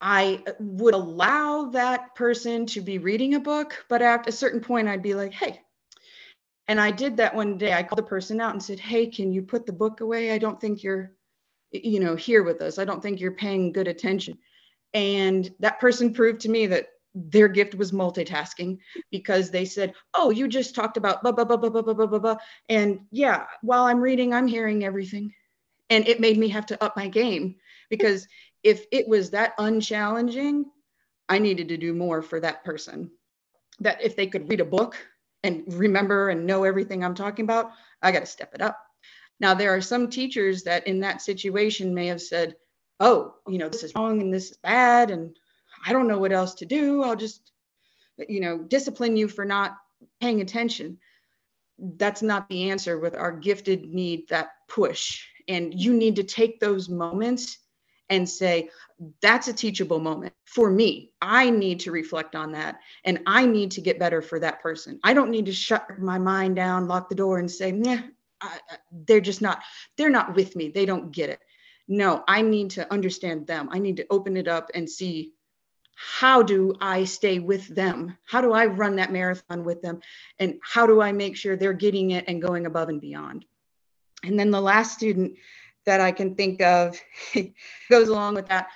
I 0.00 0.42
would 0.60 0.94
allow 0.94 1.70
that 1.70 2.14
person 2.14 2.66
to 2.66 2.80
be 2.80 2.98
reading 2.98 3.34
a 3.34 3.40
book, 3.40 3.84
but 3.88 4.02
at 4.02 4.28
a 4.28 4.32
certain 4.32 4.60
point, 4.60 4.88
I'd 4.88 5.02
be 5.02 5.14
like, 5.14 5.32
hey, 5.32 5.60
and 6.68 6.80
I 6.80 6.90
did 6.90 7.16
that 7.16 7.34
one 7.34 7.56
day. 7.56 7.72
I 7.72 7.82
called 7.82 7.98
the 7.98 8.02
person 8.02 8.40
out 8.40 8.52
and 8.52 8.62
said, 8.62 8.78
hey, 8.78 9.06
can 9.06 9.32
you 9.32 9.42
put 9.42 9.64
the 9.64 9.72
book 9.72 10.00
away? 10.00 10.32
I 10.32 10.38
don't 10.38 10.60
think 10.60 10.82
you're 10.82 11.12
you 11.82 12.00
know 12.00 12.14
here 12.14 12.42
with 12.42 12.62
us 12.62 12.78
i 12.78 12.84
don't 12.84 13.02
think 13.02 13.20
you're 13.20 13.32
paying 13.32 13.72
good 13.72 13.88
attention 13.88 14.38
and 14.92 15.52
that 15.58 15.80
person 15.80 16.12
proved 16.12 16.40
to 16.40 16.48
me 16.48 16.66
that 16.66 16.86
their 17.14 17.48
gift 17.48 17.74
was 17.74 17.92
multitasking 17.92 18.78
because 19.10 19.50
they 19.50 19.64
said 19.64 19.94
oh 20.14 20.30
you 20.30 20.46
just 20.48 20.74
talked 20.74 20.96
about 20.96 21.22
blah 21.22 21.32
blah 21.32 21.44
blah 21.44 21.56
blah 21.56 21.70
blah 21.70 21.82
blah 21.82 22.06
blah 22.06 22.18
blah 22.18 22.36
and 22.68 23.00
yeah 23.10 23.44
while 23.62 23.84
i'm 23.84 24.00
reading 24.00 24.32
i'm 24.32 24.46
hearing 24.46 24.84
everything 24.84 25.32
and 25.90 26.06
it 26.08 26.20
made 26.20 26.38
me 26.38 26.48
have 26.48 26.66
to 26.66 26.82
up 26.82 26.96
my 26.96 27.08
game 27.08 27.56
because 27.96 28.26
if 28.62 28.86
it 28.92 29.08
was 29.08 29.30
that 29.30 29.54
unchallenging 29.58 30.64
i 31.28 31.38
needed 31.38 31.68
to 31.68 31.76
do 31.76 31.94
more 31.94 32.22
for 32.22 32.40
that 32.40 32.64
person 32.64 33.10
that 33.80 34.02
if 34.02 34.16
they 34.16 34.26
could 34.26 34.48
read 34.48 34.60
a 34.60 34.64
book 34.64 34.96
and 35.42 35.64
remember 35.74 36.28
and 36.28 36.46
know 36.46 36.64
everything 36.64 37.04
i'm 37.04 37.14
talking 37.14 37.44
about 37.44 37.70
i 38.02 38.12
got 38.12 38.20
to 38.20 38.26
step 38.26 38.54
it 38.54 38.62
up 38.62 38.78
now, 39.40 39.54
there 39.54 39.74
are 39.74 39.80
some 39.80 40.08
teachers 40.08 40.62
that 40.64 40.86
in 40.86 41.00
that 41.00 41.22
situation 41.22 41.94
may 41.94 42.06
have 42.06 42.22
said, 42.22 42.56
oh, 43.00 43.34
you 43.48 43.58
know, 43.58 43.68
this 43.68 43.82
is 43.82 43.94
wrong 43.94 44.20
and 44.20 44.32
this 44.32 44.52
is 44.52 44.56
bad, 44.58 45.10
and 45.10 45.36
I 45.84 45.92
don't 45.92 46.08
know 46.08 46.18
what 46.18 46.32
else 46.32 46.54
to 46.56 46.66
do. 46.66 47.02
I'll 47.02 47.16
just, 47.16 47.52
you 48.28 48.40
know, 48.40 48.58
discipline 48.58 49.16
you 49.16 49.28
for 49.28 49.44
not 49.44 49.76
paying 50.20 50.40
attention. 50.40 50.98
That's 51.78 52.22
not 52.22 52.48
the 52.48 52.70
answer 52.70 52.98
with 52.98 53.16
our 53.16 53.32
gifted 53.32 53.84
need 53.84 54.28
that 54.28 54.50
push. 54.68 55.26
And 55.48 55.74
you 55.74 55.92
need 55.92 56.16
to 56.16 56.24
take 56.24 56.60
those 56.60 56.88
moments 56.88 57.58
and 58.10 58.28
say, 58.28 58.68
that's 59.20 59.48
a 59.48 59.52
teachable 59.52 59.98
moment 59.98 60.32
for 60.44 60.70
me. 60.70 61.10
I 61.20 61.50
need 61.50 61.80
to 61.80 61.90
reflect 61.90 62.36
on 62.36 62.52
that 62.52 62.80
and 63.04 63.20
I 63.26 63.46
need 63.46 63.72
to 63.72 63.80
get 63.80 63.98
better 63.98 64.22
for 64.22 64.38
that 64.40 64.62
person. 64.62 65.00
I 65.02 65.14
don't 65.14 65.30
need 65.30 65.46
to 65.46 65.52
shut 65.52 65.98
my 65.98 66.18
mind 66.18 66.56
down, 66.56 66.88
lock 66.88 67.08
the 67.08 67.14
door, 67.14 67.38
and 67.38 67.50
say, 67.50 67.72
yeah, 67.82 68.02
they're 69.06 69.20
just 69.20 69.40
not 69.40 69.62
they're 69.96 70.10
not 70.10 70.34
with 70.34 70.54
me 70.54 70.68
they 70.68 70.84
don't 70.84 71.12
get 71.12 71.30
it 71.30 71.40
no 71.88 72.22
i 72.28 72.42
need 72.42 72.70
to 72.70 72.92
understand 72.92 73.46
them 73.46 73.70
i 73.72 73.78
need 73.78 73.96
to 73.96 74.06
open 74.10 74.36
it 74.36 74.48
up 74.48 74.70
and 74.74 74.88
see 74.88 75.32
how 75.96 76.42
do 76.42 76.74
I 76.80 77.04
stay 77.04 77.38
with 77.38 77.68
them? 77.68 78.18
How 78.24 78.40
do 78.40 78.52
I 78.52 78.66
run 78.66 78.96
that 78.96 79.12
marathon 79.12 79.64
with 79.64 79.80
them? 79.80 80.00
And 80.38 80.58
how 80.62 80.86
do 80.86 81.00
I 81.00 81.12
make 81.12 81.36
sure 81.36 81.56
they're 81.56 81.72
getting 81.72 82.10
it 82.10 82.24
and 82.26 82.42
going 82.42 82.66
above 82.66 82.88
and 82.88 83.00
beyond? 83.00 83.44
And 84.24 84.38
then 84.38 84.50
the 84.50 84.60
last 84.60 84.94
student 84.94 85.36
that 85.86 86.00
I 86.00 86.12
can 86.12 86.34
think 86.34 86.60
of 86.62 87.00
goes 87.90 88.08
along 88.08 88.34
with 88.34 88.48
that. 88.48 88.68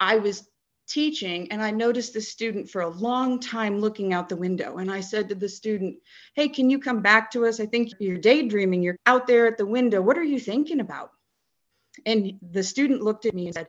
I 0.00 0.16
was 0.16 0.48
teaching 0.86 1.50
and 1.50 1.62
I 1.62 1.70
noticed 1.70 2.12
the 2.12 2.20
student 2.20 2.68
for 2.68 2.82
a 2.82 2.88
long 2.88 3.40
time 3.40 3.80
looking 3.80 4.12
out 4.12 4.28
the 4.28 4.36
window. 4.36 4.78
And 4.78 4.90
I 4.90 5.00
said 5.00 5.28
to 5.28 5.34
the 5.34 5.48
student, 5.48 5.96
Hey, 6.34 6.48
can 6.48 6.70
you 6.70 6.78
come 6.78 7.00
back 7.00 7.30
to 7.32 7.46
us? 7.46 7.60
I 7.60 7.66
think 7.66 7.92
you're 7.98 8.18
daydreaming. 8.18 8.82
You're 8.82 8.98
out 9.06 9.26
there 9.26 9.46
at 9.46 9.56
the 9.56 9.66
window. 9.66 10.02
What 10.02 10.18
are 10.18 10.24
you 10.24 10.38
thinking 10.38 10.80
about? 10.80 11.10
And 12.06 12.38
the 12.42 12.62
student 12.62 13.02
looked 13.02 13.24
at 13.26 13.34
me 13.34 13.46
and 13.46 13.54
said, 13.54 13.68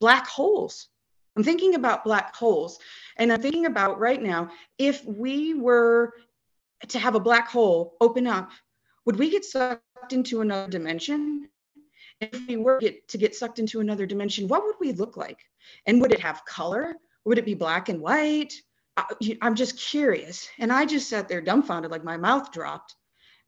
Black 0.00 0.26
holes. 0.26 0.88
I'm 1.36 1.42
thinking 1.42 1.74
about 1.74 2.04
black 2.04 2.34
holes. 2.36 2.78
And 3.16 3.32
I'm 3.32 3.42
thinking 3.42 3.66
about 3.66 3.98
right 3.98 4.22
now 4.22 4.50
if 4.78 5.04
we 5.04 5.54
were 5.54 6.12
to 6.88 6.98
have 6.98 7.14
a 7.14 7.20
black 7.20 7.48
hole 7.48 7.96
open 8.00 8.26
up, 8.26 8.50
would 9.04 9.18
we 9.18 9.30
get 9.30 9.44
sucked 9.44 10.12
into 10.12 10.40
another 10.40 10.70
dimension? 10.70 11.48
If 12.32 12.48
we 12.48 12.56
were 12.56 12.78
get, 12.80 13.08
to 13.08 13.18
get 13.18 13.34
sucked 13.34 13.58
into 13.58 13.80
another 13.80 14.06
dimension, 14.06 14.48
what 14.48 14.64
would 14.64 14.76
we 14.80 14.92
look 14.92 15.16
like? 15.16 15.38
And 15.86 16.00
would 16.00 16.12
it 16.12 16.20
have 16.20 16.44
color? 16.44 16.96
Would 17.24 17.38
it 17.38 17.44
be 17.46 17.54
black 17.54 17.88
and 17.88 18.00
white? 18.00 18.54
I, 18.96 19.04
I'm 19.42 19.54
just 19.54 19.78
curious. 19.78 20.48
And 20.58 20.72
I 20.72 20.84
just 20.86 21.08
sat 21.08 21.28
there 21.28 21.40
dumbfounded, 21.40 21.90
like 21.90 22.04
my 22.04 22.16
mouth 22.16 22.52
dropped. 22.52 22.94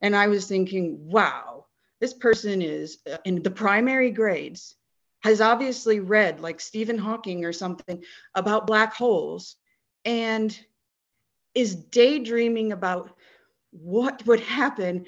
And 0.01 0.15
I 0.15 0.27
was 0.29 0.47
thinking, 0.47 0.99
wow, 1.09 1.67
this 2.01 2.13
person 2.13 2.63
is 2.63 2.99
uh, 3.11 3.19
in 3.25 3.43
the 3.43 3.51
primary 3.51 4.11
grades, 4.11 4.75
has 5.23 5.41
obviously 5.41 6.01
read 6.01 6.41
like 6.41 6.61
Stephen 6.61 6.99
Hawking 6.99 7.45
or 7.45 7.53
something 7.53 8.05
about 8.35 8.67
black 8.67 8.95
holes 8.95 9.57
and 10.05 10.57
is 11.55 11.75
daydreaming 11.75 12.73
about 12.73 13.17
what 13.71 14.25
would 14.27 14.41
happen 14.41 15.07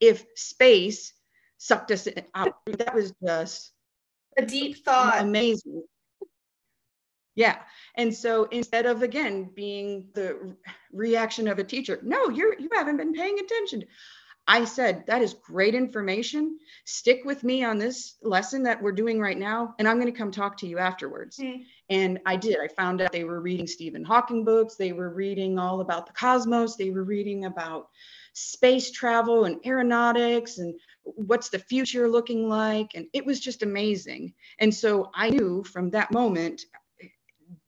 if 0.00 0.24
space 0.34 1.12
sucked 1.60 1.90
us 1.90 2.08
out. 2.34 2.54
That 2.66 2.94
was 2.94 3.12
just 3.22 3.72
a 4.38 4.44
deep 4.44 4.82
thought. 4.84 5.20
Amazing. 5.20 5.84
Yeah. 7.34 7.58
And 7.96 8.14
so 8.14 8.44
instead 8.44 8.86
of 8.86 9.02
again 9.02 9.50
being 9.54 10.06
the 10.14 10.56
reaction 10.90 11.46
of 11.48 11.58
a 11.58 11.64
teacher, 11.64 12.00
no, 12.02 12.30
you're 12.30 12.58
you 12.58 12.70
haven't 12.72 12.96
been 12.96 13.12
paying 13.12 13.38
attention. 13.38 13.84
I 14.48 14.64
said, 14.64 15.04
that 15.06 15.22
is 15.22 15.34
great 15.34 15.74
information. 15.74 16.58
Stick 16.84 17.20
with 17.24 17.44
me 17.44 17.62
on 17.62 17.78
this 17.78 18.16
lesson 18.22 18.64
that 18.64 18.82
we're 18.82 18.90
doing 18.90 19.20
right 19.20 19.38
now, 19.38 19.74
and 19.78 19.86
I'm 19.86 20.00
going 20.00 20.12
to 20.12 20.18
come 20.18 20.32
talk 20.32 20.56
to 20.58 20.66
you 20.66 20.78
afterwards. 20.78 21.36
Mm. 21.36 21.64
And 21.90 22.18
I 22.26 22.36
did. 22.36 22.56
I 22.58 22.66
found 22.66 23.00
out 23.00 23.12
they 23.12 23.22
were 23.22 23.40
reading 23.40 23.66
Stephen 23.66 24.02
Hawking 24.02 24.44
books, 24.44 24.74
they 24.74 24.92
were 24.92 25.10
reading 25.10 25.58
all 25.58 25.82
about 25.82 26.06
the 26.06 26.14
cosmos, 26.14 26.74
they 26.74 26.90
were 26.90 27.04
reading 27.04 27.44
about 27.44 27.90
space 28.32 28.90
travel 28.90 29.44
and 29.44 29.60
aeronautics 29.64 30.58
and 30.58 30.74
what's 31.04 31.48
the 31.48 31.58
future 31.58 32.08
looking 32.08 32.48
like. 32.48 32.92
And 32.94 33.06
it 33.12 33.24
was 33.24 33.40
just 33.40 33.62
amazing. 33.62 34.34
And 34.58 34.74
so 34.74 35.10
I 35.14 35.30
knew 35.30 35.64
from 35.64 35.90
that 35.90 36.12
moment, 36.12 36.62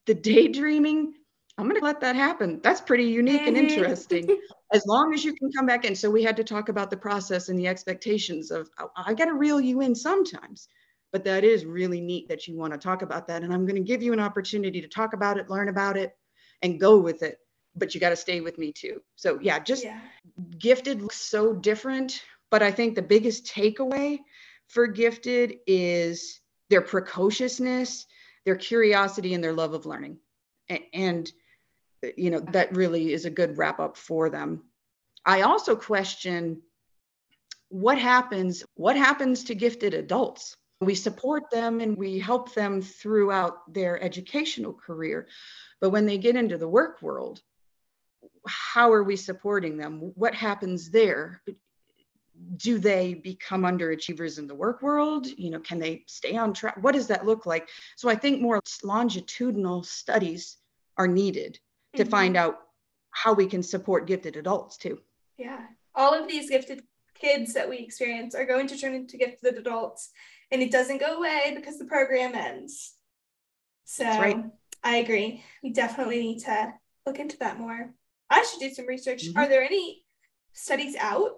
the 0.06 0.14
daydreaming 0.14 1.14
I'm 1.58 1.68
going 1.68 1.78
to 1.78 1.84
let 1.84 2.00
that 2.00 2.16
happen. 2.16 2.60
That's 2.62 2.80
pretty 2.80 3.04
unique 3.04 3.42
and 3.42 3.56
interesting. 3.56 4.38
as 4.72 4.86
long 4.86 5.12
as 5.12 5.24
you 5.24 5.34
can 5.34 5.52
come 5.52 5.66
back 5.66 5.84
in. 5.84 5.94
So 5.94 6.10
we 6.10 6.22
had 6.22 6.36
to 6.36 6.44
talk 6.44 6.70
about 6.70 6.90
the 6.90 6.96
process 6.96 7.50
and 7.50 7.58
the 7.58 7.68
expectations 7.68 8.50
of 8.50 8.70
oh, 8.78 8.88
I 8.96 9.14
got 9.14 9.26
to 9.26 9.34
reel 9.34 9.60
you 9.60 9.82
in 9.82 9.94
sometimes. 9.94 10.68
But 11.12 11.24
that 11.24 11.44
is 11.44 11.66
really 11.66 12.00
neat 12.00 12.28
that 12.28 12.48
you 12.48 12.56
want 12.56 12.72
to 12.72 12.78
talk 12.78 13.02
about 13.02 13.28
that. 13.28 13.42
And 13.42 13.52
I'm 13.52 13.66
going 13.66 13.76
to 13.76 13.86
give 13.86 14.02
you 14.02 14.14
an 14.14 14.20
opportunity 14.20 14.80
to 14.80 14.88
talk 14.88 15.12
about 15.12 15.36
it, 15.36 15.50
learn 15.50 15.68
about 15.68 15.98
it, 15.98 16.16
and 16.62 16.80
go 16.80 16.98
with 16.98 17.22
it. 17.22 17.36
But 17.76 17.94
you 17.94 18.00
got 18.00 18.10
to 18.10 18.16
stay 18.16 18.40
with 18.40 18.56
me 18.56 18.72
too. 18.72 19.02
So 19.16 19.38
yeah, 19.42 19.58
just 19.58 19.84
yeah. 19.84 20.00
gifted 20.58 21.02
looks 21.02 21.20
so 21.20 21.52
different. 21.52 22.22
But 22.52 22.62
I 22.62 22.70
think 22.70 22.94
the 22.94 23.02
biggest 23.02 23.46
takeaway 23.46 24.18
for 24.68 24.86
gifted 24.86 25.56
is 25.66 26.38
their 26.68 26.82
precociousness, 26.82 28.06
their 28.44 28.56
curiosity, 28.56 29.32
and 29.32 29.42
their 29.42 29.54
love 29.54 29.72
of 29.72 29.86
learning. 29.86 30.18
And 30.92 31.32
you 32.16 32.30
know 32.30 32.40
that 32.40 32.76
really 32.76 33.14
is 33.14 33.24
a 33.24 33.30
good 33.30 33.56
wrap 33.56 33.80
up 33.80 33.96
for 33.96 34.28
them. 34.28 34.64
I 35.24 35.42
also 35.42 35.74
question 35.74 36.60
what 37.70 37.98
happens 37.98 38.64
what 38.74 38.96
happens 38.96 39.44
to 39.44 39.54
gifted 39.54 39.94
adults. 39.94 40.54
We 40.82 40.94
support 40.94 41.44
them 41.50 41.80
and 41.80 41.96
we 41.96 42.18
help 42.18 42.54
them 42.54 42.82
throughout 42.82 43.72
their 43.72 44.02
educational 44.02 44.74
career 44.74 45.28
but 45.80 45.90
when 45.90 46.06
they 46.06 46.18
get 46.18 46.36
into 46.36 46.58
the 46.58 46.68
work 46.68 47.00
world 47.00 47.40
how 48.46 48.92
are 48.92 49.02
we 49.02 49.16
supporting 49.16 49.76
them? 49.76 50.12
What 50.14 50.34
happens 50.34 50.90
there 50.90 51.42
do 52.56 52.78
they 52.78 53.14
become 53.14 53.62
underachievers 53.62 54.38
in 54.38 54.46
the 54.46 54.54
work 54.54 54.82
world 54.82 55.26
you 55.26 55.50
know 55.50 55.60
can 55.60 55.78
they 55.78 56.02
stay 56.06 56.36
on 56.36 56.52
track 56.52 56.76
what 56.80 56.92
does 56.92 57.06
that 57.06 57.26
look 57.26 57.46
like 57.46 57.68
so 57.96 58.08
i 58.08 58.14
think 58.14 58.40
more 58.40 58.60
longitudinal 58.82 59.82
studies 59.82 60.56
are 60.96 61.08
needed 61.08 61.58
to 61.96 62.02
mm-hmm. 62.02 62.10
find 62.10 62.36
out 62.36 62.58
how 63.10 63.32
we 63.32 63.46
can 63.46 63.62
support 63.62 64.06
gifted 64.06 64.36
adults 64.36 64.76
too. 64.76 64.98
Yeah. 65.38 65.60
All 65.94 66.14
of 66.14 66.28
these 66.28 66.50
gifted 66.50 66.82
kids 67.14 67.54
that 67.54 67.68
we 67.68 67.78
experience 67.78 68.34
are 68.34 68.46
going 68.46 68.66
to 68.68 68.76
turn 68.76 68.94
into 68.94 69.16
gifted 69.16 69.56
adults 69.56 70.10
and 70.50 70.62
it 70.62 70.72
doesn't 70.72 71.00
go 71.00 71.18
away 71.18 71.52
because 71.54 71.78
the 71.78 71.84
program 71.84 72.34
ends. 72.34 72.94
So 73.84 74.04
right. 74.04 74.44
I 74.82 74.96
agree. 74.96 75.44
We 75.62 75.72
definitely 75.72 76.20
need 76.20 76.40
to 76.40 76.72
look 77.06 77.18
into 77.18 77.38
that 77.38 77.58
more. 77.58 77.92
I 78.30 78.42
should 78.44 78.60
do 78.60 78.74
some 78.74 78.86
research. 78.86 79.26
Mm-hmm. 79.26 79.38
Are 79.38 79.48
there 79.48 79.62
any 79.62 80.02
studies 80.54 80.96
out? 80.96 81.36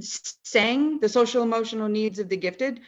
SENG 0.00 1.00
the 1.00 1.08
social 1.08 1.42
emotional 1.42 1.88
needs 1.88 2.18
of 2.18 2.28
the 2.28 2.36
gifted 2.36 2.80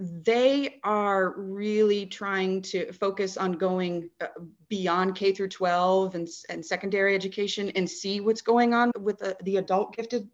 they 0.00 0.80
are 0.82 1.34
really 1.36 2.06
trying 2.06 2.62
to 2.62 2.90
focus 2.92 3.36
on 3.36 3.52
going 3.52 4.08
uh, 4.22 4.28
beyond 4.70 5.14
K 5.14 5.32
through 5.32 5.48
12 5.48 6.14
and, 6.14 6.28
and 6.48 6.64
secondary 6.64 7.14
education 7.14 7.70
and 7.76 7.88
see 7.88 8.20
what's 8.20 8.40
going 8.40 8.72
on 8.72 8.92
with 8.98 9.18
the, 9.18 9.36
the 9.42 9.58
adult 9.58 9.94
gifted 9.94 10.26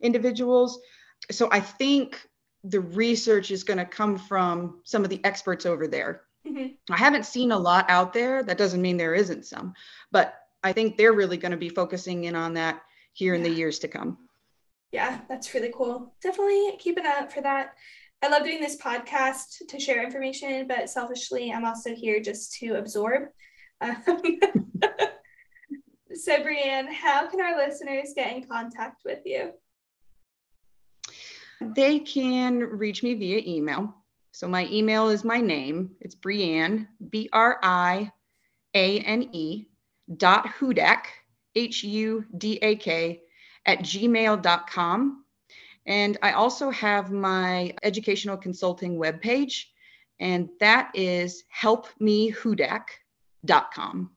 individuals. 0.00 0.80
So 1.30 1.48
I 1.52 1.60
think 1.60 2.20
the 2.64 2.80
research 2.80 3.52
is 3.52 3.62
going 3.62 3.78
to 3.78 3.84
come 3.84 4.18
from 4.18 4.80
some 4.82 5.04
of 5.04 5.10
the 5.10 5.24
experts 5.24 5.66
over 5.66 5.86
there. 5.86 6.22
Mm-hmm. 6.46 6.92
I 6.92 6.96
haven't 6.96 7.26
seen 7.26 7.52
a 7.52 7.58
lot 7.58 7.88
out 7.88 8.12
there. 8.12 8.42
That 8.42 8.58
doesn't 8.58 8.82
mean 8.82 8.96
there 8.96 9.14
isn't 9.14 9.46
some, 9.46 9.74
but 10.10 10.34
I 10.64 10.72
think 10.72 10.96
they're 10.96 11.12
really 11.12 11.36
going 11.36 11.52
to 11.52 11.56
be 11.56 11.68
focusing 11.68 12.24
in 12.24 12.34
on 12.34 12.54
that 12.54 12.82
here 13.12 13.34
in 13.34 13.44
the 13.44 13.50
years 13.50 13.78
to 13.80 13.88
come. 13.88 14.18
Yeah, 14.92 15.20
that's 15.28 15.52
really 15.54 15.72
cool. 15.74 16.14
Definitely 16.22 16.76
keep 16.78 16.96
an 16.96 17.06
eye 17.06 17.20
out 17.20 17.32
for 17.32 17.40
that. 17.42 17.74
I 18.22 18.28
love 18.28 18.44
doing 18.44 18.60
this 18.60 18.76
podcast 18.76 19.66
to 19.68 19.78
share 19.78 20.02
information, 20.02 20.66
but 20.66 20.88
selfishly, 20.88 21.52
I'm 21.52 21.64
also 21.64 21.94
here 21.94 22.20
just 22.20 22.54
to 22.54 22.76
absorb. 22.76 23.24
Um, 23.80 23.96
so, 26.14 26.38
Brianne, 26.38 26.90
how 26.90 27.28
can 27.28 27.40
our 27.40 27.56
listeners 27.56 28.12
get 28.16 28.34
in 28.34 28.44
contact 28.44 29.02
with 29.04 29.20
you? 29.26 29.52
They 31.60 31.98
can 31.98 32.58
reach 32.60 33.02
me 33.02 33.14
via 33.14 33.42
email. 33.46 33.94
So, 34.32 34.48
my 34.48 34.66
email 34.70 35.08
is 35.08 35.24
my 35.24 35.40
name. 35.40 35.90
It's 36.00 36.14
Brianne, 36.14 36.88
B 37.10 37.28
R 37.32 37.58
I 37.62 38.10
A 38.74 39.00
N 39.00 39.28
E, 39.32 39.66
dot 40.16 40.46
Hudak, 40.58 41.04
H 41.54 41.84
U 41.84 42.24
D 42.36 42.58
A 42.62 42.76
K, 42.76 43.20
at 43.66 43.80
gmail.com. 43.80 45.24
And 45.86 46.18
I 46.22 46.32
also 46.32 46.70
have 46.70 47.12
my 47.12 47.74
educational 47.82 48.36
consulting 48.36 48.98
webpage, 48.98 49.64
and 50.18 50.48
that 50.58 50.90
is 50.94 51.44
helpmehudak.com. 51.62 54.10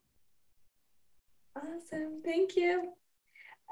Awesome. 1.56 2.22
Thank 2.24 2.56
you. 2.56 2.94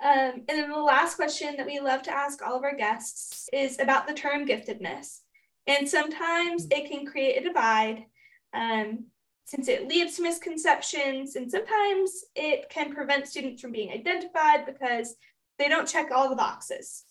Um, 0.04 0.44
and 0.48 0.48
then 0.48 0.70
the 0.70 0.78
last 0.78 1.16
question 1.16 1.56
that 1.58 1.66
we 1.66 1.80
love 1.80 2.04
to 2.04 2.12
ask 2.12 2.46
all 2.46 2.56
of 2.56 2.64
our 2.64 2.76
guests 2.76 3.50
is 3.52 3.80
about 3.80 4.08
the 4.08 4.14
term 4.14 4.46
giftedness. 4.46 5.22
And 5.66 5.90
sometimes 5.90 6.68
it 6.70 6.90
can 6.90 7.06
create 7.06 7.42
a 7.42 7.44
divide 7.44 8.06
um, 8.54 9.06
since 9.46 9.68
it 9.70 9.88
leads 9.88 10.18
to 10.18 10.24
misconceptions, 10.24 11.36
and 11.36 11.50
sometimes 11.50 12.26
it 12.36 12.70
can 12.70 12.94
prevent 12.94 13.28
students 13.28 13.62
from 13.62 13.72
being 13.72 13.92
identified 13.92 14.66
because 14.66 15.16
they 15.58 15.70
don't 15.70 15.88
check 15.88 16.12
all 16.12 16.30
the 16.30 16.36
boxes. 16.36 17.04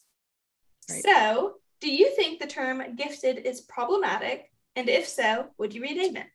Right. 0.88 1.02
So, 1.02 1.54
do 1.80 1.90
you 1.90 2.14
think 2.14 2.40
the 2.40 2.46
term 2.46 2.82
gifted 2.96 3.38
is 3.38 3.60
problematic? 3.62 4.50
And 4.76 4.88
if 4.88 5.06
so, 5.08 5.46
would 5.58 5.74
you 5.74 5.82
rename 5.82 6.16
it? 6.16 6.26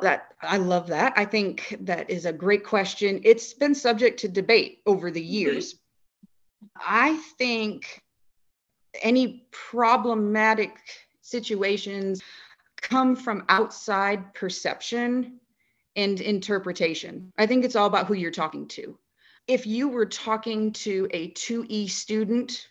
That 0.00 0.28
I 0.42 0.58
love 0.58 0.88
that. 0.88 1.14
I 1.16 1.24
think 1.24 1.76
that 1.80 2.10
is 2.10 2.26
a 2.26 2.32
great 2.32 2.64
question. 2.64 3.20
It's 3.24 3.54
been 3.54 3.74
subject 3.74 4.20
to 4.20 4.28
debate 4.28 4.80
over 4.86 5.10
the 5.10 5.20
mm-hmm. 5.20 5.32
years. 5.32 5.74
Mm-hmm. 5.74 6.82
I 6.86 7.16
think 7.38 8.02
any 9.02 9.46
problematic 9.50 10.76
situations 11.22 12.22
come 12.80 13.16
from 13.16 13.44
outside 13.48 14.34
perception 14.34 15.40
and 15.96 16.20
interpretation. 16.20 17.32
I 17.38 17.46
think 17.46 17.64
it's 17.64 17.76
all 17.76 17.86
about 17.86 18.06
who 18.06 18.14
you're 18.14 18.30
talking 18.30 18.68
to. 18.68 18.98
If 19.48 19.66
you 19.66 19.88
were 19.88 20.06
talking 20.06 20.72
to 20.72 21.08
a 21.12 21.30
2E 21.32 21.88
student 21.90 22.68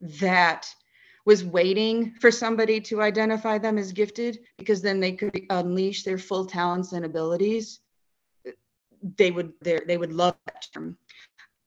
that 0.00 0.66
was 1.24 1.44
waiting 1.44 2.14
for 2.20 2.30
somebody 2.30 2.80
to 2.80 3.02
identify 3.02 3.58
them 3.58 3.78
as 3.78 3.92
gifted 3.92 4.38
because 4.56 4.80
then 4.80 5.00
they 5.00 5.12
could 5.12 5.42
unleash 5.50 6.02
their 6.02 6.18
full 6.18 6.46
talents 6.46 6.92
and 6.92 7.04
abilities 7.04 7.80
they 9.16 9.30
would 9.30 9.52
they 9.60 9.96
would 9.96 10.12
love 10.12 10.36
that 10.46 10.66
term. 10.72 10.96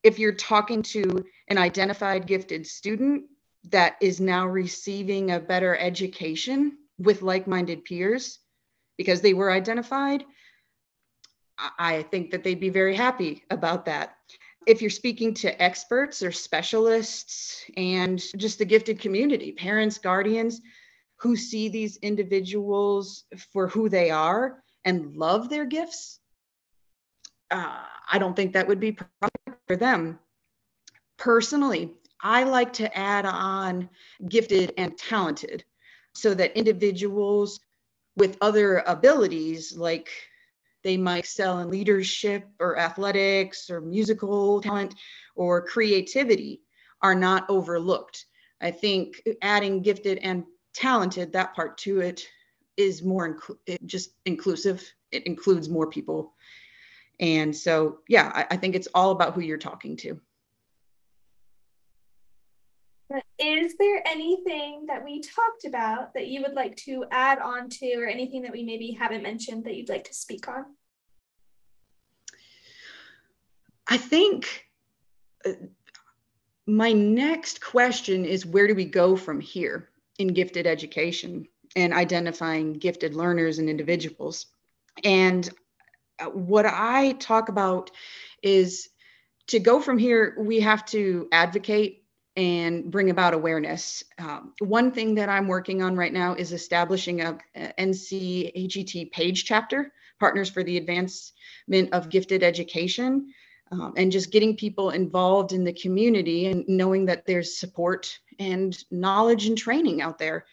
If 0.04 0.20
you're 0.20 0.34
talking 0.34 0.82
to 0.84 1.24
an 1.48 1.58
identified 1.58 2.26
gifted 2.26 2.66
student 2.66 3.26
that 3.70 3.98
is 4.02 4.20
now 4.20 4.48
receiving 4.48 5.32
a 5.32 5.40
better 5.40 5.78
education 5.78 6.78
with 6.98 7.22
like-minded 7.22 7.86
peers 7.86 8.40
because 8.98 9.22
they 9.22 9.34
were 9.34 9.52
identified 9.52 10.24
i 11.80 12.02
think 12.12 12.32
that 12.32 12.44
they'd 12.44 12.60
be 12.60 12.70
very 12.70 12.96
happy 12.96 13.44
about 13.50 13.86
that 13.86 14.16
if 14.68 14.82
you're 14.82 14.90
speaking 14.92 15.34
to 15.34 15.62
experts 15.62 16.22
or 16.22 16.32
specialists 16.32 17.66
and 17.78 18.22
just 18.38 18.60
the 18.60 18.66
gifted 18.66 19.00
community, 19.00 19.52
parents, 19.52 19.98
guardians 19.98 20.62
who 21.18 21.36
see 21.36 21.70
these 21.70 21.98
individuals 21.98 23.26
for 23.52 23.68
who 23.68 23.90
they 23.90 24.10
are 24.10 24.64
and 24.86 25.16
love 25.16 25.50
their 25.50 25.66
gifts, 25.66 26.20
uh, 27.50 27.80
I 28.12 28.18
don't 28.18 28.36
think 28.36 28.54
that 28.54 28.68
would 28.68 28.80
be 28.80 28.98
for 29.68 29.76
them. 29.76 30.20
Personally, 31.18 31.94
I 32.22 32.44
like 32.44 32.74
to 32.74 32.98
add 32.98 33.26
on 33.26 33.90
gifted 34.30 34.74
and 34.78 34.98
talented 34.98 35.64
so 36.14 36.34
that 36.36 36.58
individuals 36.58 37.60
with 38.16 38.38
other 38.42 38.84
abilities 38.86 39.76
like 39.76 40.10
they 40.84 40.98
might 40.98 41.20
excel 41.20 41.60
in 41.60 41.70
leadership 41.70 42.48
or 42.60 42.78
athletics 42.78 43.70
or 43.70 43.82
musical 43.82 44.62
talent 44.62 44.96
or 45.36 45.66
creativity 45.66 46.62
are 47.02 47.16
not 47.16 47.50
overlooked. 47.50 48.26
I 48.62 48.72
think 48.72 49.22
adding 49.42 49.82
gifted 49.82 50.20
and 50.20 50.44
talented, 50.74 51.34
that 51.34 51.56
part 51.56 51.78
to 51.80 52.00
it 52.02 52.28
is 52.78 53.04
more 53.04 53.36
inc- 53.36 53.78
just 53.86 54.12
inclusive. 54.26 54.88
It 55.12 55.26
includes 55.28 55.70
more 55.70 55.88
people. 55.90 56.34
And 57.20 57.56
so, 57.56 58.00
yeah, 58.08 58.32
I, 58.34 58.48
I 58.52 58.58
think 58.58 58.76
it's 58.76 58.88
all 58.94 59.12
about 59.12 59.34
who 59.34 59.42
you're 59.42 59.58
talking 59.58 59.98
to. 59.98 60.20
Is 63.40 63.76
there 63.78 64.02
anything 64.06 64.86
that 64.88 65.04
we 65.04 65.22
talked 65.22 65.66
about 65.66 66.14
that 66.14 66.28
you 66.28 66.42
would 66.42 66.54
like 66.54 66.76
to 66.78 67.06
add 67.12 67.40
on 67.40 67.70
to, 67.70 67.96
or 67.96 68.08
anything 68.08 68.44
that 68.44 68.52
we 68.52 68.64
maybe 68.64 68.92
haven't 68.92 69.24
mentioned 69.24 69.66
that 69.66 69.76
you'd 69.76 69.90
like 69.90 70.06
to 70.06 70.14
speak 70.14 70.48
on? 70.48 70.66
I 73.88 73.98
think 73.98 74.68
uh, 75.46 75.52
my 76.68 76.94
next 76.94 77.62
question 77.62 78.24
is 78.26 78.46
where 78.46 78.68
do 78.68 78.76
we 78.76 78.86
go 78.86 79.16
from 79.16 79.40
here 79.40 79.90
in 80.20 80.30
gifted 80.30 80.68
education 80.68 81.48
and 81.76 81.94
identifying 81.94 82.74
gifted 82.74 83.16
learners 83.16 83.60
and 83.60 83.70
individuals? 83.70 84.46
And 85.04 85.50
uh, 86.20 86.26
what 86.26 86.66
I 86.66 87.14
talk 87.14 87.50
about 87.50 87.92
is 88.44 88.90
to 89.48 89.60
go 89.60 89.82
from 89.82 89.98
here, 89.98 90.36
we 90.38 90.62
have 90.62 90.86
to 90.88 91.28
advocate 91.32 92.01
and 92.42 92.90
bring 92.90 93.12
about 93.12 93.36
awareness. 93.36 94.04
Um, 94.18 94.54
one 94.58 94.92
thing 94.92 95.14
that 95.14 95.30
I'm 95.30 95.48
working 95.48 95.84
on 95.84 95.96
right 95.96 96.12
now 96.12 96.34
is 96.34 96.54
establishing 96.54 97.22
a, 97.22 97.38
a 97.56 97.72
NCAGT 97.78 99.12
page 99.12 99.46
chapter, 99.46 99.94
Partners 100.20 100.50
for 100.50 100.64
the 100.64 100.78
Advancement 100.78 101.94
of 101.94 102.10
Gifted 102.10 102.42
Education, 102.42 103.32
um, 103.72 103.94
and 103.96 104.12
just 104.12 104.32
getting 104.32 104.58
people 104.58 104.90
involved 104.90 105.54
in 105.54 105.64
the 105.64 105.74
community 105.74 106.48
and 106.48 106.66
knowing 106.68 107.06
that 107.06 107.28
there's 107.28 107.60
support 107.60 108.18
and 108.40 108.76
knowledge 108.90 109.46
and 109.46 109.56
training 109.56 110.02
out 110.02 110.18
there. 110.18 110.46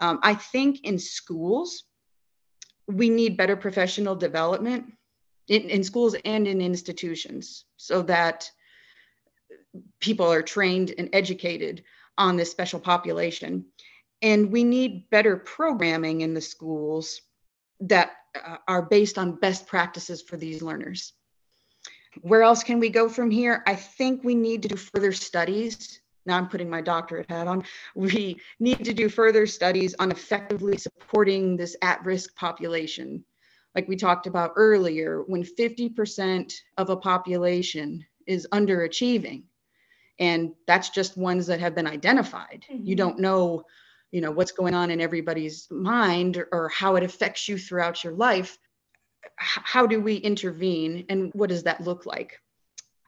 Um, 0.00 0.18
I 0.24 0.34
think 0.34 0.80
in 0.82 0.98
schools, 0.98 1.84
we 2.88 3.10
need 3.10 3.36
better 3.36 3.56
professional 3.56 4.16
development 4.16 4.92
in, 5.46 5.70
in 5.70 5.84
schools 5.84 6.16
and 6.24 6.48
in 6.48 6.60
institutions 6.60 7.64
so 7.76 8.02
that 8.02 8.50
people 10.00 10.30
are 10.30 10.42
trained 10.42 10.94
and 10.98 11.08
educated 11.12 11.84
on 12.16 12.36
this 12.36 12.50
special 12.50 12.80
population. 12.80 13.64
And 14.22 14.50
we 14.50 14.64
need 14.64 15.08
better 15.10 15.36
programming 15.36 16.22
in 16.22 16.34
the 16.34 16.40
schools 16.40 17.20
that 17.80 18.12
uh, 18.34 18.56
are 18.66 18.82
based 18.82 19.18
on 19.18 19.36
best 19.36 19.66
practices 19.66 20.20
for 20.22 20.36
these 20.36 20.62
learners. 20.62 21.12
Where 22.22 22.42
else 22.42 22.64
can 22.64 22.80
we 22.80 22.88
go 22.88 23.08
from 23.08 23.30
here? 23.30 23.62
I 23.66 23.76
think 23.76 24.24
we 24.24 24.34
need 24.34 24.62
to 24.62 24.68
do 24.68 24.76
further 24.76 25.12
studies. 25.12 26.00
Now 26.26 26.36
I'm 26.36 26.48
putting 26.48 26.68
my 26.68 26.80
doctorate 26.80 27.30
hat 27.30 27.46
on. 27.46 27.62
We 27.94 28.40
need 28.58 28.84
to 28.84 28.92
do 28.92 29.08
further 29.08 29.46
studies 29.46 29.94
on 29.98 30.10
effectively 30.10 30.76
supporting 30.76 31.56
this 31.56 31.76
at 31.82 32.04
risk 32.04 32.34
population. 32.34 33.24
Like 33.74 33.86
we 33.86 33.96
talked 33.96 34.26
about 34.26 34.52
earlier, 34.56 35.22
when 35.26 35.44
50% 35.44 36.52
of 36.76 36.90
a 36.90 36.96
population 36.96 38.04
is 38.26 38.48
underachieving, 38.52 39.44
and 40.18 40.52
that's 40.66 40.90
just 40.90 41.16
ones 41.16 41.46
that 41.46 41.60
have 41.60 41.74
been 41.74 41.86
identified. 41.86 42.64
Mm-hmm. 42.70 42.86
you 42.86 42.96
don't 42.96 43.18
know 43.18 43.64
you 44.10 44.20
know 44.22 44.30
what's 44.30 44.52
going 44.52 44.74
on 44.74 44.90
in 44.90 45.00
everybody's 45.00 45.68
mind 45.70 46.36
or, 46.38 46.48
or 46.50 46.68
how 46.70 46.96
it 46.96 47.02
affects 47.02 47.48
you 47.48 47.58
throughout 47.58 48.02
your 48.02 48.14
life. 48.14 48.58
H- 49.24 49.64
how 49.64 49.86
do 49.86 50.00
we 50.00 50.16
intervene 50.16 51.04
and 51.10 51.30
what 51.34 51.50
does 51.50 51.64
that 51.64 51.82
look 51.82 52.06
like? 52.06 52.40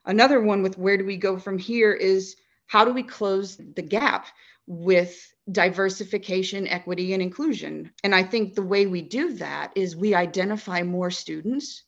Another 0.05 0.41
one 0.41 0.61
with 0.61 0.77
where 0.77 0.97
do 0.97 1.05
we 1.05 1.17
go 1.17 1.37
from 1.37 1.57
here 1.57 1.91
is 1.93 2.35
how 2.67 2.85
do 2.85 2.93
we 2.93 3.03
close 3.03 3.57
the 3.57 3.81
gap 3.81 4.27
with 4.67 5.33
diversification 5.51 6.67
equity 6.67 7.13
and 7.13 7.21
inclusion? 7.21 7.91
And 8.03 8.13
i 8.13 8.23
think 8.23 8.53
the 8.53 8.61
way 8.61 8.85
we 8.85 9.01
do 9.01 9.33
that 9.33 9.71
is 9.75 9.95
we 9.95 10.13
identify 10.13 10.83
more 10.83 11.11
students 11.11 11.83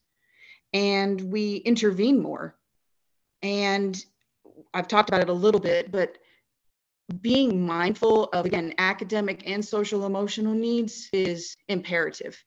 and 0.73 1.21
we 1.21 1.57
intervene 1.57 2.21
more. 2.21 2.55
And 3.41 4.03
I've 4.73 4.87
talked 4.87 5.09
about 5.09 5.21
it 5.21 5.29
a 5.29 5.33
little 5.33 5.61
bit, 5.61 5.91
but 5.91 6.17
being 7.21 7.65
mindful 7.65 8.25
of 8.33 8.45
again 8.45 8.73
academic 8.77 9.43
and 9.45 9.63
social 9.63 10.05
emotional 10.05 10.53
needs 10.53 11.09
is 11.13 11.55
imperative. 11.67 12.41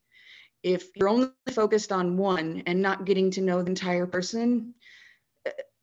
If 0.62 0.88
you're 0.96 1.08
only 1.08 1.30
focused 1.52 1.92
on 1.92 2.16
one 2.16 2.62
and 2.66 2.82
not 2.82 3.04
getting 3.04 3.30
to 3.32 3.42
know 3.42 3.62
the 3.62 3.68
entire 3.68 4.06
person, 4.06 4.74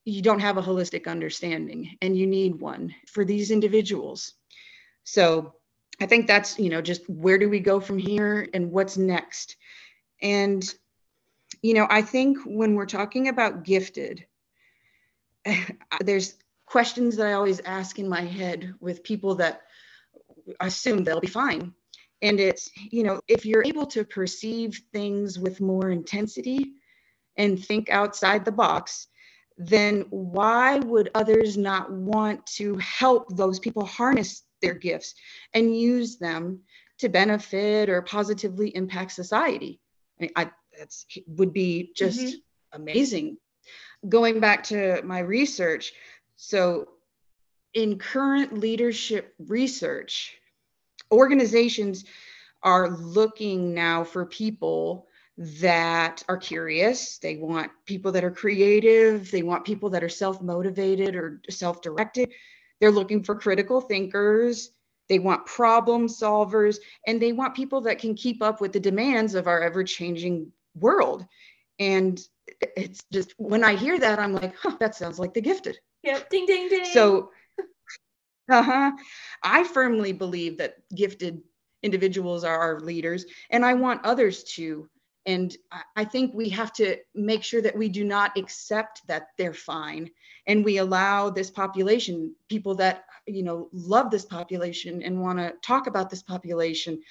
you 0.05 0.21
don't 0.21 0.39
have 0.39 0.57
a 0.57 0.61
holistic 0.61 1.07
understanding 1.07 1.97
and 2.01 2.17
you 2.17 2.27
need 2.27 2.59
one 2.59 2.93
for 3.07 3.23
these 3.23 3.51
individuals. 3.51 4.33
So 5.05 5.53
I 6.01 6.05
think 6.05 6.27
that's, 6.27 6.59
you 6.59 6.69
know, 6.69 6.81
just 6.81 7.07
where 7.09 7.37
do 7.37 7.49
we 7.49 7.59
go 7.59 7.79
from 7.79 7.97
here 7.97 8.49
and 8.53 8.71
what's 8.71 8.97
next? 8.97 9.55
And, 10.21 10.63
you 11.61 11.73
know, 11.73 11.87
I 11.89 12.01
think 12.01 12.39
when 12.45 12.75
we're 12.75 12.85
talking 12.85 13.29
about 13.29 13.63
gifted, 13.63 14.25
there's 16.01 16.35
questions 16.65 17.15
that 17.17 17.27
I 17.27 17.33
always 17.33 17.59
ask 17.61 17.99
in 17.99 18.09
my 18.09 18.21
head 18.21 18.73
with 18.79 19.03
people 19.03 19.35
that 19.35 19.61
assume 20.59 21.03
they'll 21.03 21.19
be 21.19 21.27
fine. 21.27 21.73
And 22.21 22.39
it's, 22.39 22.71
you 22.89 23.03
know, 23.03 23.19
if 23.27 23.45
you're 23.45 23.65
able 23.65 23.85
to 23.87 24.05
perceive 24.05 24.81
things 24.93 25.37
with 25.37 25.59
more 25.59 25.89
intensity 25.89 26.73
and 27.37 27.63
think 27.63 27.89
outside 27.89 28.45
the 28.45 28.51
box, 28.51 29.07
then 29.57 30.05
why 30.09 30.79
would 30.79 31.11
others 31.13 31.57
not 31.57 31.91
want 31.91 32.45
to 32.45 32.77
help 32.77 33.35
those 33.35 33.59
people 33.59 33.85
harness 33.85 34.43
their 34.61 34.73
gifts 34.73 35.13
and 35.53 35.77
use 35.77 36.17
them 36.17 36.61
to 36.99 37.09
benefit 37.09 37.89
or 37.89 38.01
positively 38.01 38.75
impact 38.75 39.11
society? 39.11 39.79
I 40.17 40.23
mean, 40.23 40.31
I, 40.35 40.51
that's 40.77 41.05
would 41.27 41.53
be 41.53 41.91
just 41.95 42.19
mm-hmm. 42.19 42.81
amazing 42.81 43.37
going 44.07 44.39
back 44.39 44.63
to 44.65 45.01
my 45.03 45.19
research, 45.19 45.93
so 46.35 46.89
in 47.73 47.97
current 47.97 48.57
leadership 48.57 49.33
research, 49.39 50.37
organizations 51.11 52.05
are 52.61 52.89
looking 52.89 53.73
now 53.73 54.03
for 54.03 54.25
people 54.25 55.07
that 55.37 56.23
are 56.27 56.37
curious. 56.37 57.17
They 57.17 57.37
want 57.37 57.71
people 57.85 58.11
that 58.11 58.23
are 58.23 58.31
creative. 58.31 59.31
They 59.31 59.41
want 59.41 59.65
people 59.65 59.89
that 59.89 60.03
are 60.03 60.09
self 60.09 60.41
motivated 60.41 61.15
or 61.15 61.41
self 61.49 61.81
directed. 61.81 62.29
They're 62.79 62.91
looking 62.91 63.23
for 63.23 63.35
critical 63.35 63.81
thinkers. 63.81 64.71
They 65.09 65.19
want 65.19 65.45
problem 65.45 66.07
solvers. 66.07 66.77
And 67.07 67.21
they 67.21 67.33
want 67.33 67.55
people 67.55 67.81
that 67.81 67.99
can 67.99 68.15
keep 68.15 68.41
up 68.41 68.61
with 68.61 68.73
the 68.73 68.79
demands 68.79 69.35
of 69.35 69.47
our 69.47 69.61
ever 69.61 69.83
changing 69.83 70.51
world. 70.75 71.25
And 71.79 72.19
it's 72.61 73.03
just 73.11 73.33
when 73.37 73.63
I 73.63 73.75
hear 73.75 73.99
that, 73.99 74.19
I'm 74.19 74.33
like, 74.33 74.55
huh, 74.55 74.77
that 74.79 74.95
sounds 74.95 75.19
like 75.19 75.33
the 75.33 75.41
gifted. 75.41 75.79
Yep. 76.03 76.29
Ding, 76.29 76.45
ding, 76.45 76.69
ding. 76.69 76.85
So, 76.85 77.31
uh 78.49 78.61
huh. 78.61 78.91
I 79.41 79.63
firmly 79.63 80.13
believe 80.13 80.57
that 80.57 80.75
gifted 80.93 81.41
individuals 81.81 82.43
are 82.43 82.57
our 82.57 82.79
leaders, 82.79 83.25
and 83.49 83.65
I 83.65 83.73
want 83.73 84.05
others 84.05 84.43
to. 84.55 84.89
And 85.25 85.55
I 85.95 86.03
think 86.03 86.33
we 86.33 86.49
have 86.49 86.73
to 86.73 86.97
make 87.15 87.43
sure 87.43 87.61
that 87.61 87.77
we 87.77 87.87
do 87.87 88.03
not 88.03 88.37
accept 88.37 89.07
that 89.07 89.27
they're 89.37 89.53
fine 89.53 90.09
and 90.47 90.65
we 90.65 90.79
allow 90.79 91.29
this 91.29 91.49
population, 91.49 92.35
people 92.49 92.75
that, 92.75 93.05
you 93.25 93.41
know, 93.41 93.69
love 93.71 94.11
this 94.11 94.25
population 94.25 95.01
and 95.01 95.21
want 95.21 95.39
to 95.39 95.53
talk 95.61 95.87
about 95.87 96.09
this 96.09 96.23
population 96.23 97.01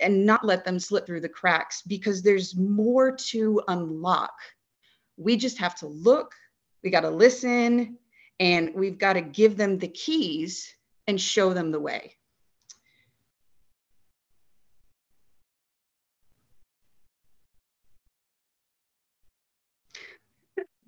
and 0.00 0.26
not 0.26 0.44
let 0.44 0.64
them 0.64 0.78
slip 0.78 1.06
through 1.06 1.20
the 1.20 1.28
cracks 1.28 1.82
because 1.82 2.22
there's 2.22 2.56
more 2.56 3.12
to 3.12 3.62
unlock. 3.68 4.34
We 5.16 5.36
just 5.36 5.58
have 5.58 5.74
to 5.76 5.86
look, 5.86 6.34
we 6.82 6.90
got 6.90 7.00
to 7.00 7.10
listen, 7.10 7.98
and 8.38 8.74
we've 8.74 8.98
got 8.98 9.14
to 9.14 9.22
give 9.22 9.56
them 9.56 9.78
the 9.78 9.88
keys 9.88 10.74
and 11.06 11.20
show 11.20 11.54
them 11.54 11.70
the 11.70 11.80
way. 11.80 12.14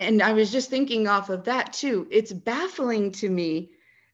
And 0.01 0.23
I 0.23 0.33
was 0.33 0.53
just 0.53 0.71
thinking 0.71 1.09
off 1.09 1.29
of 1.29 1.45
that 1.45 1.73
too. 1.73 2.07
It's 2.11 2.33
baffling 2.33 3.11
to 3.13 3.29
me 3.29 3.71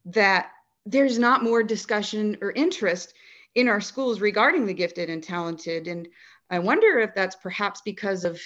that 0.06 0.50
there's 0.86 1.18
not 1.18 1.42
more 1.42 1.62
discussion 1.62 2.38
or 2.40 2.52
interest 2.52 3.14
in 3.54 3.68
our 3.68 3.80
schools 3.80 4.20
regarding 4.20 4.66
the 4.66 4.74
gifted 4.74 5.10
and 5.10 5.22
talented. 5.22 5.86
And 5.86 6.08
I 6.50 6.58
wonder 6.58 6.98
if 6.98 7.14
that's 7.14 7.36
perhaps 7.36 7.80
because 7.84 8.24
of 8.24 8.40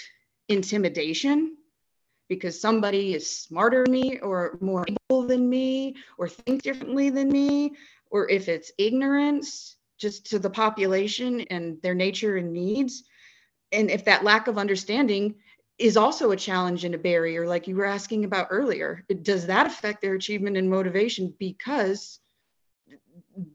intimidation, 0.49 1.57
because 2.29 2.61
somebody 2.61 3.15
is 3.15 3.31
smarter 3.31 3.85
than 3.85 3.93
me 3.93 4.19
or 4.19 4.59
more 4.61 4.87
able 5.11 5.23
than 5.23 5.49
me 5.49 5.97
or 6.19 6.29
thinks 6.29 6.63
differently 6.63 7.11
than 7.11 7.29
me, 7.29 7.73
or 8.11 8.29
if 8.31 8.49
it's 8.49 8.73
ignorance 8.79 9.77
just 9.99 10.27
to 10.27 10.39
the 10.39 10.51
population 10.51 11.41
and 11.51 11.81
their 11.83 11.95
nature 11.95 12.37
and 12.37 12.53
needs. 12.53 13.05
And 13.73 13.91
if 13.91 14.05
that 14.05 14.25
lack 14.25 14.47
of 14.47 14.59
understanding 14.59 15.35
is 15.79 15.97
also 15.97 16.31
a 16.31 16.37
challenge 16.37 16.85
and 16.85 16.95
a 16.95 16.99
barrier, 16.99 17.47
like 17.47 17.67
you 17.67 17.77
were 17.77 17.85
asking 17.85 18.25
about 18.25 18.49
earlier, 18.51 19.05
does 19.23 19.47
that 19.47 19.67
affect 19.67 20.03
their 20.03 20.15
achievement 20.15 20.57
and 20.57 20.69
motivation 20.69 21.35
because 21.39 22.21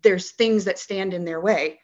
there's 0.01 0.31
things 0.31 0.65
that 0.65 0.79
stand 0.79 1.13
in 1.13 1.25
their 1.25 1.41
way. 1.41 1.79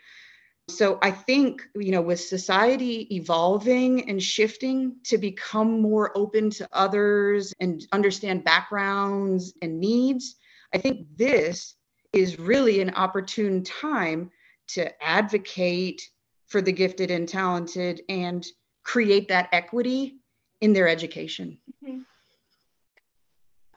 So 0.69 0.99
I 1.01 1.11
think, 1.11 1.63
you 1.75 1.91
know, 1.91 2.01
with 2.01 2.21
society 2.21 3.15
evolving 3.15 4.07
and 4.09 4.21
shifting 4.21 4.97
to 5.05 5.17
become 5.17 5.81
more 5.81 6.15
open 6.15 6.51
to 6.51 6.69
others 6.71 7.53
and 7.59 7.85
understand 7.91 8.43
backgrounds 8.43 9.53
and 9.61 9.79
needs, 9.79 10.35
I 10.73 10.77
think 10.77 11.07
this 11.17 11.75
is 12.13 12.39
really 12.39 12.81
an 12.81 12.91
opportune 12.91 13.63
time 13.63 14.29
to 14.69 15.03
advocate 15.03 16.01
for 16.47 16.61
the 16.61 16.71
gifted 16.71 17.09
and 17.09 17.27
talented 17.27 18.01
and 18.09 18.45
create 18.83 19.27
that 19.27 19.49
equity 19.51 20.17
in 20.61 20.73
their 20.73 20.87
education. 20.87 21.57
Mm-hmm. 21.83 22.01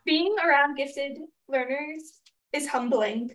Being 0.05 0.37
around 0.45 0.77
gifted 0.77 1.19
learners 1.49 2.21
is 2.53 2.69
humbling 2.69 3.31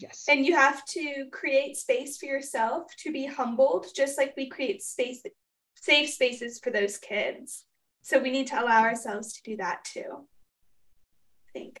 Yes. 0.00 0.24
And 0.28 0.46
you 0.46 0.54
have 0.56 0.84
to 0.86 1.26
create 1.30 1.76
space 1.76 2.16
for 2.16 2.24
yourself 2.24 2.90
to 3.00 3.12
be 3.12 3.26
humbled, 3.26 3.86
just 3.94 4.16
like 4.16 4.34
we 4.36 4.48
create 4.48 4.82
space, 4.82 5.22
safe 5.74 6.08
spaces 6.08 6.58
for 6.58 6.70
those 6.70 6.96
kids. 6.96 7.66
So 8.02 8.18
we 8.18 8.30
need 8.30 8.46
to 8.48 8.60
allow 8.60 8.82
ourselves 8.82 9.34
to 9.34 9.42
do 9.42 9.56
that 9.58 9.84
too. 9.84 10.06
I 10.10 11.52
think. 11.52 11.80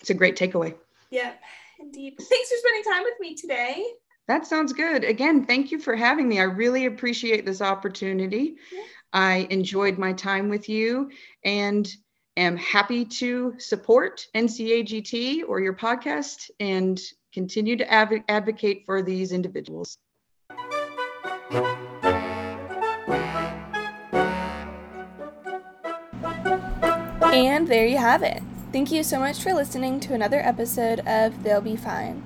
It's 0.00 0.10
a 0.10 0.14
great 0.14 0.36
takeaway. 0.36 0.74
Yep, 1.10 1.40
indeed. 1.80 2.14
Thanks 2.18 2.50
for 2.50 2.56
spending 2.56 2.92
time 2.92 3.02
with 3.02 3.20
me 3.20 3.34
today. 3.34 3.84
That 4.26 4.46
sounds 4.46 4.72
good. 4.72 5.04
Again, 5.04 5.44
thank 5.44 5.70
you 5.70 5.78
for 5.78 5.96
having 5.96 6.28
me. 6.28 6.40
I 6.40 6.44
really 6.44 6.86
appreciate 6.86 7.44
this 7.44 7.60
opportunity. 7.60 8.56
Yeah. 8.72 8.82
I 9.12 9.46
enjoyed 9.50 9.98
my 9.98 10.12
time 10.12 10.48
with 10.48 10.68
you 10.68 11.10
and 11.44 11.90
am 12.38 12.56
happy 12.56 13.04
to 13.04 13.54
support 13.58 14.26
NCAGT 14.34 15.42
or 15.48 15.60
your 15.60 15.74
podcast 15.74 16.50
and 16.60 17.00
continue 17.32 17.76
to 17.76 17.92
adv- 17.92 18.22
advocate 18.28 18.84
for 18.86 19.02
these 19.02 19.32
individuals. 19.32 19.98
And 27.20 27.68
there 27.68 27.86
you 27.86 27.98
have 27.98 28.22
it. 28.22 28.42
Thank 28.72 28.92
you 28.92 29.02
so 29.02 29.18
much 29.18 29.42
for 29.42 29.52
listening 29.52 30.00
to 30.00 30.14
another 30.14 30.40
episode 30.40 31.00
of 31.00 31.42
They'll 31.42 31.60
Be 31.60 31.76
Fine. 31.76 32.22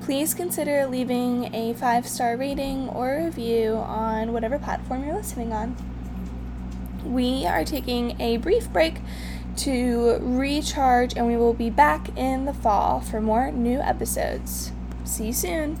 Please 0.00 0.34
consider 0.34 0.86
leaving 0.86 1.54
a 1.54 1.74
five 1.74 2.06
star 2.08 2.36
rating 2.36 2.88
or 2.88 3.22
review 3.24 3.74
on 3.74 4.32
whatever 4.32 4.58
platform 4.58 5.04
you're 5.04 5.14
listening 5.14 5.52
on. 5.52 5.76
We 7.04 7.46
are 7.46 7.64
taking 7.64 8.20
a 8.20 8.36
brief 8.36 8.72
break 8.72 8.96
to 9.58 10.18
recharge, 10.20 11.16
and 11.16 11.26
we 11.26 11.36
will 11.36 11.54
be 11.54 11.70
back 11.70 12.16
in 12.16 12.44
the 12.44 12.54
fall 12.54 13.00
for 13.00 13.20
more 13.20 13.50
new 13.50 13.80
episodes. 13.80 14.72
See 15.04 15.26
you 15.26 15.32
soon. 15.32 15.78